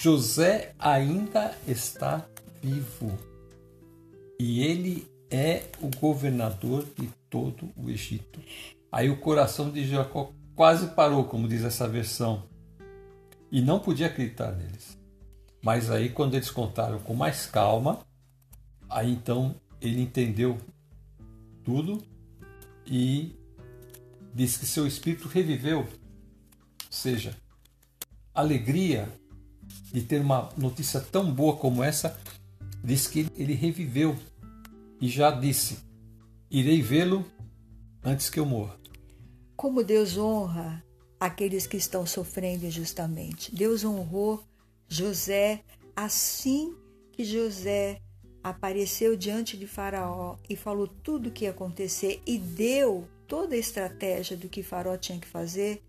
José 0.01 0.75
ainda 0.79 1.55
está 1.67 2.27
vivo. 2.63 3.13
E 4.39 4.63
ele 4.63 5.07
é 5.31 5.65
o 5.81 5.91
governador 5.99 6.87
de 6.99 7.09
todo 7.29 7.71
o 7.77 7.91
Egito. 7.91 8.41
Aí 8.91 9.11
o 9.11 9.19
coração 9.19 9.71
de 9.71 9.87
Jacó 9.87 10.33
quase 10.55 10.89
parou, 10.89 11.25
como 11.25 11.49
diz 11.49 11.65
essa 11.65 11.87
versão. 11.89 12.45
E 13.51 13.61
não 13.61 13.79
podia 13.79 14.07
acreditar 14.07 14.53
neles. 14.53 14.96
Mas 15.67 15.91
aí, 15.91 16.11
quando 16.11 16.35
eles 16.35 16.49
contaram 16.49 17.01
com 17.01 17.13
mais 17.13 17.45
calma, 17.45 17.99
aí 18.89 19.11
então 19.11 19.53
ele 19.81 20.01
entendeu 20.01 20.59
tudo 21.65 22.01
e 22.87 23.35
diz 24.33 24.57
que 24.57 24.65
seu 24.65 24.87
espírito 24.87 25.27
reviveu. 25.27 25.81
Ou 25.81 25.87
seja, 26.89 27.37
alegria 28.33 29.09
de 29.93 30.03
ter 30.03 30.21
uma 30.21 30.51
notícia 30.57 31.01
tão 31.01 31.35
boa 31.35 31.57
como 31.57 31.83
essa, 31.83 32.17
diz 32.85 33.09
que 33.09 33.29
ele 33.35 33.55
reviveu 33.55 34.17
e 35.01 35.09
já 35.09 35.33
disse: 35.33 35.81
Irei 36.49 36.81
vê-lo 36.81 37.27
antes 38.05 38.31
que 38.31 38.39
eu 38.39 38.47
morra. 38.47 38.79
Como 39.57 39.83
Deus 39.83 40.17
honra 40.17 40.81
aqueles 41.19 41.67
que 41.67 41.77
estão 41.77 42.07
sofrendo 42.07 42.67
injustamente. 42.67 43.53
Deus 43.53 43.85
honrou 43.85 44.47
José 44.89 45.63
assim 45.95 46.77
que 47.13 47.25
José 47.25 48.01
apareceu 48.43 49.17
diante 49.17 49.57
de 49.57 49.67
Faraó 49.67 50.37
e 50.49 50.55
falou 50.55 50.87
tudo 50.87 51.29
o 51.29 51.33
que 51.33 51.45
ia 51.45 51.51
acontecer 51.51 52.23
e 52.27 52.39
deu 52.39 53.09
toda 53.27 53.55
a 53.55 53.59
estratégia 53.59 54.37
do 54.37 54.49
que 54.49 54.63
Faraó 54.63 54.97
tinha 54.97 55.19
que 55.19 55.27
fazer, 55.27 55.83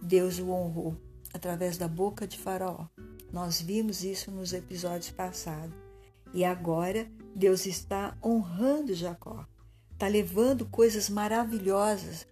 Deus 0.00 0.38
o 0.38 0.50
honrou 0.50 0.96
através 1.32 1.76
da 1.76 1.88
boca 1.88 2.26
de 2.26 2.38
Faraó. 2.38 2.86
Nós 3.32 3.60
vimos 3.60 4.04
isso 4.04 4.30
nos 4.30 4.52
episódios 4.52 5.10
passados. 5.10 5.74
E 6.32 6.44
agora 6.44 7.10
Deus 7.34 7.66
está 7.66 8.16
honrando 8.24 8.94
Jacó. 8.94 9.44
Está 9.92 10.06
levando 10.06 10.66
coisas 10.66 11.08
maravilhosas. 11.08 12.26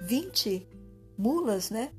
20 0.00 0.66
mulas, 1.16 1.70
né? 1.70 1.92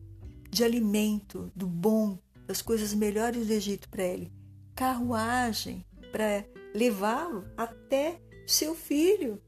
De 0.50 0.64
alimento, 0.64 1.52
do 1.56 1.66
bom, 1.66 2.20
das 2.50 2.64
coisas 2.64 2.96
melhores 2.96 3.46
do 3.46 3.54
Egito 3.54 3.88
para 3.90 4.04
ele. 4.04 4.34
Carruagem 4.74 5.86
para 6.12 6.44
levá-lo 6.74 7.46
até 7.56 8.20
seu 8.48 8.74
filho. 8.74 9.40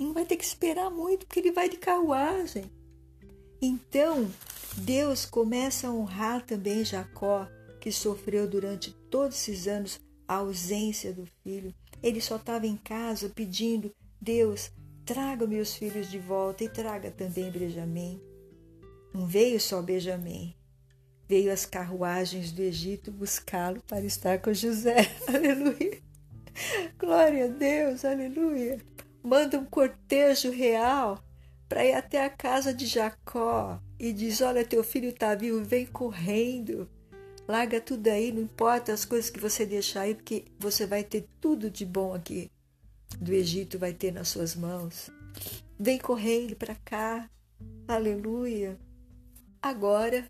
E 0.00 0.02
não 0.02 0.14
vai 0.14 0.24
ter 0.24 0.36
que 0.36 0.44
esperar 0.44 0.90
muito, 0.90 1.26
porque 1.26 1.40
ele 1.40 1.52
vai 1.52 1.68
de 1.68 1.76
carruagem. 1.76 2.72
Então, 3.60 4.26
Deus 4.74 5.26
começa 5.26 5.86
a 5.86 5.92
honrar 5.92 6.46
também 6.46 6.82
Jacó, 6.82 7.46
que 7.78 7.92
sofreu 7.92 8.48
durante 8.48 8.90
todos 9.10 9.36
esses 9.36 9.68
anos 9.68 10.00
a 10.26 10.36
ausência 10.36 11.12
do 11.12 11.28
filho. 11.44 11.74
Ele 12.02 12.22
só 12.22 12.36
estava 12.36 12.66
em 12.66 12.76
casa 12.78 13.28
pedindo: 13.28 13.92
Deus, 14.18 14.70
traga 15.04 15.46
meus 15.46 15.74
filhos 15.74 16.10
de 16.10 16.18
volta 16.18 16.64
e 16.64 16.70
traga 16.70 17.10
também 17.10 17.50
Benjamim. 17.50 18.18
Não 19.12 19.26
veio 19.26 19.60
só 19.60 19.82
Benjamim, 19.82 20.54
veio 21.28 21.52
as 21.52 21.66
carruagens 21.66 22.52
do 22.52 22.62
Egito 22.62 23.10
buscá-lo 23.10 23.82
para 23.86 24.04
estar 24.04 24.38
com 24.38 24.52
José. 24.52 24.96
Aleluia. 25.26 26.00
Glória 26.98 27.44
a 27.44 27.48
Deus, 27.48 28.02
aleluia. 28.04 28.80
Manda 29.22 29.58
um 29.58 29.64
cortejo 29.66 30.50
real 30.50 31.22
para 31.68 31.84
ir 31.84 31.92
até 31.92 32.24
a 32.24 32.30
casa 32.30 32.72
de 32.72 32.86
Jacó 32.86 33.78
e 33.98 34.12
diz: 34.12 34.40
Olha, 34.40 34.64
teu 34.64 34.82
filho 34.82 35.10
está 35.10 35.34
vivo, 35.34 35.62
vem 35.62 35.84
correndo. 35.84 36.88
Larga 37.46 37.80
tudo 37.80 38.08
aí, 38.08 38.32
não 38.32 38.42
importa 38.42 38.92
as 38.92 39.04
coisas 39.04 39.30
que 39.30 39.38
você 39.38 39.66
deixar 39.66 40.02
aí, 40.02 40.14
porque 40.14 40.46
você 40.58 40.86
vai 40.86 41.04
ter 41.04 41.28
tudo 41.40 41.70
de 41.70 41.84
bom 41.84 42.14
aqui 42.14 42.50
do 43.20 43.32
Egito, 43.32 43.78
vai 43.78 43.92
ter 43.92 44.12
nas 44.12 44.28
suas 44.28 44.56
mãos. 44.56 45.10
Vem 45.78 45.98
correndo 45.98 46.56
para 46.56 46.74
cá, 46.74 47.30
aleluia. 47.86 48.78
Agora 49.60 50.28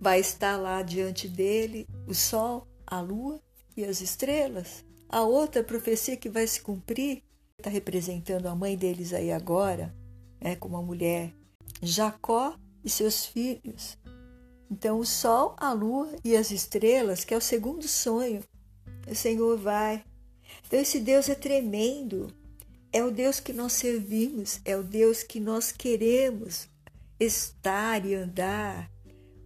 vai 0.00 0.20
estar 0.20 0.56
lá 0.56 0.82
diante 0.82 1.28
dele 1.28 1.86
o 2.06 2.14
sol, 2.14 2.66
a 2.86 3.00
lua 3.00 3.40
e 3.76 3.84
as 3.84 4.00
estrelas. 4.00 4.84
A 5.08 5.22
outra 5.22 5.62
profecia 5.62 6.16
que 6.16 6.28
vai 6.28 6.46
se 6.46 6.60
cumprir 6.60 7.22
está 7.58 7.70
representando 7.70 8.46
a 8.46 8.54
mãe 8.54 8.76
deles 8.76 9.12
aí 9.12 9.30
agora, 9.30 9.94
é 10.40 10.54
como 10.54 10.76
uma 10.76 10.82
mulher, 10.82 11.32
Jacó 11.80 12.56
e 12.84 12.90
seus 12.90 13.24
filhos. 13.24 13.96
Então 14.70 14.98
o 14.98 15.06
sol, 15.06 15.54
a 15.56 15.72
lua 15.72 16.14
e 16.24 16.36
as 16.36 16.50
estrelas, 16.50 17.24
que 17.24 17.32
é 17.32 17.36
o 17.36 17.40
segundo 17.40 17.86
sonho, 17.86 18.42
o 19.08 19.14
Senhor 19.14 19.56
vai. 19.56 20.04
Então 20.66 20.80
esse 20.80 21.00
Deus 21.00 21.28
é 21.28 21.34
tremendo. 21.34 22.32
É 22.92 23.02
o 23.02 23.10
Deus 23.10 23.40
que 23.40 23.52
nós 23.52 23.72
servimos, 23.72 24.60
é 24.64 24.76
o 24.76 24.82
Deus 24.84 25.24
que 25.24 25.40
nós 25.40 25.72
queremos 25.72 26.68
estar 27.18 28.06
e 28.06 28.14
andar, 28.14 28.88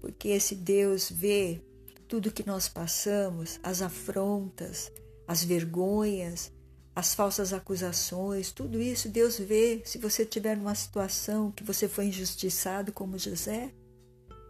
porque 0.00 0.28
esse 0.28 0.54
Deus 0.54 1.10
vê 1.10 1.60
tudo 2.06 2.32
que 2.32 2.46
nós 2.46 2.68
passamos, 2.68 3.60
as 3.62 3.82
afrontas, 3.82 4.90
as 5.26 5.44
vergonhas, 5.44 6.50
as 6.94 7.14
falsas 7.14 7.52
acusações, 7.52 8.50
tudo 8.50 8.80
isso 8.80 9.08
Deus 9.08 9.38
vê. 9.38 9.82
Se 9.84 9.98
você 9.98 10.24
tiver 10.24 10.56
numa 10.56 10.74
situação 10.74 11.52
que 11.52 11.62
você 11.62 11.86
foi 11.86 12.06
injustiçado 12.06 12.92
como 12.92 13.18
José, 13.18 13.72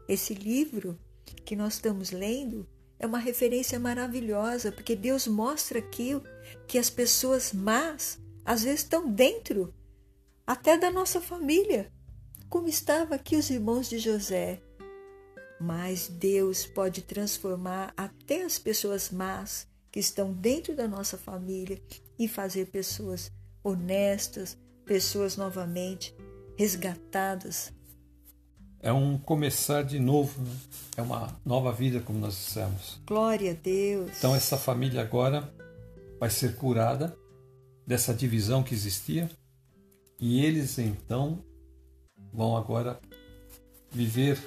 esse 0.08 0.32
livro 0.32 0.98
que 1.44 1.56
nós 1.56 1.74
estamos 1.74 2.10
lendo 2.10 2.66
é 2.98 3.06
uma 3.06 3.18
referência 3.18 3.78
maravilhosa, 3.78 4.72
porque 4.72 4.96
Deus 4.96 5.26
mostra 5.26 5.78
aqui 5.78 6.20
que 6.66 6.78
as 6.78 6.88
pessoas 6.88 7.52
más 7.52 8.18
às 8.44 8.62
vezes 8.62 8.80
estão 8.80 9.10
dentro 9.12 9.74
até 10.46 10.78
da 10.78 10.90
nossa 10.90 11.20
família, 11.20 11.92
como 12.48 12.66
estava 12.66 13.14
aqui 13.14 13.36
os 13.36 13.50
irmãos 13.50 13.90
de 13.90 13.98
José. 13.98 14.62
Mas 15.60 16.08
Deus 16.08 16.66
pode 16.66 17.02
transformar 17.02 17.92
até 17.96 18.44
as 18.44 18.58
pessoas 18.58 19.10
más 19.10 19.66
que 19.90 19.98
estão 19.98 20.32
dentro 20.32 20.76
da 20.76 20.86
nossa 20.86 21.18
família 21.18 21.80
e 22.18 22.28
fazer 22.28 22.66
pessoas 22.66 23.32
honestas, 23.62 24.56
pessoas 24.84 25.36
novamente 25.36 26.14
resgatadas. 26.56 27.72
É 28.80 28.92
um 28.92 29.18
começar 29.18 29.82
de 29.82 29.98
novo, 29.98 30.40
né? 30.40 30.56
é 30.96 31.02
uma 31.02 31.36
nova 31.44 31.72
vida, 31.72 32.00
como 32.00 32.18
nós 32.20 32.34
dissemos. 32.34 33.00
Glória 33.04 33.50
a 33.50 33.54
Deus. 33.54 34.12
Então, 34.18 34.36
essa 34.36 34.56
família 34.56 35.00
agora 35.00 35.52
vai 36.20 36.30
ser 36.30 36.54
curada 36.54 37.16
dessa 37.86 38.14
divisão 38.14 38.62
que 38.62 38.74
existia 38.74 39.28
e 40.20 40.44
eles 40.44 40.78
então 40.78 41.42
vão 42.32 42.56
agora 42.56 43.00
viver 43.90 44.38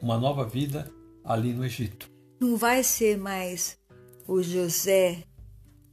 uma 0.00 0.18
nova 0.18 0.44
vida 0.44 0.90
ali 1.24 1.52
no 1.52 1.64
Egito. 1.64 2.10
Não 2.40 2.56
vai 2.56 2.82
ser 2.82 3.18
mais 3.18 3.78
o 4.26 4.42
José, 4.42 5.24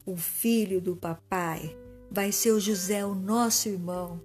o 0.05 0.15
filho 0.15 0.79
do 0.79 0.95
papai, 0.95 1.75
vai 2.11 2.31
ser 2.31 2.51
o 2.51 2.59
José, 2.59 3.05
o 3.05 3.15
nosso 3.15 3.69
irmão. 3.69 4.21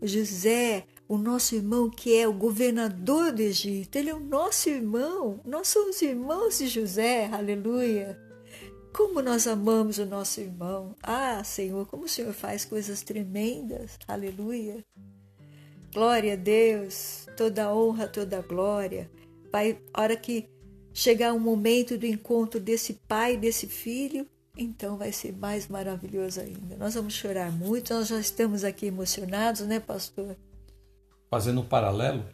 O 0.00 0.06
José, 0.06 0.84
o 1.06 1.18
nosso 1.18 1.54
irmão 1.54 1.90
que 1.90 2.16
é 2.16 2.26
o 2.26 2.32
governador 2.32 3.32
do 3.32 3.42
Egito, 3.42 3.96
ele 3.96 4.10
é 4.10 4.14
o 4.14 4.20
nosso 4.20 4.68
irmão. 4.68 5.40
Nós 5.44 5.68
somos 5.68 6.00
irmãos 6.00 6.58
de 6.58 6.68
José, 6.68 7.26
aleluia. 7.26 8.18
Como 8.92 9.22
nós 9.22 9.46
amamos 9.46 9.98
o 9.98 10.06
nosso 10.06 10.40
irmão. 10.40 10.94
Ah, 11.02 11.42
Senhor, 11.44 11.86
como 11.86 12.04
o 12.04 12.08
Senhor 12.08 12.32
faz 12.32 12.64
coisas 12.64 13.02
tremendas. 13.02 13.98
Aleluia. 14.06 14.84
Glória 15.92 16.34
a 16.34 16.36
Deus. 16.36 17.21
Toda 17.36 17.74
honra, 17.74 18.06
toda 18.06 18.42
glória. 18.42 19.10
Pai, 19.50 19.78
hora 19.96 20.16
que 20.16 20.48
chegar 20.92 21.32
o 21.32 21.40
momento 21.40 21.96
do 21.96 22.06
encontro 22.06 22.60
desse 22.60 22.94
pai, 22.94 23.36
desse 23.36 23.66
filho, 23.66 24.26
então 24.56 24.96
vai 24.96 25.12
ser 25.12 25.32
mais 25.32 25.68
maravilhoso 25.68 26.40
ainda. 26.40 26.76
Nós 26.76 26.94
vamos 26.94 27.14
chorar 27.14 27.50
muito, 27.50 27.94
nós 27.94 28.08
já 28.08 28.20
estamos 28.20 28.64
aqui 28.64 28.86
emocionados, 28.86 29.62
né, 29.62 29.80
pastor? 29.80 30.36
Fazendo 31.30 31.60
um 31.62 31.66
paralelo 31.66 32.24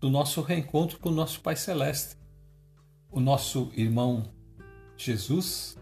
do 0.00 0.10
nosso 0.10 0.40
reencontro 0.42 0.98
com 0.98 1.08
o 1.08 1.14
nosso 1.14 1.40
Pai 1.40 1.56
Celeste. 1.56 2.16
O 3.10 3.20
nosso 3.20 3.72
irmão 3.74 4.30
Jesus 4.96 5.76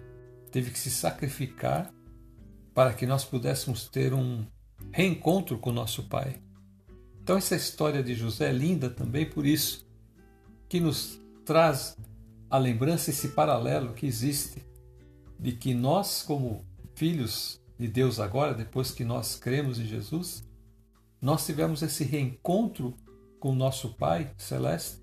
teve 0.53 0.70
que 0.70 0.78
se 0.78 0.91
sacrificar 0.91 1.93
para 2.74 2.93
que 2.93 3.07
nós 3.07 3.24
pudéssemos 3.24 3.89
ter 3.89 4.12
um 4.12 4.45
reencontro 4.93 5.59
com 5.59 5.70
o 5.70 5.72
nosso 5.72 6.05
Pai. 6.05 6.41
Então, 7.26 7.38
essa 7.38 7.56
história 7.56 8.04
de 8.04 8.14
José 8.14 8.50
é 8.50 8.52
linda 8.52 8.88
também 8.88 9.28
por 9.28 9.44
isso, 9.44 9.84
que 10.68 10.78
nos 10.78 11.20
traz 11.44 11.98
a 12.48 12.56
lembrança, 12.56 13.10
esse 13.10 13.30
paralelo 13.30 13.94
que 13.94 14.06
existe 14.06 14.64
de 15.36 15.50
que 15.50 15.74
nós, 15.74 16.22
como 16.22 16.64
filhos 16.94 17.60
de 17.76 17.88
Deus 17.88 18.20
agora, 18.20 18.54
depois 18.54 18.92
que 18.92 19.04
nós 19.04 19.34
cremos 19.34 19.80
em 19.80 19.86
Jesus, 19.86 20.46
nós 21.20 21.44
tivemos 21.44 21.82
esse 21.82 22.04
reencontro 22.04 22.94
com 23.40 23.50
o 23.50 23.56
nosso 23.56 23.94
Pai 23.94 24.30
Celeste 24.38 25.02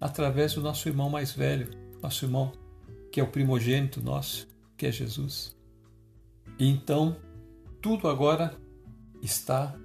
através 0.00 0.54
do 0.54 0.60
nosso 0.60 0.88
irmão 0.88 1.10
mais 1.10 1.32
velho, 1.32 1.68
nosso 2.00 2.26
irmão 2.26 2.52
que 3.10 3.18
é 3.18 3.24
o 3.24 3.32
primogênito 3.32 4.00
nosso, 4.00 4.46
que 4.76 4.86
é 4.86 4.92
Jesus. 4.92 5.56
E 6.60 6.68
então, 6.68 7.16
tudo 7.82 8.06
agora 8.06 8.56
está 9.20 9.76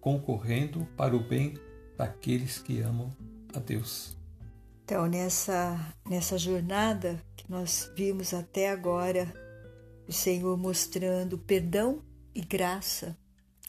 concorrendo 0.00 0.86
para 0.96 1.16
o 1.16 1.20
bem 1.20 1.54
daqueles 1.96 2.58
que 2.58 2.80
amam 2.80 3.10
a 3.54 3.58
Deus. 3.58 4.16
Então, 4.84 5.06
nessa, 5.06 5.94
nessa 6.08 6.38
jornada 6.38 7.22
que 7.36 7.44
nós 7.50 7.90
vimos 7.94 8.32
até 8.32 8.70
agora, 8.70 9.32
o 10.08 10.12
Senhor 10.12 10.56
mostrando 10.56 11.36
perdão 11.36 12.02
e 12.34 12.40
graça 12.40 13.16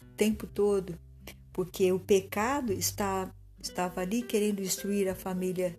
o 0.02 0.06
tempo 0.16 0.48
todo, 0.48 0.98
porque 1.52 1.92
o 1.92 2.00
pecado 2.00 2.72
está, 2.72 3.30
estava 3.62 4.02
ali 4.02 4.22
querendo 4.22 4.62
destruir 4.62 5.10
a 5.10 5.16
família 5.16 5.78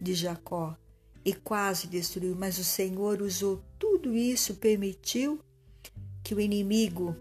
de 0.00 0.14
Jacó 0.14 0.76
e 1.24 1.32
quase 1.32 1.86
destruiu, 1.86 2.36
mas 2.36 2.58
o 2.58 2.64
Senhor 2.64 3.22
usou 3.22 3.62
tudo 3.78 4.14
isso, 4.14 4.56
permitiu 4.56 5.40
que 6.22 6.34
o 6.34 6.40
inimigo 6.40 7.16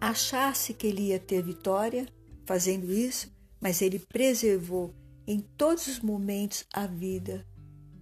achasse 0.00 0.72
que 0.74 0.86
ele 0.86 1.08
ia 1.08 1.18
ter 1.18 1.42
vitória 1.42 2.06
fazendo 2.44 2.92
isso, 2.92 3.32
mas 3.60 3.82
ele 3.82 3.98
preservou 3.98 4.94
em 5.26 5.40
todos 5.40 5.86
os 5.86 6.00
momentos 6.00 6.64
a 6.72 6.86
vida 6.86 7.46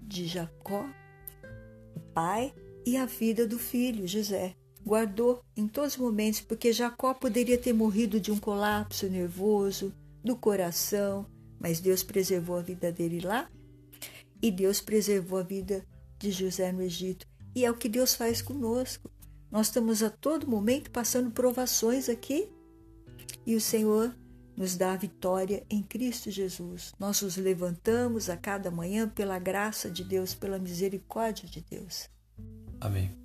de 0.03 0.27
Jacó, 0.27 0.89
o 1.95 2.01
pai, 2.01 2.55
e 2.87 2.97
a 2.97 3.05
vida 3.05 3.47
do 3.47 3.59
filho 3.59 4.09
José. 4.09 4.55
Guardou 4.83 5.43
em 5.55 5.69
todos 5.69 5.93
os 5.93 5.99
momentos, 5.99 6.41
porque 6.41 6.73
Jacó 6.73 7.13
poderia 7.13 7.59
ter 7.59 7.75
morrido 7.75 8.19
de 8.19 8.33
um 8.33 8.39
colapso 8.39 9.07
nervoso, 9.11 9.93
do 10.25 10.35
coração, 10.35 11.27
mas 11.61 11.81
Deus 11.81 12.03
preservou 12.03 12.57
a 12.57 12.63
vida 12.63 12.91
dele 12.91 13.21
lá 13.21 13.51
e 14.41 14.51
Deus 14.51 14.81
preservou 14.81 15.39
a 15.39 15.43
vida 15.43 15.85
de 16.19 16.31
José 16.31 16.73
no 16.73 16.83
Egito. 16.83 17.27
E 17.55 17.65
é 17.65 17.71
o 17.71 17.77
que 17.77 17.89
Deus 17.89 18.15
faz 18.15 18.41
conosco. 18.41 19.11
Nós 19.51 19.69
estamos 19.69 20.03
a 20.03 20.11
todo 20.11 20.49
momento 20.49 20.91
passando 20.91 21.31
provações 21.31 22.09
aqui 22.09 22.51
e 23.47 23.55
o 23.55 23.61
Senhor 23.61 24.15
nos 24.57 24.77
dá 24.77 24.93
a 24.93 24.97
vitória 24.97 25.65
em 25.71 25.83
Cristo 25.83 26.31
Jesus. 26.31 26.93
Nós 26.99 27.23
nos 27.23 27.37
levantamos 27.37 28.29
a 28.29 28.37
cada 28.37 28.71
manhã 28.71 29.09
pela 29.09 29.39
graça 29.39 29.91
de 29.91 30.03
Deus, 30.03 30.35
pela 30.35 30.59
misericórdia 30.59 31.49
de 31.49 31.61
Deus. 31.61 32.11
Amém. 32.81 33.17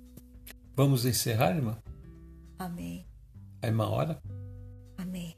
Vamos 0.76 1.04
encerrar, 1.04 1.54
irmã? 1.54 1.76
Amém. 2.58 3.06
A 3.60 3.66
irmã 3.66 3.88
ora? 3.88 4.22
Amém. 4.96 5.36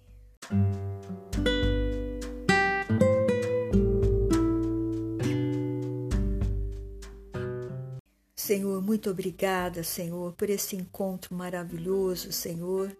Senhor, 8.46 8.80
muito 8.80 9.10
obrigada, 9.10 9.82
Senhor, 9.82 10.32
por 10.34 10.48
esse 10.48 10.76
encontro 10.76 11.34
maravilhoso, 11.34 12.30
Senhor, 12.30 12.96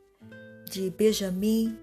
de 0.69 0.91
Benjamim 0.91 1.79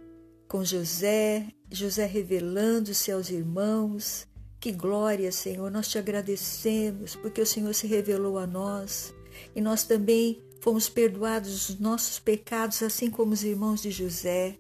com 0.50 0.66
José, 0.66 1.48
José 1.72 2.06
revelando-se 2.06 3.10
aos 3.10 3.30
irmãos. 3.30 4.28
Que 4.60 4.70
glória, 4.70 5.32
Senhor, 5.32 5.72
nós 5.72 5.88
te 5.88 5.98
agradecemos 5.98 7.16
porque 7.16 7.40
o 7.40 7.46
Senhor 7.46 7.74
se 7.74 7.88
revelou 7.88 8.38
a 8.38 8.46
nós 8.46 9.14
e 9.56 9.62
nós 9.62 9.86
também 9.86 10.44
fomos 10.60 10.90
perdoados 10.90 11.68
dos 11.68 11.80
nossos 11.80 12.20
pecados, 12.20 12.84
assim 12.84 13.10
como 13.10 13.32
os 13.32 13.46
irmãos 13.46 13.82
de 13.82 13.92
José. 13.92 14.58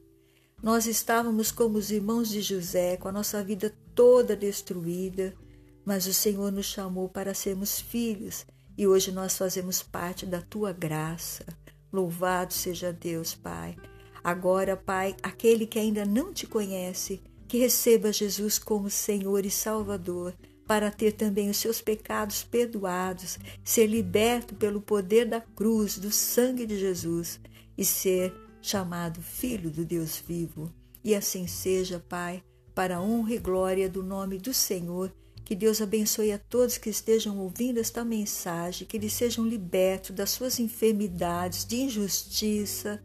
Nós 0.63 0.85
estávamos 0.85 1.51
como 1.51 1.77
os 1.77 1.91
irmãos 1.91 2.29
de 2.29 2.41
José, 2.41 2.95
com 2.95 3.09
a 3.09 3.11
nossa 3.11 3.43
vida 3.43 3.75
toda 3.93 4.33
destruída, 4.33 5.35
mas 5.83 6.07
o 6.07 6.13
Senhor 6.13 6.53
nos 6.53 6.67
chamou 6.67 7.09
para 7.09 7.33
sermos 7.33 7.81
filhos 7.81 8.45
e 8.77 8.87
hoje 8.87 9.11
nós 9.11 9.37
fazemos 9.37 9.83
parte 9.83 10.25
da 10.25 10.41
tua 10.41 10.71
graça. 10.71 11.45
Louvado 11.91 12.53
seja 12.53 12.91
Deus, 12.91 13.35
Pai. 13.35 13.75
Agora, 14.23 14.75
Pai, 14.75 15.15
aquele 15.21 15.67
que 15.67 15.77
ainda 15.77 16.05
não 16.05 16.33
te 16.33 16.47
conhece, 16.47 17.21
que 17.47 17.57
receba 17.57 18.11
Jesus 18.11 18.57
como 18.57 18.89
Senhor 18.89 19.45
e 19.45 19.51
Salvador, 19.51 20.33
para 20.65 20.89
ter 20.89 21.11
também 21.11 21.49
os 21.49 21.57
seus 21.57 21.81
pecados 21.81 22.43
perdoados, 22.43 23.37
ser 23.63 23.85
liberto 23.85 24.55
pelo 24.55 24.81
poder 24.81 25.25
da 25.25 25.41
cruz, 25.41 25.97
do 25.97 26.11
sangue 26.11 26.65
de 26.65 26.79
Jesus 26.79 27.39
e 27.77 27.83
ser 27.83 28.33
chamado 28.61 29.21
Filho 29.21 29.69
do 29.69 29.83
Deus 29.83 30.17
vivo. 30.17 30.73
E 31.03 31.13
assim 31.13 31.45
seja, 31.45 31.99
Pai, 31.99 32.41
para 32.73 32.97
a 32.97 33.01
honra 33.01 33.35
e 33.35 33.39
glória 33.39 33.89
do 33.89 34.01
nome 34.01 34.37
do 34.37 34.53
Senhor 34.53 35.13
que 35.43 35.55
Deus 35.55 35.81
abençoe 35.81 36.31
a 36.31 36.39
todos 36.39 36.77
que 36.77 36.89
estejam 36.89 37.37
ouvindo 37.39 37.79
esta 37.79 38.03
mensagem, 38.05 38.87
que 38.87 38.97
eles 38.97 39.13
sejam 39.13 39.45
libertos 39.45 40.15
das 40.15 40.29
suas 40.29 40.59
enfermidades, 40.59 41.65
de 41.65 41.81
injustiça 41.81 43.03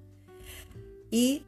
e 1.10 1.42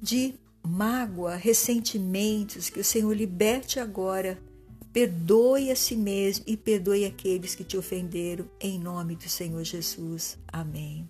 de 0.00 0.34
mágoa, 0.66 1.36
ressentimentos, 1.36 2.68
que 2.68 2.80
o 2.80 2.84
Senhor 2.84 3.12
liberte 3.14 3.78
agora. 3.78 4.38
Perdoe 4.92 5.70
a 5.72 5.76
si 5.76 5.96
mesmo 5.96 6.44
e 6.46 6.56
perdoe 6.56 7.04
aqueles 7.04 7.54
que 7.54 7.64
te 7.64 7.76
ofenderam, 7.76 8.48
em 8.60 8.78
nome 8.78 9.16
do 9.16 9.28
Senhor 9.28 9.64
Jesus. 9.64 10.38
Amém. 10.46 11.08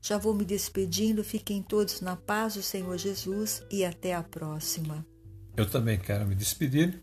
Já 0.00 0.18
vou 0.18 0.34
me 0.34 0.44
despedindo, 0.44 1.22
fiquem 1.22 1.62
todos 1.62 2.00
na 2.00 2.16
paz 2.16 2.54
do 2.54 2.62
Senhor 2.62 2.96
Jesus 2.98 3.62
e 3.70 3.84
até 3.84 4.14
a 4.14 4.22
próxima. 4.22 5.06
Eu 5.56 5.68
também 5.68 5.98
quero 5.98 6.26
me 6.26 6.34
despedir 6.34 7.02